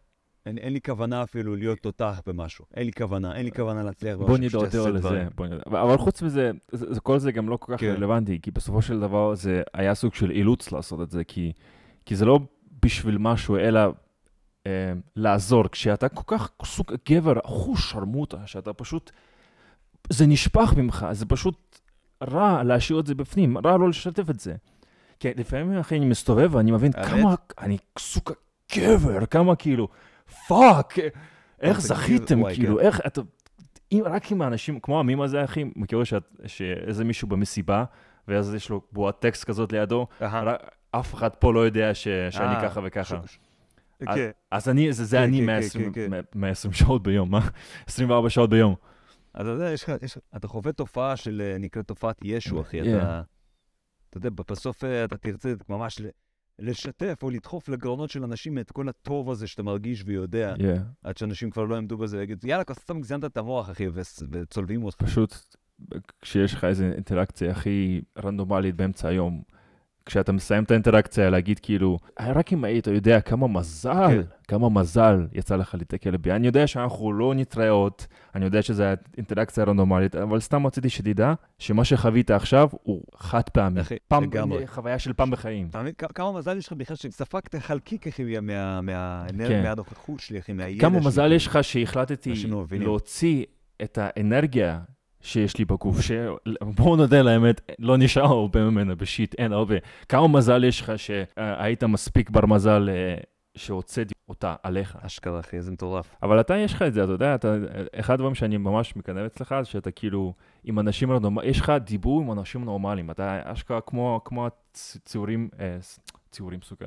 [0.46, 2.66] אין, אין לי כוונה אפילו להיות תותח במשהו.
[2.74, 5.16] אין לי כוונה, אין לי כוונה להצליח בוא במשהו, פשוט נדבר אעשה על.
[5.24, 5.28] זה.
[5.36, 5.62] בוא נדבר.
[5.68, 7.94] אבל אבל חוץ מזה, זה- זה- כל זה גם לא כל כך כן.
[7.96, 11.52] רלוונטי, כי בסופו של דבר זה היה סוג של אילוץ לעשות את זה, כי
[12.06, 12.40] כי זה לא
[12.86, 13.90] בשביל משהו, אלא אה,
[15.16, 15.64] לעזור.
[15.72, 19.12] כשאתה כל כך סוג גבר, אחוש שרמוטה, שאתה פשוט,
[20.10, 21.80] זה נשפך ממך, זה פשוט
[22.24, 24.56] רע להשאיר את זה בפנים, רע לא לשתף את זה.
[25.20, 26.92] כי לפעמים אחי, אני מסתובב ואני מבין?
[26.92, 28.32] כמה, אני סוג
[28.76, 29.88] גבר, כמה כאילו,
[30.48, 30.94] fuck,
[31.62, 32.86] איך זכיתם, כאילו, כן.
[32.86, 33.22] איך, אתה,
[33.92, 36.04] אם, רק עם האנשים, כמו המים הזה, אחי, מכיר
[36.46, 37.84] שאיזה מישהו במסיבה,
[38.28, 40.08] ואז יש לו בועת טקסט כזאת לידו,
[40.92, 43.18] אף אחד פה לא יודע ש, שאני אה, ככה וככה.
[44.08, 44.30] אז- כן.
[44.52, 46.22] אז אני, זה, זה כן, אני כן, 120 כן, כן.
[46.40, 47.48] 120 שעות ביום, מה?
[47.88, 48.76] 24 שעות ביום.
[49.42, 52.82] אתה יודע, יש לך, יש, אתה חווה תופעה של, אה, נקראת תופעת ישו, אחי.
[52.82, 52.86] Yeah.
[52.98, 53.22] אתה,
[54.10, 56.02] אתה יודע, בסוף אה, אתה תרצה ממש
[56.60, 60.62] לשתף או לדחוף לגרונות של אנשים את כל הטוב הזה שאתה מרגיש ויודע, Yeah.
[61.04, 63.88] עד שאנשים כבר לא יעמדו בזה, יגידו, יאללה, סתם גזיינת את המוח, אחי,
[64.32, 64.98] וצולבים אותך.
[65.04, 65.36] פשוט,
[66.22, 69.44] כשיש לך איזו אינטראקציה הכי רנדומלית באמצע היום,
[70.08, 74.22] כשאתה מסיים את האינטראקציה, להגיד כאילו, "אה, רק אם היית יודע כמה מזל, כן.
[74.48, 76.32] כמה מזל יצא לך להתקל בי.
[76.32, 77.92] אני יודע שאנחנו לא נתראה עוד,
[78.36, 78.84] אני יודע שזו
[79.18, 83.82] אינטראקציה רנדומלית, אבל סתם רציתי שתדע שמה שחווית עכשיו הוא חד פעמי.
[83.82, 84.68] אחי, פעם, לגמרי.
[84.68, 85.68] חוויה של פעם בחיים.
[85.68, 89.64] אתה מבין כמה מזל יש לך בכלל שספגת חלקיק, אחי, מה- מה- כן.
[89.64, 91.08] מהנוכחות שלי, אחי, מהידע כמה שלי.
[91.08, 92.64] מזל יש לך שהחלטתי לא.
[92.72, 93.46] להוציא
[93.84, 94.80] את האנרגיה
[95.28, 99.76] שיש לי בגוף, שבואו נודה לאמת, לא נשאר הרבה ממנה בשיט, אין הרבה.
[100.10, 103.16] כמה מזל יש לך שהיית מספיק בר מזל אה,
[103.56, 104.98] שהוצאתי אותה עליך.
[105.02, 106.16] אשכרה, אחי, איזה מטורף.
[106.24, 107.56] אבל אתה, יש לך את זה, אתה יודע, אתה,
[107.96, 112.22] אחד הדברים שאני ממש מקנא אצלך, זה שאתה כאילו, עם אנשים נורמליים, יש לך דיבור
[112.22, 115.78] עם אנשים נורמליים, אתה אשכרה כמו, כמו הציורים, אה,
[116.32, 116.86] ציורים סוכה,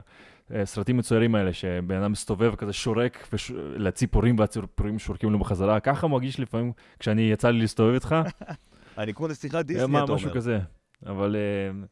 [0.55, 3.51] אה, סרטים מצוירים האלה, שבן אדם מסתובב כזה שורק וש...
[3.57, 8.14] לציפורים והציפורים שורקים לו בחזרה, ככה מרגיש לפעמים כשאני יצא לי להסתובב איתך,
[8.98, 10.36] אני כמו לשיחת אה, דיסני, אתה משהו אומר.
[10.36, 10.59] כזה.
[11.07, 11.84] אבל אה,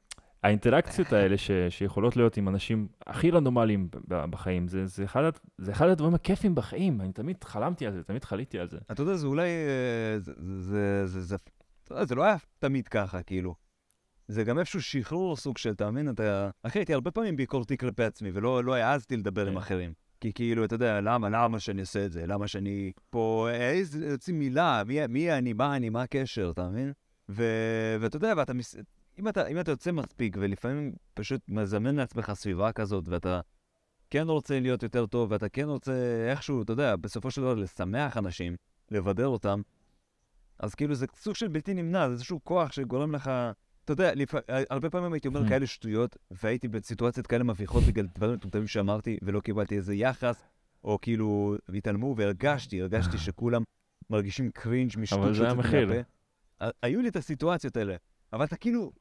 [0.43, 5.23] האינטראקציות האלה ש, שיכולות להיות עם אנשים הכי רנדומליים בחיים, זה, זה, אחד,
[5.59, 8.79] זה אחד הדברים הכיפים בחיים, אני תמיד חלמתי על זה, תמיד חליתי על זה.
[8.93, 9.49] אתה יודע, זה אולי...
[10.19, 11.07] זה- זה...
[11.07, 11.21] זה...
[11.21, 11.37] זה...
[11.85, 13.55] אתה יודע, זה לא היה תמיד ככה, כאילו.
[14.29, 16.09] זה גם איפשהו שחרור סוג של, אתה מבין?
[16.09, 16.51] אתה...
[16.63, 19.59] אחי, הייתי הרבה פעמים ביקורתי כלפי עצמי, ולא לא העזתי לדבר עם כן.
[19.59, 19.93] אחרים.
[20.21, 22.27] כי כאילו, אתה יודע, למה, למה שאני עושה את זה?
[22.27, 26.93] למה שאני פה, איזה, יוצאים מילה, מי, מי אני, מה אני, מה הקשר, אתה מבין?
[27.29, 27.45] ו...
[28.01, 28.77] ואתה יודע, ואתה מס...
[29.19, 33.41] אם אתה, אם אתה יוצא מספיק, ולפעמים פשוט מזמן לעצמך סביבה כזאת, ואתה
[34.11, 35.93] כן רוצה להיות יותר טוב, ואתה כן רוצה
[36.31, 38.57] איכשהו, אתה יודע, בסופו של דבר לשמח אנשים,
[38.91, 39.61] לבדר אותם,
[40.59, 43.31] אז כאילו זה סוג של בלתי נמנע, זה איזשהו כוח שגורם לך...
[43.89, 44.35] אתה יודע, לפ...
[44.71, 45.49] הרבה פעמים הייתי אומר Hmm.
[45.49, 50.43] כאלה שטויות, והייתי בסיטואציות כאלה מביכות בגלל דברים מטומטמים שאמרתי, ולא קיבלתי איזה יחס,
[50.85, 53.63] או כאילו התעלמו, והרגשתי, הרגשתי שכולם
[54.11, 55.57] מרגישים cringe מהשטות הבל הזה שיוצאת.
[55.57, 56.71] מהפה.
[56.83, 57.97] היו לי את הסיטואציות האלה,
[58.33, 58.93] אבל אתה כאילו,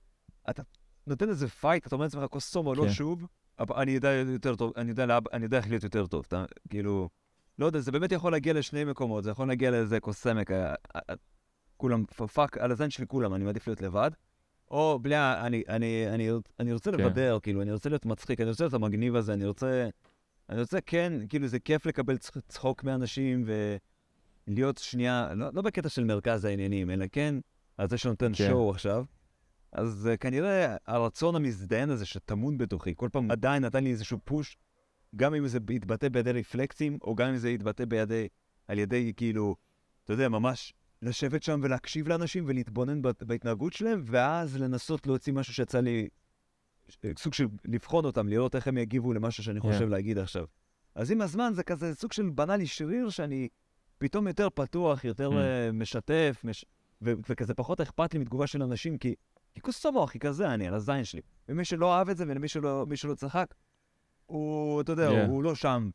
[0.49, 0.61] אתה
[1.07, 2.89] נותן איזה fight, אתה אומר לעצמך, כוסומו, לא כן.
[2.89, 3.27] שוב,
[3.59, 7.09] אני יודע יותר טוב, אני יודע, אני יודע איך להיות יותר טוב, אתה כאילו,
[7.59, 10.49] לא יודע, זה באמת יכול להגיע לשני מקומות, זה יכול להגיע לאיזה כוסאמק,
[11.77, 14.11] כולם, fuck, על הזין של כולם, אני מעדיף להיות לבד.
[14.71, 16.97] או בלי, אני, אני, אני, אני רוצה כן.
[16.97, 19.89] לבדר, כאילו, אני רוצה להיות מצחיק, אני רוצה להיות המגניב הזה, אני רוצה,
[20.49, 23.45] אני רוצה, כן, כאילו, זה כיף לקבל צח- צחוק מאנשים
[24.47, 27.35] ולהיות שנייה, לא, לא בקטע של מרכז העניינים, אלא כן,
[27.77, 28.47] על זה שנותן כן.
[28.49, 29.05] show עכשיו.
[29.71, 34.57] אז uh, כנראה הרצון המזדיין הזה שטמון בתוכי, כל פעם עדיין נתן לי איזשהו push,
[35.15, 38.27] גם אם זה יתבטא בידי רפלקסים, או גם אם זה יתבטא בידי,
[38.67, 39.55] על ידי, כאילו,
[40.03, 45.79] אתה יודע, ממש לשבת שם ולהקשיב לאנשים ולהתבונן בהתנהגות שלהם, ואז לנסות להוציא משהו שיצא
[45.79, 46.07] לי,
[47.17, 49.71] סוג של לבחון אותם, לראות איך הם יגיבו למשהו שאני כן.
[49.71, 50.45] חושב להגיד עכשיו.
[50.95, 53.47] אז עם הזמן זה כזה סוג של בנאלי שריר שאני
[53.97, 55.33] פתאום יותר פתוח, יותר Mm.
[55.33, 56.65] uh, משתף, מש...
[57.01, 59.15] ו- וכזה פחות אכפת לי מתגובה של אנשים, כי,
[59.53, 61.21] כי קוסומו, אחי, כזה אני, על הזין שלי.
[61.49, 63.53] ומי שלא אהב את זה ולמי שלא, שלא צחק,
[64.25, 65.27] הוא, אתה יודע, Yeah.
[65.27, 65.89] הוא לא שם.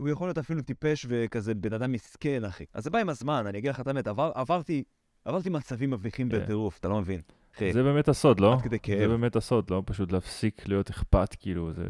[0.00, 2.64] הוא יכול להיות אפילו טיפש וכזה בן אדם מסכן, אחי.
[2.74, 4.82] אז זה בא עם הזמן, אני אגיד לך את האמת, עבר, עברתי,
[5.24, 6.34] עברתי מצבים מביכים Yeah.
[6.34, 7.20] בטירוף, אתה לא מבין.
[7.56, 8.52] אחי, זה באמת הסוד, לא?
[8.54, 9.10] עד כדי זה כאב.
[9.10, 9.82] באמת הסוד, לא?
[9.86, 11.84] פשוט להפסיק להיות אכפת, כאילו, זה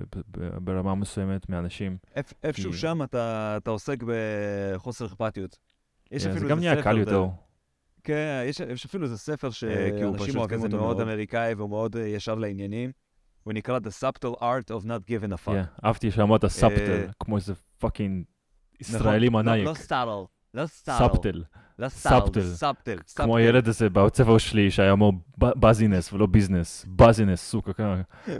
[0.60, 1.96] ברמה מסוימת מאנשים.
[2.16, 5.58] איפ- איפשהו שם אתה, אתה עוסק בחוסר אכפתיות.
[6.10, 7.26] יש כן, אפילו זה גם נהיה קל יותר.
[8.04, 11.00] כן, יש, יש אפילו איזה ספר פשוט שאנשים אוהבים אותו מאוד מאוד.
[11.00, 12.92] אמריקאי והוא מאוד אה, ישר לעניינים.
[13.44, 15.52] הוא נקרא The Subtle Art of Not Giving a Fuck.
[15.52, 18.24] כן, אהבתי שאמרת subtle, כמו איזה fucking
[18.80, 19.66] ישראלי מנאייק.
[19.68, 20.04] לא subtle,
[20.54, 20.98] לא subtle.
[20.98, 21.42] subtle.
[21.78, 22.42] לא subtle.
[22.42, 23.24] subtle, subtle.
[23.24, 27.72] כמו הילד הזה ספר שלי שהיה אומר בזינס ולא business, בזינס, סוכה,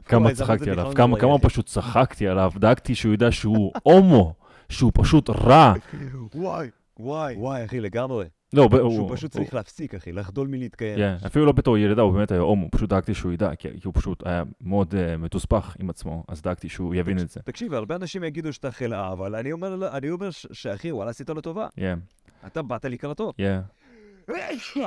[0.05, 4.34] כמה- צחקתי עליו, כמה פשוט צחקתי עליו, דאגתי שהוא ידע שהוא הומו,
[4.68, 5.74] שהוא פשוט רע.
[6.34, 7.36] וואי, וואי.
[7.36, 8.24] וואי, אחי, לגמרי.
[8.53, 10.96] לא, שהוא הוא- פשוט הוא- צריך להפסיק, אחי, לחדול מלהתקיים.
[10.96, 13.92] כן, אפילו לא בתור ילדה, הוא באמת היה הומו, פשוט דאגתי שהוא ידע, כי הוא
[13.96, 17.40] פשוט היה מאוד אה, מתוסבך עם עצמו, אז דאגתי שהוא יבין את זה.
[17.44, 21.30] תקשיב, הרבה אנשים יגידו שאתה חלאה, אבל אני אומר, אני אומר ש- שאחי, וואלה, עשית
[21.30, 21.66] לו טובה.
[21.76, 21.98] כן,
[22.46, 23.32] אתה באת לקראתו.
[23.36, 23.61] כן.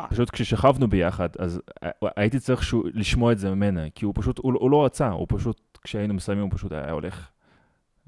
[0.09, 4.38] פשוט כששכבנו ביחד, אז אה, הייתי צריך שהוא- לשמוע את זה ממנה, כי הוא פשוט,
[4.38, 7.28] הוא הוא לא רצה, הוא פשוט, כשהיינו מסיימים, הוא פשוט היה הולך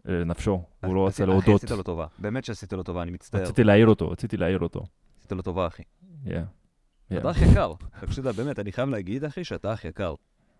[0.09, 1.63] אה, לנפשו, הוא לא רצה אחי, להודות.
[1.63, 2.05] עשית לו טובה.
[2.19, 3.41] באמת שעשית לו טובה, אני מצטער.
[3.41, 4.83] רציתי להעיר אותו, רציתי להעיר אותו.
[5.25, 5.83] עשית לו טובה, אחי.
[6.25, 6.43] כן.
[7.17, 7.73] אתה אח יקר.
[8.11, 10.15] שתדע, באמת, אני חייב להגיד, אחי, שאתה אח יקר.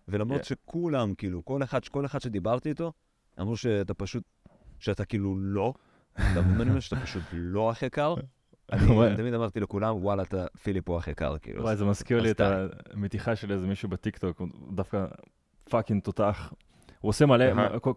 [0.08, 0.44] ולמרות Yeah.
[0.44, 2.92] שכולם, כאילו, כל אחד, כל אחד שדיברתי איתו,
[3.40, 4.22] אמרו שאתה פשוט,
[4.78, 5.74] שאתה כאילו לא.
[6.14, 6.80] אתה מבין אומר?
[6.80, 8.14] שאתה פשוט לא אח יקר.
[8.72, 9.16] אני.
[9.16, 11.62] תמיד אמרתי לכולם, וואלה, אתה פיליפ הוא אח יקר, כאילו.
[11.62, 14.42] וואי, זה מזכיר לי את המתיחה של איזה מישהו בטיקטוק,
[14.74, 15.06] דווקא
[15.70, 16.52] fucking תותח.
[17.06, 17.44] הוא עושה מלא,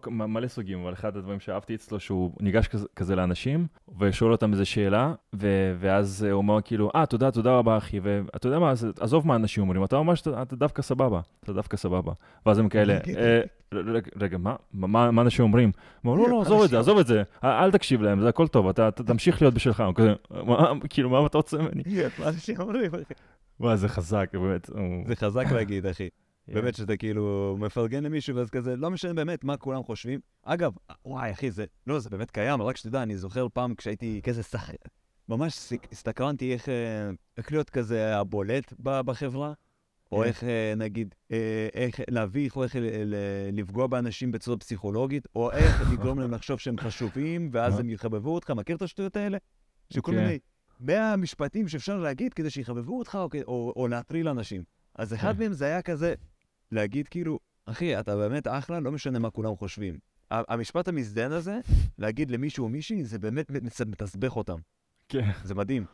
[0.08, 3.68] מ- מלא סוגים, אבל אחד הדברים שאהבתי אצלו, שהוא ניגש כזה- כזה לאנשים,
[4.00, 8.48] ושואל אותם איזה שאלה, ו- ואז הוא אומר כאילו, אה, תודה, תודה רבה, אחי, ואתה
[8.48, 12.12] יודע מה, עזוב מה אנשים אומרים, אתה ממש, אתה דווקא סבבה, אתה דווקא סבבה.
[12.46, 13.42] ואז הם כאלה, "אה,
[13.74, 14.56] רגע, רגע, מה?
[14.74, 15.72] מה מה אנשים אומרים?
[16.02, 18.48] הוא אומר, לא, לא, עזוב את זה, עזוב את זה, אל תקשיב להם, זה הכל
[18.48, 19.80] טוב, אתה תמשיך להיות בשלך.
[19.80, 20.14] הוא כזה,
[20.46, 21.84] "מה- כאילו, מה אתה רוצה ממני?
[22.20, 23.14] מה אנשים אומרים, אחי?
[23.60, 24.70] וואי, זה חזק, באמת.
[25.08, 26.08] זה חזק להגיד, אחי.
[26.50, 26.56] כן.
[26.56, 30.20] באמת שאתה כאילו מפרגן למישהו, ואז כזה, לא משנה באמת מה כולם חושבים.
[30.44, 30.72] אגב,
[31.06, 34.70] וואי, אחי, זה, לא, זה באמת קיים, רק שתדע, אני זוכר פעם כשהייתי כזה שח...
[35.30, 39.54] ממש הסתקרנתי איך, אה, איך להיות כזה הבולט בחברה,
[40.12, 40.24] או כן.
[40.24, 42.76] איך, אה, נגיד, אה, איך להביך, או איך
[43.52, 47.80] לפגוע באנשים בצורה פסיכולוגית, או איך לגרום להם לחשוב שהם חשובים, ואז?
[47.80, 48.50] הם יחבבו אותך.
[48.50, 49.38] מכיר את השטויות האלה?
[49.94, 50.18] שכל כן.
[50.18, 50.40] מיני
[50.80, 54.64] 100 משפטים שאפשר להגיד כדי שיחבבו אותך, או, או, או להטריל אנשים.
[54.96, 55.40] אז אחד.
[55.40, 56.14] מהם זה היה כזה,
[56.72, 59.98] להגיד כאילו, אחי, אתה באמת אחלה, לא משנה מה כולם חושבים.
[60.32, 61.60] המשפט המזדיין הזה,
[61.98, 63.52] להגיד למישהו או מישהי, זה באמת
[63.86, 64.58] מתסבך אותם.
[65.10, 65.32] כן.
[65.44, 65.86] זה מדהים.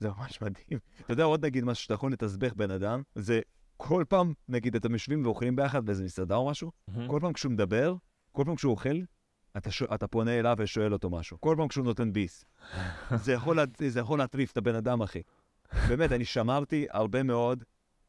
[0.00, 0.78] זה ממש מדהים.
[1.00, 3.40] אתה יודע, עוד נגיד משהו שאתה יכול לתסבך בן אדם, זה
[3.76, 6.72] כל פעם, נגיד, אתם יושבים ואוכלים ביחד באיזה מסעדה או משהו,
[7.06, 7.94] כל פעם כשהוא מדבר,
[8.32, 8.96] כל פעם כשהוא אוכל,
[9.56, 9.82] אתה, ש...
[9.82, 11.40] אתה פונה אליו ושואל אותו משהו.
[11.40, 12.44] כל פעם כשהוא נותן ביס.
[13.24, 13.64] זה יכול, לה...
[13.88, 15.22] זה יכול להטריף את הבן אדם, אחי.
[15.88, 17.64] באמת, אני שמרתי הרבה מאוד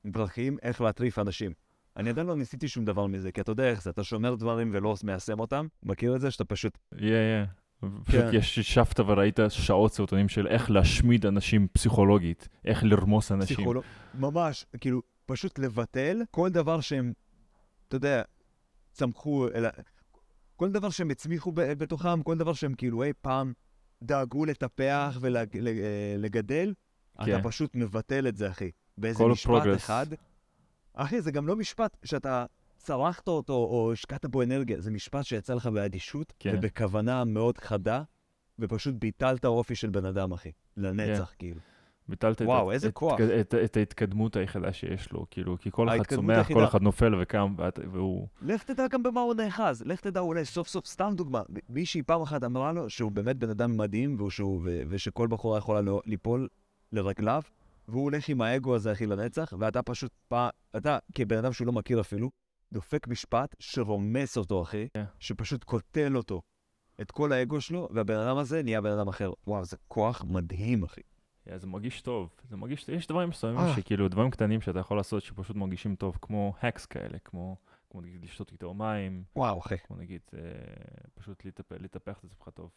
[0.06, 1.52] דרכים איך להטריף אנשים.
[1.98, 4.70] אני עדיין לא ניסיתי שום דבר מזה, כי אתה יודע איך זה, אתה שומר דברים
[4.74, 5.68] ולא מיישם אותם.
[5.84, 6.32] מכיר את זה?
[6.32, 6.78] שאתה פשוט...
[7.00, 7.46] יא, יא.
[8.06, 8.30] פשוט כן.
[8.34, 13.56] יש- ישבת וראית שעות סרטונים של איך להשמיד אנשים פסיכולוגית, איך לרמוס אנשים.
[13.58, 13.84] פסיכולוג...
[14.14, 17.14] ממש, כאילו, פשוט לבטל כל דבר שהם,
[17.88, 18.22] אתה יודע,
[18.92, 19.70] צמחו, אלא...
[20.56, 23.54] כל דבר שהם הצמיחו בתוכם, כל דבר שהם כאילו אי פעם
[24.04, 26.74] דאגו לטפח ולגדל,
[27.16, 27.42] אתה כן.
[27.44, 28.72] פשוט מבטל את זה, אחי.
[28.98, 29.76] באיזה משפט progress.
[29.76, 30.06] אחד.
[30.94, 32.46] אחי, זה גם לא משפט שאתה
[32.78, 36.56] צרחת אותו או השקעת בו אנרגיה, זה משפט שיצא לך באדישות, כן.
[36.58, 38.04] ובכוונה מאוד חדה,
[38.60, 40.52] ופשוט ביטלת אופי של בן אדם, אחי.
[40.78, 41.36] לנצח, כן.
[41.40, 41.60] כאילו.
[42.08, 43.20] ביטלת וואו, את, איזה את, כוח.
[43.22, 46.60] את, את, את ההתקדמות היחידה שיש לו, כאילו, כי כל אחד צומח, היחידה.
[46.60, 48.28] כל אחד נופל וקם, ואת, והוא...
[48.42, 52.22] לך תדע גם במה הוא נאחז, לך תדע אולי סוף סוף, סתם דוגמה, מישהי פעם
[52.22, 56.02] אחת אמרה לו שהוא באמת בן אדם מדהים, והוא, שהוא, ו, ושכל בחורה יכולה לו-
[56.06, 56.48] ליפול
[56.92, 57.42] לרגליו,
[57.88, 60.50] והוא הולך עם האגו הזה, אחי, לנצח, ואתה פשוט, פע...
[60.78, 62.32] אתה, כבן אדם שהוא לא מכיר אפילו,
[62.74, 65.04] דופק משפט שרומס אותו, אחי, כן.
[65.20, 66.42] שפשוט קוטל אותו.
[67.02, 69.32] את כל האגו שלו, והבן אדם הזה נהיה בן אדם אחר.
[69.48, 71.02] וואו, זה כוח מדהים, אחי.
[71.02, 73.76] Yeah, זה מרגיש טוב, זה מרגיש, יש דברים מסוימים אה.
[73.76, 77.58] שכאילו, דברים קטנים שאתה יכול לעשות שפשוט מרגישים טוב, כמו hacks כאלה, כמו,
[77.90, 79.76] כמו נגיד לשתות איתו מים, וואו, אחי.
[79.88, 80.40] כמו נגיד אה,
[81.14, 82.72] פשוט להתהפך את עצמך טוב.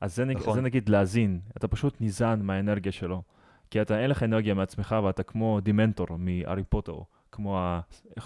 [0.00, 0.54] אז זה, נג, נכון.
[0.54, 3.22] זה נגיד להזין, אתה פשוט ניזן מהאנרגיה שלו.
[3.70, 6.94] כי אתה, אין לך אנרגיה מעצמך ואתה כמו dementor מהארי פוטר,
[7.32, 7.80] כמו ה...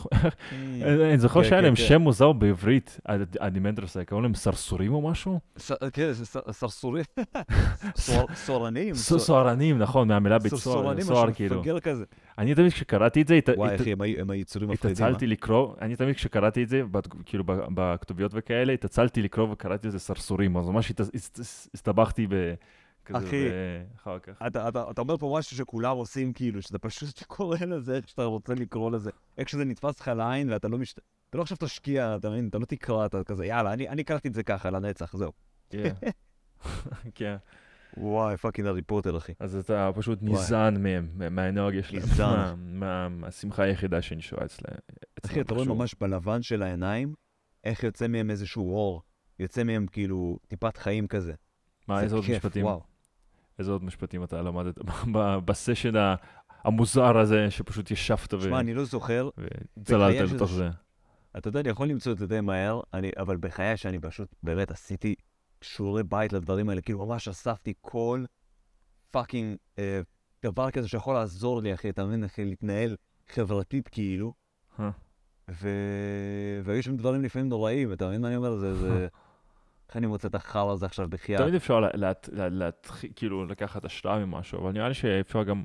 [0.82, 1.82] אני זוכר כן, שהיה כן, להם כן.
[1.82, 5.40] שם מוזר בעברית, הד- ה dementors האלה, קראו להם סרסורים או משהו?
[5.92, 7.04] כן, זה סרסורים.
[7.96, 8.94] סוהר- סוהרסנים.
[8.94, 11.62] סוהרסנים, נכון, מהמילה בית סוהר, סוהר כאילו.
[12.38, 15.04] אני תמיד כשקראתי את זה, הת- וואי, הת- אחי, הם היו- הם היצורים מפחידים.
[15.04, 16.82] התעצלתי לקרוא, אני תמיד כשקראתי את זה,
[17.26, 21.68] כאילו ב- בכתוביות וכאלה, התעצלתי לקרוא וקראתי לזה סרסורים, אז ממש הת- הס-
[23.04, 23.48] בכזה, אחי.
[23.96, 24.42] אחר כך.
[24.46, 28.24] אתה, אתה, אתה אומר פה משהו שכולם עושים, כאילו, שאתה פשוט קורא לזה איך שאתה
[28.24, 29.10] רוצה לקרוא לזה.
[29.38, 30.98] איך שזה נתפס לך לעין ואתה לא משת...
[31.30, 32.48] אתה לא עכשיו תשקיע, אתה מבין?
[32.48, 35.32] אתה לא תקרא, אתה כזה, יאללה, אני, אני קראתי את זה ככה, לנצח, זהו.
[35.70, 35.92] כן.
[37.14, 37.36] כן,
[37.96, 39.32] וואי, fucking הארי פוטר, אחי.
[39.40, 40.22] אז אתה פשוט.
[40.22, 42.24] ניזן מהם, מה- מהאנרגיה שלהם, ניזן.
[42.24, 44.78] מה- מה- מהשמחה היחידה שנשארה אצלהם.
[45.24, 45.66] אחי, אתה רואה.
[45.66, 47.14] ממש בלבן של העיניים,
[47.64, 49.02] איך יוצא מהם איזשהו אור.
[49.38, 51.32] יוצא מהם כאילו טיפת חיים כזה.
[51.88, 52.64] מה, זה איזה עוד משפטים?
[52.64, 52.82] וואו.
[53.58, 54.78] איזה עוד משפטים אתה למדת
[55.44, 55.92] בסשן
[56.64, 59.28] המוזר הזה, שפשוט ישבת ו- שמע, אני לא זוכר,
[59.76, 60.68] וצללת לתוך זה.
[61.38, 64.70] אתה יודע, אני יכול למצוא את זה די מהר, אני, אבל בחיי שאני פשוט, באמת,
[64.70, 65.14] עשיתי
[65.62, 68.24] שיעורי בית לדברים האלה, כאילו ממש אספתי כל
[69.10, 70.00] פאקינג אה,
[70.42, 72.96] דבר כזה שיכול לעזור לי, אחי, אתה מבין, אחי, להתנהל
[73.28, 74.34] חברתית כאילו.
[75.50, 75.68] ו...
[76.64, 78.56] והיו שם דברים לפעמים נוראים, אתה מבין מה אני אומר?
[78.56, 79.08] זה, זה...
[79.94, 81.40] איך אני מוצא את החרא הזה עכשיו בחייאת?
[81.40, 85.62] תמיד אפשר לה- לה- לה- להתחיל, כאילו, לקחת השראה ממשהו, אבל נראה לי שאפשר גם,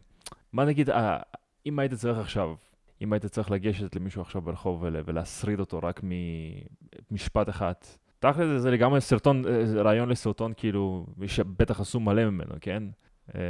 [0.54, 1.20] מה נגיד, אה,
[1.66, 2.54] אם היית צריך עכשיו,
[3.02, 6.02] אם היית צריך לגשת למישהו עכשיו ברחוב ול- ולהשריד אותו רק
[7.12, 7.74] ממשפט אחד,
[8.20, 12.84] תכל'ס זה לגמרי סרטון, אה, רעיון לסרטון, כאילו, שבטח עשו מלא ממנו, כן?
[13.36, 13.42] אה,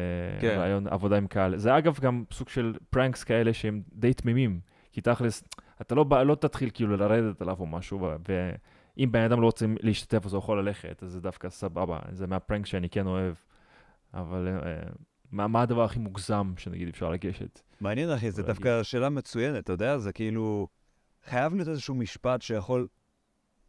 [0.41, 0.55] כן.
[0.59, 1.57] רעיון עבודה עם קהל.
[1.57, 4.59] זה אגב גם סוג של פרנקס כאלה שהם די תמימים,
[4.91, 5.43] כי תכל'ס,
[5.81, 7.99] אתה לא, לא תתחיל כאילו לרדת עליו או משהו,
[8.29, 8.51] ו-
[8.97, 12.27] ואם בן אדם לא רוצה להשתתף אז הוא יכול ללכת, אז זה דווקא סבבה, זה
[12.27, 13.33] מהפרנק שאני כן אוהב.
[14.13, 14.89] אבל אה,
[15.31, 17.61] מה, מה הדבר הכי מוגזם שנגיד אפשר לגשת?
[17.81, 19.97] מעניין, אחי, זו דווקא שאלה מצוינת, אתה יודע?
[19.97, 20.67] זה כאילו...
[21.25, 22.87] חייב להיות איזשהו משפט שיכול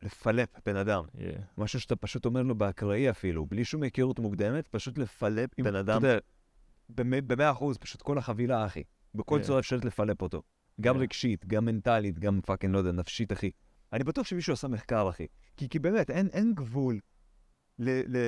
[0.03, 1.05] לפלפ בן אדם.
[1.15, 1.19] Yeah.
[1.59, 5.75] משהו שאתה פשוט אומר לו באקראי אפילו, בלי שום היכרות מוקדמת, פשוט לפלפ אם- בן
[5.75, 5.99] אדם.
[5.99, 6.19] אתה יודע-
[6.89, 8.83] במ- במאה אחוז, פשוט כל החבילה, אחי.
[9.15, 9.43] בכל כן.
[9.45, 10.43] צורה אפשרית לפלפ אותו.
[10.81, 11.01] גם כן.
[11.01, 13.51] רגשית, גם מנטלית, גם fucking, לא יודע, נפשית, אחי.
[13.93, 15.27] אני בטוח שמישהו עשה מחקר, אחי.
[15.57, 16.99] כי, כי באמת, אין, אין גבול
[17.79, 18.19] ל, ל,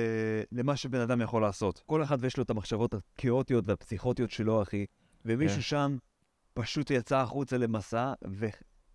[0.51, 1.81] למה שבן אדם יכול לעשות.
[1.85, 4.85] כל אחד ויש לו את המחשבות הכאוטיות והפסיכוטיות שלו, אחי.
[5.25, 5.61] ומישהו כן.
[5.61, 5.97] שם
[6.53, 8.45] פשוט יצא החוצה למסע, ו,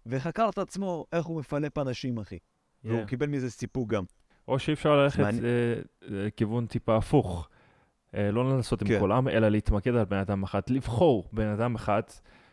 [0.07, 2.37] וחקר את עצמו איך הוא מפלפ אנשים, אחי.
[2.37, 2.89] Yeah.
[2.89, 4.05] והוא קיבל מזה סיפוק גם.
[4.49, 5.45] או שאי אפשר ללכת מעניין.
[5.45, 7.49] אה, לכיוון טיפה הפוך.
[8.15, 8.99] אה, לא לנסות עם כן.
[8.99, 12.03] כולם, אלא להתמקד על בן אדם אחד, לבחור בן אדם אחד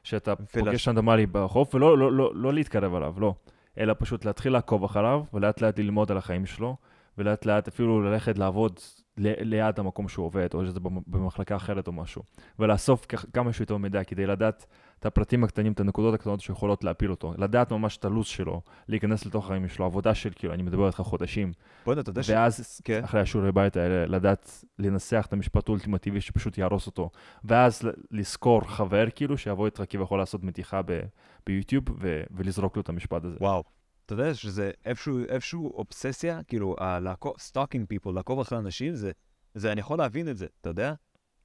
[0.04, 3.34] שאתה פוגש רנדומלי ברחוב, ולא לא, לא, לא להתקרב עליו, לא.
[3.80, 6.76] אלא פשוט להתחיל לעקוב אחריו, ולאט לאט ללמוד על החיים שלו,
[7.18, 8.80] ולאט לאט אפילו ללכת לעבוד
[9.18, 12.22] ליד המקום שהוא עובד, או שזה במ- במחלקה אחרת או משהו.
[12.60, 14.66] ולאסוף כמה שיותר מידע כדי לדעת
[15.00, 17.34] את הפרטים הקטנים, את הנקודות הקטנות שיכולות להפיל אותו.
[17.38, 21.02] לדעת ממש את הלו"ז שלו, להיכנס לתוך החיים שלו, עבודה של כאילו, אני מדבר איתך
[21.02, 21.52] חודשים.
[21.86, 22.30] בוא'נה, אתה יודע ש...
[22.30, 23.04] ואז, כן.
[23.04, 27.10] אחרי השיעורי בית האלה, לדעת לנסח את המשפט האולטימטיבי שפשוט יהרוס אותו.
[27.44, 27.82] ואז
[28.12, 31.02] לזכור חבר, כאילו, שיבוא איתך כביכול לעשות מתיחה ב-
[31.46, 33.38] ביוטיוב, ו- ולזרוק לו את המשפט הזה.
[33.42, 33.64] וואו.
[34.06, 39.12] אתה יודע שזה איפשהו, איפשהו אובססיה, כאילו, לעקוב, stalking people, לעקוב אחרי אנשים, זה,
[39.56, 40.94] זה, אני יכול להבין את זה, אתה יודע?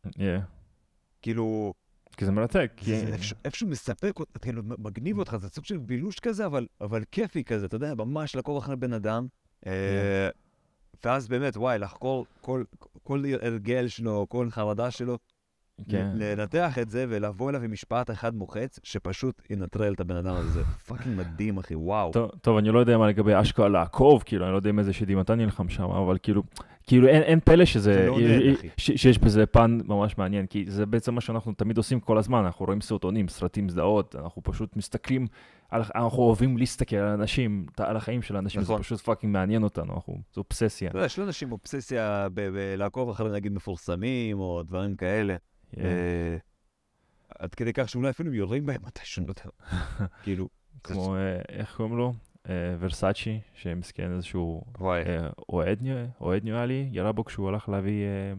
[0.06, 0.10] Yeah.
[1.22, 1.74] כאילו,
[2.20, 2.72] כי זה מרתק.
[2.76, 3.00] כי...
[3.00, 7.66] זה איפשהו, מספק, כאילו, מגניב אותך, זה סוג של בילוש כזה, אבל, אבל כיפי כזה,
[7.66, 9.26] אתה יודע, ממש לעקוב אחרי בן אדם.
[9.66, 10.28] אה,
[11.04, 12.64] ואז באמת, וואי, לחקור כל,
[13.02, 15.18] כל הרגל שלו, כל חרדה שלו,
[15.88, 16.10] כן.
[16.14, 20.50] לנתח את זה ולבוא אליו עם משפט אחד מוחץ, שפשוט ינטרל את הבן אדם הזה.
[20.50, 22.12] זה fucking מדהים, אחי, וואו.
[22.12, 24.92] טוב, טוב, אני לא יודע מה לגבי אשכרה לעקוב, כאילו, אני לא יודע עם איזה
[24.92, 26.42] שדים אתה נלחם שם, אבל כאילו,
[26.86, 28.16] כאילו אין, אין פלא שזה, זה לא
[28.56, 28.68] אחי.
[28.76, 32.44] ש, שיש בזה פן ממש מעניין, כי זה בעצם מה שאנחנו תמיד עושים כל הזמן,
[32.44, 35.26] אנחנו רואים סרטונים, סרטים, זדהות, אנחנו פשוט מסתכלים,
[35.70, 38.76] על, אנחנו אוהבים להסתכל על אנשים, על החיים של אנשים, נכון.
[38.76, 40.90] זה פשוט fucking מעניין אותנו, אנחנו, זו אובססיה.
[40.94, 45.36] יודע, יש לאנשים אובססיה בלעקוב אחרי נגיד מפורסמים או דברים כאלה.
[45.74, 45.78] Yeah.
[45.80, 46.36] אה,
[47.38, 49.50] עד כדי כך שאולי אפילו יורים בהם מתישהו, לא יודע.
[50.22, 50.48] כאילו,
[50.84, 52.12] כמו, אה, איך קוראים לו?
[52.48, 54.62] אה, ורסאצ'י, שמסכן איזשהו.
[54.82, 55.82] אה, אוהד,
[56.44, 58.32] נראה- לי, ירה בו כשהוא הלך להביא אה,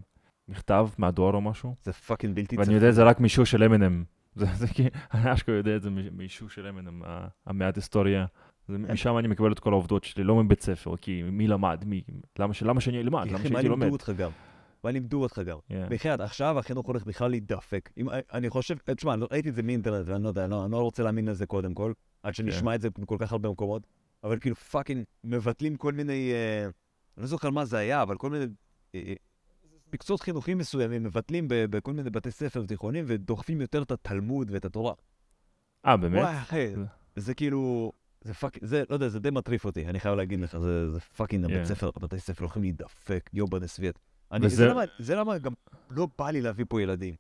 [0.48, 1.76] מכתב מהדואר או משהו.
[1.84, 4.04] זה fucking בלתי ואני יודע את זה רק מהשיר של אמינם.
[4.36, 7.02] זה כי אני אשכרה יודע את זה מ- מהשיר של אמינם,
[7.46, 8.26] המעט היסטוריה.
[8.70, 11.84] משם אני מקבל את כל העובדות שלי, לא מבית ספר, כי מי למד?
[11.86, 12.02] מי?
[12.40, 13.28] למה שאני אלמד?
[13.28, 13.84] למה אחי, מה שהייתי לומד?
[13.84, 14.30] לימדו אותך גם?
[14.84, 15.58] מה לימדו אותך גם?
[15.58, 15.74] Yeah.
[15.90, 17.90] בחייאת, עכשיו החינוך הולך בכלל להידפק.
[17.98, 20.72] אם, אני חושב, תשמע, לא- ראיתי את זה מאינטרנט, ואני לא יודע, אני לא, אני
[20.72, 23.88] לא רוצה להאמין לזה קודם כל, עד שנשמע את זה בכל כך הרבה מקומות,
[24.24, 26.72] אבל כאילו fucking מבטלים כל מיני, אה, אני
[27.22, 28.46] לא זוכר מה זה היה, אבל כל מיני
[28.96, 29.14] אה, אה,
[29.94, 34.66] מקצועות חינוכיים מסוימים מבטלים ב- בכל מיני בתי ספר תיכונים, ודוחפים יותר את התלמוד ואת
[34.66, 34.94] התורה.
[35.86, 36.22] אה, באמת?
[36.22, 36.84] וואי, אחי, זה-
[37.16, 40.58] זה כאילו, זה fucking, זה, לא יודע, זה די מטריף אותי, אני חייב להגיד לך,
[40.58, 41.52] זה, זה fucking, Yeah.
[41.52, 43.96] הבית ספר, הבתי ספר הולכים להידפק, יו בנסוויט.
[44.32, 45.52] אני, וזה- זה, למה, זה למה גם
[45.92, 47.14] לא בא לי להביא פה ילדים.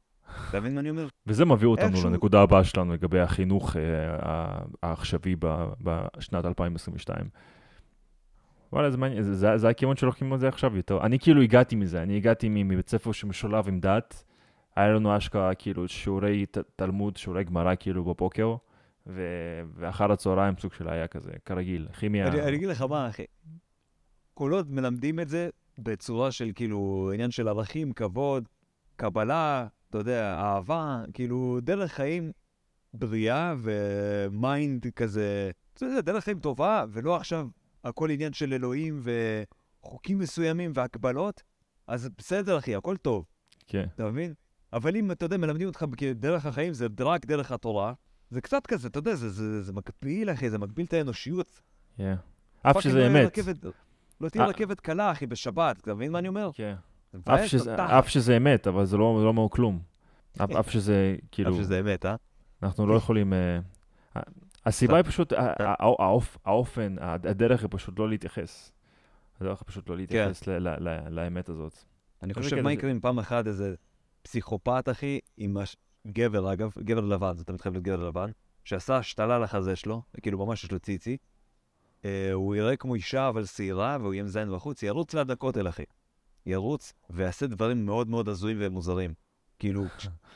[0.49, 1.07] אתה מבין מה אני אומר?
[1.27, 7.25] וזה מביא אותנו איכשהו- לנקודה הבאה שלנו לגבי החינוך אה, העכשווי ב- בשנת 2022.
[8.73, 11.05] וואלה, זה מעניין, זה- זה זה הכיוון שהולכים על זה עכשיו יותר.
[11.05, 14.23] אני כאילו הגעתי מזה, אני הגעתי מבית ספר שמשולב עם דת.
[14.75, 18.55] היה לנו אשכרה כאילו שיעורי ת- תלמוד, שיעורי גמרא כאילו בבוקר,
[19.07, 19.21] ו-
[19.75, 22.27] ואחר הצהריים סוג של היה כזה, כרגיל, כימיה.
[22.27, 23.23] אני, אני אגיד לך מה, אחי.
[24.33, 28.49] כל עוד מלמדים את זה בצורה של כאילו עניין של ערכים, כבוד,
[28.95, 32.31] קבלה, אתה יודע, אהבה, כאילו דרך חיים
[32.93, 37.47] בריאה ו mind כזה, אתה יודע, דרך חיים טובה, ולא עכשיו
[37.83, 39.01] הכל עניין של אלוהים
[39.83, 41.43] וחוקים מסוימים והקבלות,
[41.87, 43.25] אז בסדר, אחי, הכל טוב,
[43.67, 44.33] כן, אתה מבין?
[44.73, 47.93] אבל אם, אתה יודע, מלמדים אותך דרך החיים, זה רק דרך התורה,
[48.29, 51.61] זה קצת כזה, אתה יודע, זה, זה, זה מגביל, אחי, זה מגביל את האנושיות.
[51.97, 52.15] כן.
[52.61, 53.25] אף fucking שזה אמת.
[53.39, 53.65] רכבת-
[54.21, 54.49] לא תהיה אה.
[54.49, 56.49] רכבת קלה, אחי, בשבת, אתה מבין מה אני אומר?
[56.53, 56.75] כן.
[57.25, 59.79] אף שזה- אמת, אבל זה לא לא אומר כלום.
[60.59, 61.51] אף שזה, כאילו...
[61.55, 62.15] אף שזה אמת, אה?
[62.63, 63.33] אנחנו לא יכולים...
[63.33, 63.59] אה,
[64.65, 68.71] הסיבה היא פשוט, ה- ה- האופ- האופן, הדרך היא פשוט לא להתייחס.
[69.41, 71.83] הדרך היא פשוט לא להתייחס ל- ל- ל- לאמת הזאת.
[72.23, 73.75] אני חושב, כן, מה יקרה אם פעם אחת איזה
[74.21, 75.57] פסיכופת, אחי, עם
[76.07, 78.29] גבר, אגב, גבר לבן, זה תמיד חייב להיות גבר לבן,
[78.63, 81.15] שעשה השתלה לחזה שלו, כאילו ממש יש לו ציצי, אה,
[82.33, 85.83] הוא יראה כמו אישה אבל שעירה, והוא יהיה מזיין בחוץ, ירוץ ליד הכותל, אחי.
[86.45, 89.13] ירוץ ויעשה דברים מאוד מאוד הזויים ומוזרים.
[89.59, 89.85] כאילו,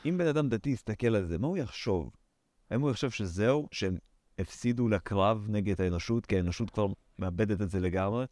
[0.06, 2.10] אם בן אדם דתי יסתכל על זה, מה הוא יחשוב?
[2.70, 3.96] האם הוא יחשוב שזהו, שהם
[4.38, 6.86] הפסידו לקרב נגד האנושות, כי האנושות כבר
[7.18, 8.24] מאבדת את זה לגמרי,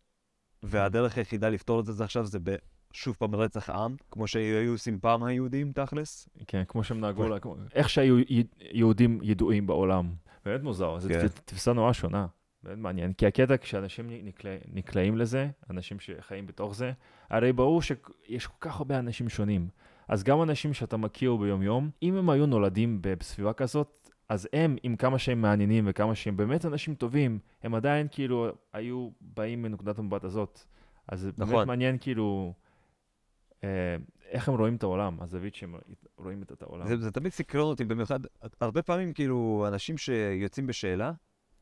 [0.63, 2.55] והדרך היחידה לפתור את זה זה עכשיו זה ב...
[2.93, 6.29] שוב פעם רצח עם, כמו שהיו עושים פעם היהודים, תכלס.
[6.47, 8.17] כן, כמו שהם נהגו, לה- כמו- איך שהיו
[8.61, 10.15] יהודים ידועים בעולם.
[10.45, 11.27] באמת מוזר, זו כן.
[11.27, 12.27] תפ- תפיסה נורא שונה.
[12.65, 16.93] באמת מעניין, כי הקטע כשאנשים נקלע- נקלעים לזה, אנשים שחיים בתוך זה,
[17.31, 19.69] הרי ברור שיש כל כך הרבה אנשים שונים.
[20.09, 24.97] אז גם אנשים שאתה מכיר ביום-יום, אם הם היו נולדים בסביבה כזאת, אז הם, עם
[24.97, 30.25] כמה שהם מעניינים וכמה שהם באמת אנשים טובים, הם עדיין כאילו היו באים מנקודת המבט
[30.25, 30.61] הזאת.
[31.09, 31.69] אז זה באמת נכון.
[31.69, 32.53] מעניין כאילו,
[33.65, 33.97] אה,
[34.31, 35.75] איך הם רואים את העולם, הזווית שהם
[36.17, 36.87] רואים את העולם.
[36.87, 38.21] זה, זה תמיד סקרן אותי, במיוחד,
[38.61, 41.13] הרבה פעמים כאילו אנשים שיוצאים בשאלה,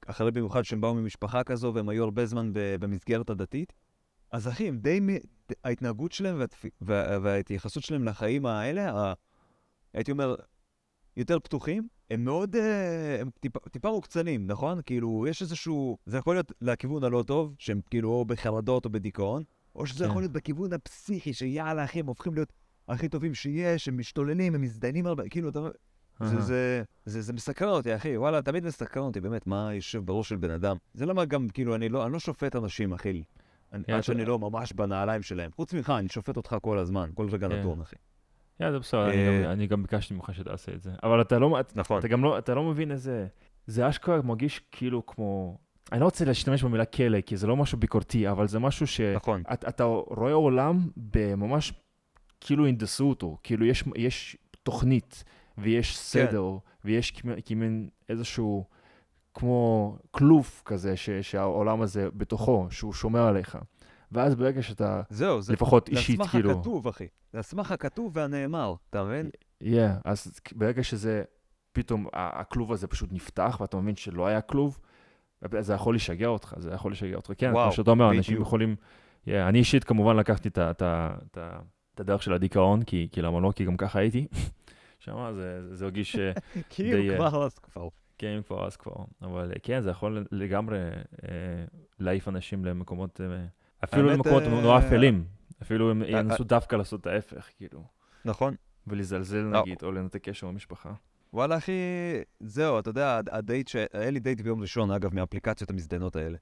[0.06, 3.72] אחרי במיוחד שהם באו ממשפחה כזו והם היו הרבה זמן במסגרת הדתית,
[4.32, 5.00] אז אחי, הם די,
[5.64, 6.64] ההתנהגות שלהם והתפ...
[6.80, 7.18] וה...
[7.22, 9.12] וההתייחסות שלהם לחיים האלה, ה...
[9.94, 10.34] הייתי אומר,
[11.16, 14.80] יותר פתוחים, הם מאוד, אה, הם טיפה, טיפה מוקצנים, נכון?
[14.86, 19.42] כאילו, יש איזשהו, זה יכול להיות לכיוון הלא טוב, שהם כאילו או בחרדות או בדיכאון,
[19.76, 20.10] או שזה כן.
[20.10, 22.52] יכול להיות בכיוון הפסיכי, שיאללה, אחי, הם הופכים להיות
[22.88, 25.60] הכי טובים שיש, הם משתוללים, הם מזדיינים הרבה, כאילו, אתה...
[26.20, 26.40] זה.
[26.40, 30.36] זה, זה, זה מסקרן אותי, אחי, וואלה, תמיד מסקרן אותי, באמת, מה יושב בראש של
[30.36, 30.76] בן אדם.
[30.94, 33.22] זה למה גם, כאילו, אני לא, אני לא שופט אנשים, אחי.
[33.72, 35.50] אני, עד אתה- שאני לא ממש בנעליים שלהם.
[35.56, 37.54] חוץ ממך, אני שופט אותך כל הזמן, כל רגע כן.
[37.58, 37.96] נתון, אחי.
[38.58, 40.90] כן, זה בסדר, אני אה, גם- אני גם ביקשתי ממך שתעשה את זה.
[41.02, 41.98] אבל אתה לא, אתה- נכון.
[41.98, 43.26] אתה גם לא, אתה לא מבין איזה,
[43.66, 45.58] זה אשכרה מרגיש כאילו כמו,
[45.92, 49.16] אני לא רוצה להשתמש במילה כלא, כי זה לא משהו ביקורתי, אבל זה משהו שאתה
[49.16, 49.42] נכון.
[49.50, 51.72] אתה רואה עולם בממש,
[52.40, 55.24] כאילו הנדסו אותו, כאילו יש, יש תוכנית,
[55.58, 58.64] ויש סדר, ויש כמ- כמין איזשהו,
[59.34, 63.58] כמו כלוף כזה, ש, שהעולם הזה בתוכו, שהוא שומר עליך.
[64.12, 67.06] ואז ברגע שאתה, זהו, זה לפחות זה אישית, על סמך כאילו, הכתוב, אחי.
[67.32, 69.30] זה על סמך הכתוב והנאמר, אתה מבין?
[69.62, 69.66] Yeah,
[70.04, 71.22] אז ברגע שזה,
[71.72, 74.78] פתאום הכלוב הזה פשוט נפתח, ואתה מבין שלא היה כלוב,
[75.60, 77.32] זה יכול לשגע אותך, זה יכול לשגע אותך.
[77.38, 78.46] כן, כמו שאתה אומר, אנשים בדיוק.
[78.46, 78.76] יכולים
[79.26, 83.52] Yeah, אני אישית כמובן לקחתי את הדרך של הדיכאון, כי כי למה לא?
[83.56, 84.26] כי גם ככה הייתי.
[85.04, 86.16] שמה זה זה הרגיש.
[86.70, 87.88] כאילו, די, אה, כבר אז כבר.
[88.18, 89.04] כן, כבר אז כבר.
[89.22, 91.64] אבל אה, כן, זה יכול לגמרי אה,
[91.98, 93.20] להעיף אנשים למקומות,
[93.84, 95.24] אפילו למקומות נורא אפלים.
[95.62, 97.84] אפילו הם ינסו דווקא לעשות את ההפך, כאילו.
[98.24, 98.54] נכון.
[98.86, 99.60] ולזלזל לא.
[99.60, 100.92] נגיד, או לנתק קשר במשפחה.
[101.32, 101.72] וואלה, אחי,
[102.40, 103.76] זהו, אתה יודע, הדייט ש...
[103.92, 106.38] היה לי דייט ביום ראשון, אגב, מאפליקציות המזדיינות האלה.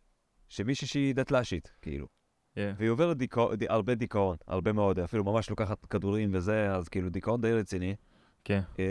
[0.49, 2.07] שמישהי שהיא דתל"שית, כאילו.
[2.55, 2.61] Yeah.
[2.77, 3.55] והיא עוברת דיכא...
[3.59, 3.65] ד...
[3.69, 7.95] הרבה דיכאון, הרבה מאוד, אפילו ממש לוקחת כדורים וזה, אז כאילו דיכאון די רציני.
[8.45, 8.61] כן.
[8.79, 8.85] אה,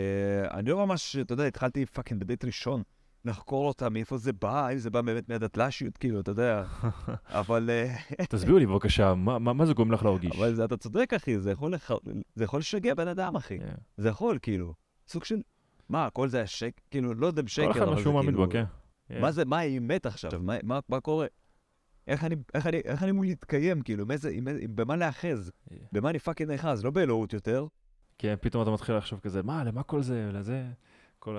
[0.58, 2.82] אני לא ממש, אתה יודע, התחלתי fucking בדייט ראשון,
[3.24, 6.64] לחקור אותה, מאיפה זה בא, אם זה בא באמת מהדתל"שיות, כאילו, אתה יודע.
[7.40, 7.96] אבל, אה,
[8.28, 10.36] תסבירו לי בבקשה, מה- מה מה זה גורם לך להרגיש?
[10.36, 11.90] אבל זה, אתה צודק, אחי, זה יכול, לח...
[12.34, 13.58] זה יכול לשגע בן אדם, אחי.
[13.58, 13.74] כן.
[13.96, 14.74] זה יכול, כאילו,
[15.08, 15.36] סוג של...
[15.88, 16.80] מה, הכל זה השק...
[16.90, 18.46] כאילו, לא יודע בשקר, כל אבל אחד מה שהוא מאמין כאילו...
[18.46, 18.64] בו, כן.
[19.08, 19.20] כן.
[19.20, 20.30] מה זה, מה האמת עכשיו?
[20.42, 21.26] מה, מה, מה קורה?
[22.06, 25.52] איך אני, איך אני, איך אני אמור להתקיים, כאילו, עם איזה, עם, עם, במה להאחז?
[25.70, 25.76] כן.
[25.92, 26.84] במה אני fucking נאחז?
[26.84, 27.66] לא באלוהות יותר.
[28.20, 30.64] כן, פתאום אתה מתחיל לחשוב כזה, מה, למה כל זה, לזה,
[31.18, 31.36] כל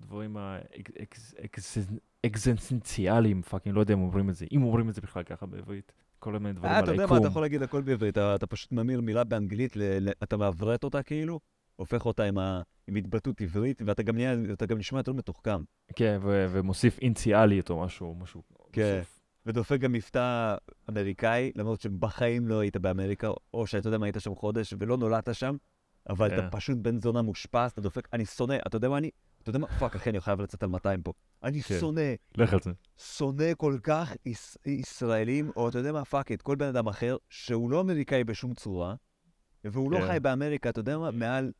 [0.00, 0.36] הדברים
[2.24, 5.92] האקזנציאליים, פאקינג, לא יודע אם אומרים את זה, אם אומרים את זה בכלל ככה בעברית,
[6.18, 7.18] כל מיני דברים אה, על אתה יודע מה, היקום.
[7.18, 9.76] אתה יכול להגיד הכל בעברית, אתה, פשוט ממיר מילה באנגלית,
[10.22, 11.40] אתה מעברת אותה כאילו,
[11.76, 15.62] הופך אותה עם, ה, עם התבטאות עברית, ואתה גם, נהיה, אתה גם נשמע יותר מתוחכם.
[15.96, 18.42] כן, ו- ומוסיף אינציאלית או משהו, משהו.
[18.72, 19.00] כן.
[19.46, 20.54] ודופק גם מבטא
[20.90, 25.34] אמריקאי, למרות שבחיים לא היית באמריקה, או שאתה יודע מה, היית שם חודש ולא נולדת
[25.34, 25.56] שם,
[26.08, 26.38] אבל כן.
[26.38, 29.10] אתה פשוט בן זונה מושפע, אתה דופק, אני שונא, אתה יודע מה אני?
[29.42, 29.66] אתה יודע מה?
[29.66, 31.12] fuck, אחי, אני חייב לצאת על 200 פה.
[31.42, 31.78] אני כן.
[31.80, 32.00] שונא,
[32.36, 32.70] לך על זה.
[32.98, 37.16] שונא כל כך יש, ישראלים, או אתה יודע מה, fuck את, כל בן אדם אחר,
[37.30, 38.94] שהוא לא אמריקאי בשום צורה,
[39.64, 40.06] והוא לא כן.
[40.06, 41.52] חי באמריקה, אתה יודע מה, מעל,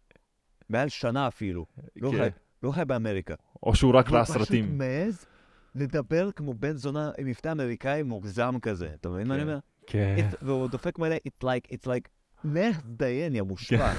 [0.68, 1.66] מעל שנה אפילו.
[1.96, 2.16] לא כן.
[2.16, 2.28] חי,
[2.62, 3.34] לא חי באמריקה.
[3.62, 4.56] או שהוא רק ראה והוא פשוט.
[4.68, 5.26] מעז
[5.74, 8.90] לדבר כמו בן זונה עם מבטא אמריקאי מוגזם כזה.
[8.94, 9.48] אתה מבין מה אני כן.
[9.48, 9.58] אומר?
[9.86, 10.28] כן.
[10.42, 12.08] והוא דופק מלא, it's like, it's like,
[12.44, 13.92] לך תדיין, יא מושפע.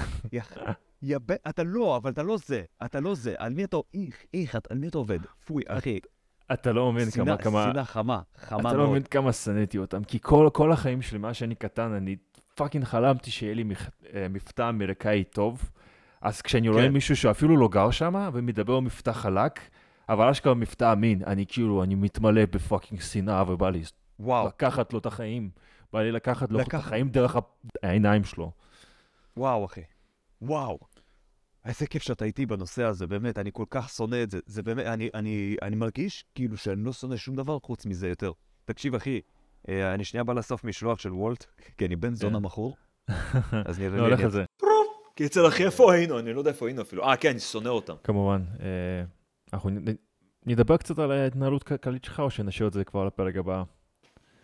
[1.26, 3.34] ב- אתה לא, אבל אתה לא זה, אתה לא זה.
[3.38, 5.18] על מי אתה, איך, איך, על מי אתה עובד?
[5.44, 5.98] פוי, אחי.
[6.52, 9.08] אתה לא מבין כמה, כמה, שנאה חמה, חמה אתה לא מבין מאוד.
[9.08, 12.16] כמה שנאתי אותם, כי כל, כל החיים שלי, מאז שאני קטן, אני
[12.54, 13.64] fucking חלמתי שיהיה לי
[14.14, 15.70] אה, מבטא אמריקאי טוב.
[16.20, 16.92] אז כשאני רואה כן.
[16.92, 19.60] מישהו שאפילו לא גר שם, ומדבר מבטא חלק,
[20.08, 23.82] אבל אשכרה מבטא אמין, אני כאילו, אני מתמלא ב fucking שנאה, ובא לי
[24.20, 25.50] וואו, לקחת לו את החיים.
[25.94, 27.36] בא לי לקחת לו את החיים דרך
[27.82, 28.52] העיניים שלו.
[29.36, 29.80] וואו, אחי.
[30.42, 30.78] וואו.
[31.64, 34.38] איזה כיף שאתה איתי בנושא הזה, באמת, אני כל כך שונא את זה.
[34.46, 38.32] זה באמת, אני, אני, אני מרגיש כאילו שאני לא שונא שום דבר חוץ מזה יותר.
[38.64, 39.20] תקשיב, אחי,
[39.68, 41.44] אה, אני שנייה בא לאסוף משלוח של וולט,
[41.78, 42.44] כי אני בן זונה כן.
[42.44, 42.76] מכור.
[43.68, 44.00] אז נראה לי...
[44.00, 44.44] הולך על זה.
[45.14, 46.18] קיצר, אחי, איפה היינו?
[46.18, 47.04] אני לא יודע איפה היינו אפילו.
[47.04, 47.94] אה, כן, אני שונא אותם.
[48.04, 48.44] כמובן.
[48.60, 49.04] אה,
[49.52, 49.70] אנחנו
[50.46, 53.62] נדבר קצת על ההתנהלות הכלכלית שלך, או שנשאיר את זה כבר לפרק הבא?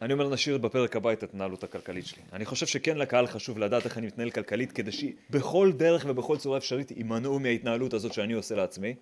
[0.02, 2.22] אני אומר, נשאיר בפרק הבא את ההתנהלות הכלכלית שלי.
[2.32, 6.58] אני חושב שכן לקהל חשוב לדעת איך אני מתנהל כלכלית, כדי שבכל דרך ובכל צורה
[6.58, 8.94] אפשרית יימנעו מההתנהלות הזאת שאני עושה לעצמי.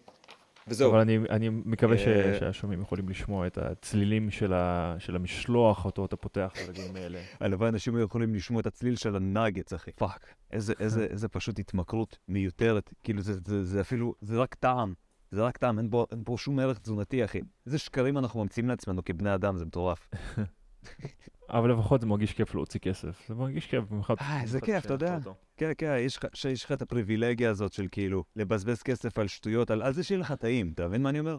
[0.68, 0.90] וזהו.
[0.90, 5.84] אבל אני, אני מקווה ש, אה, שהשומעים יכולים לשמוע את הצלילים של, ה, של המשלוח,
[5.84, 7.18] אותו אתה פותח ברגעים האלה.
[7.40, 9.90] הלוואי אנשים היו יכולים לשמוע את הצליל של הנאגץ, אחי.
[9.92, 10.34] Fuck.
[10.50, 12.90] איזה, איזה, איזה פשוט התמכרות מיותרת.
[13.02, 14.94] כאילו, זה, זה, זה אפילו, זה רק טעם.
[15.30, 17.40] זה רק טעם, אין בו, אין בו שום ערך תזונתי, אחי.
[17.66, 20.08] איזה שקרים אנחנו ממציאים לעצמנו כבני אדם, זה מטורף.
[21.48, 23.28] אבל לפחות זה מרגיש כיף להוציא כסף.
[23.28, 24.14] זה מרגיש כיף במיוחד.
[24.20, 25.18] אה, איזה כיף, אתה יודע.
[25.56, 25.96] כן, כן,
[26.34, 30.32] שיש לך את הפריבילגיה הזאת של כאילו, לבזבז כסף על שטויות, על, זה שיהיה לך
[30.32, 31.36] טעים, אתה מבין מה אני אומר?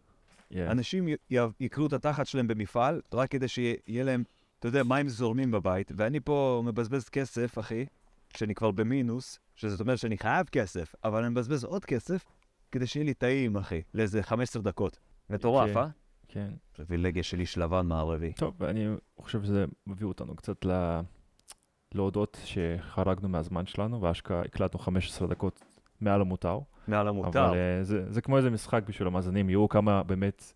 [0.55, 1.07] אנשים
[1.59, 4.23] יקרו את התחת שלהם במפעל, רק כדי שיהיה להם,
[4.59, 7.85] אתה יודע, מים זורמים בבית, ואני פה מבזבז כסף, אחי,
[8.33, 12.25] כשאני כבר במינוס, שזאת אומרת שאני חייב כסף, אבל אני מבזבז עוד כסף
[12.71, 14.99] כדי שיהיה לי טעים, אחי, לאיזה 15 דקות.
[15.29, 15.77] מטורף, כן.
[15.77, 15.87] אה?
[16.29, 16.49] כן.
[16.75, 18.33] פריבילגיה של איש לבן מערבי.
[18.33, 20.99] טוב, ואני חושב שזה מביא אותנו קצת ל...
[21.95, 25.65] להודות שחרגנו מהזמן שלנו, ואשכרה הקלטנו 15 דקות
[26.01, 26.59] מעל המותר.
[26.87, 27.45] מעל המותר.
[27.45, 30.53] אבל uh, זה, זה כמו איזה משחק בשביל המאזינים, יראו כמה באמת,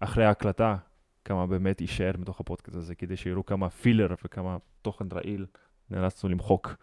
[0.00, 0.76] אחרי ההקלטה,
[1.24, 5.46] כמה באמת יישאר מתוך הפודקאסט הזה, כדי שיראו כמה פילר וכמה תוכן רעיל
[5.90, 6.74] נאלצנו למחוק.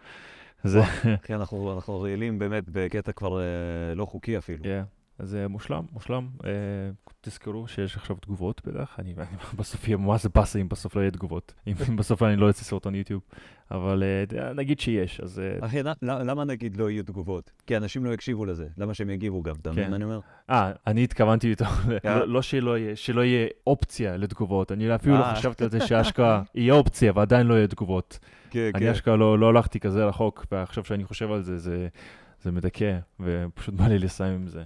[0.64, 0.82] זה,
[1.24, 4.64] אחי, אנחנו אנחנו רעילים באמת בקטע כבר אה, לא חוקי אפילו.
[4.64, 4.99] yeah.
[5.20, 6.28] אז uh, מושלם, מושלם.
[6.38, 6.44] Uh,
[7.22, 9.14] תזכרו שיש עכשיו תגובות בטח, אני,
[9.58, 12.96] בסוף יהיה ממש באסה אם בסוף לא יהיה תגובות, אם, בסוף אני לא אעשה סרטון
[12.96, 13.22] יוטיוב,
[13.72, 17.52] אבל uh, נגיד שיש, אז אחי, למה- נגיד לא יהיו תגובות?
[17.68, 18.68] כי אנשים לא יקשיבו לזה.
[18.78, 19.56] למה שהם יגיבו גם?
[19.62, 19.90] אתה מבין כן.
[19.90, 20.20] מה אני אומר?
[20.50, 21.98] אה, אני התכוונתי איתו, כן.
[22.20, 22.42] לא, לא
[22.96, 25.36] שלא יהיה, אופציה לתגובות, אני אפילו לא אה.
[25.36, 28.20] חשבתי על זה שאשכרה יהיה אופציה ועדיין לא יהיה תגובות.
[28.50, 31.88] כן, אני אשכרה לא, לא הלכתי כזה רחוק, ועכשיו שאני חושב על זה, זה,
[32.42, 34.64] זה מדכא, ופשוט בא לי לסיים עם זה.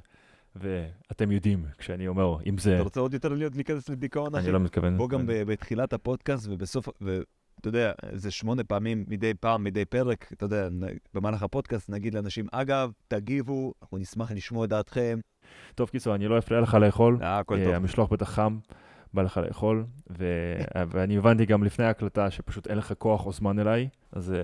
[0.56, 4.45] ואתם יודעים, כשאני אומר, אם זה, אתה רוצה עוד יותר להיות להיכנס לדיכאון, אחי?
[4.45, 4.97] אני לא מתכוון.
[4.97, 7.22] בוא גם בתחילת הפודקאסט ובסוף, ו-
[7.60, 10.68] אתה יודע, איזה שמונה פעמים מדי פעם, מדי פרק, אתה יודע,
[11.14, 15.20] במהלך הפודקאסט נגיד לאנשים, אגב, תגיבו, אנחנו נשמח לשמוע את דעתכם.
[15.76, 17.18] טוב, קיצור, אני לא אפריע לך לאכול.
[17.22, 17.74] אה, הכל אה, טוב.
[17.74, 18.58] המשלוח בטח חם,
[19.14, 19.86] בא לך לאכול,
[20.18, 20.26] ו...
[20.91, 24.38] ואני הבנתי גם לפני ההקלטה שפשוט אין לך כוח או זמן אליי, אז אה,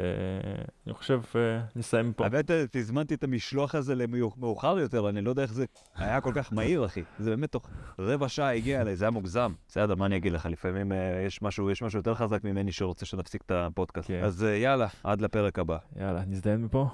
[0.85, 2.23] אני חושב אה, נסיים פה.
[2.23, 5.65] האמת, אה, תזמנתי את המשלוח הזה למאוחר יותר, אני לא יודע איך זה
[5.95, 7.03] היה כל כך מהיר, אחי.
[7.19, 9.53] זה באמת תוך רבע שעה הגיע אליי, זה היה מוגזם.
[9.67, 13.05] בסדר, מה אני אגיד לך, לפעמים אה, יש משהו, יש משהו יותר חזק ממני שרוצה
[13.05, 14.07] שנפסיק את הפודקאסט.
[14.07, 14.23] כן.
[14.23, 15.77] אז אה, יאללה, עד לפרק הבא.
[15.95, 16.87] יאללה, נזדיין מפה.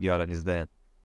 [0.00, 0.77] יאללה, נזדיין.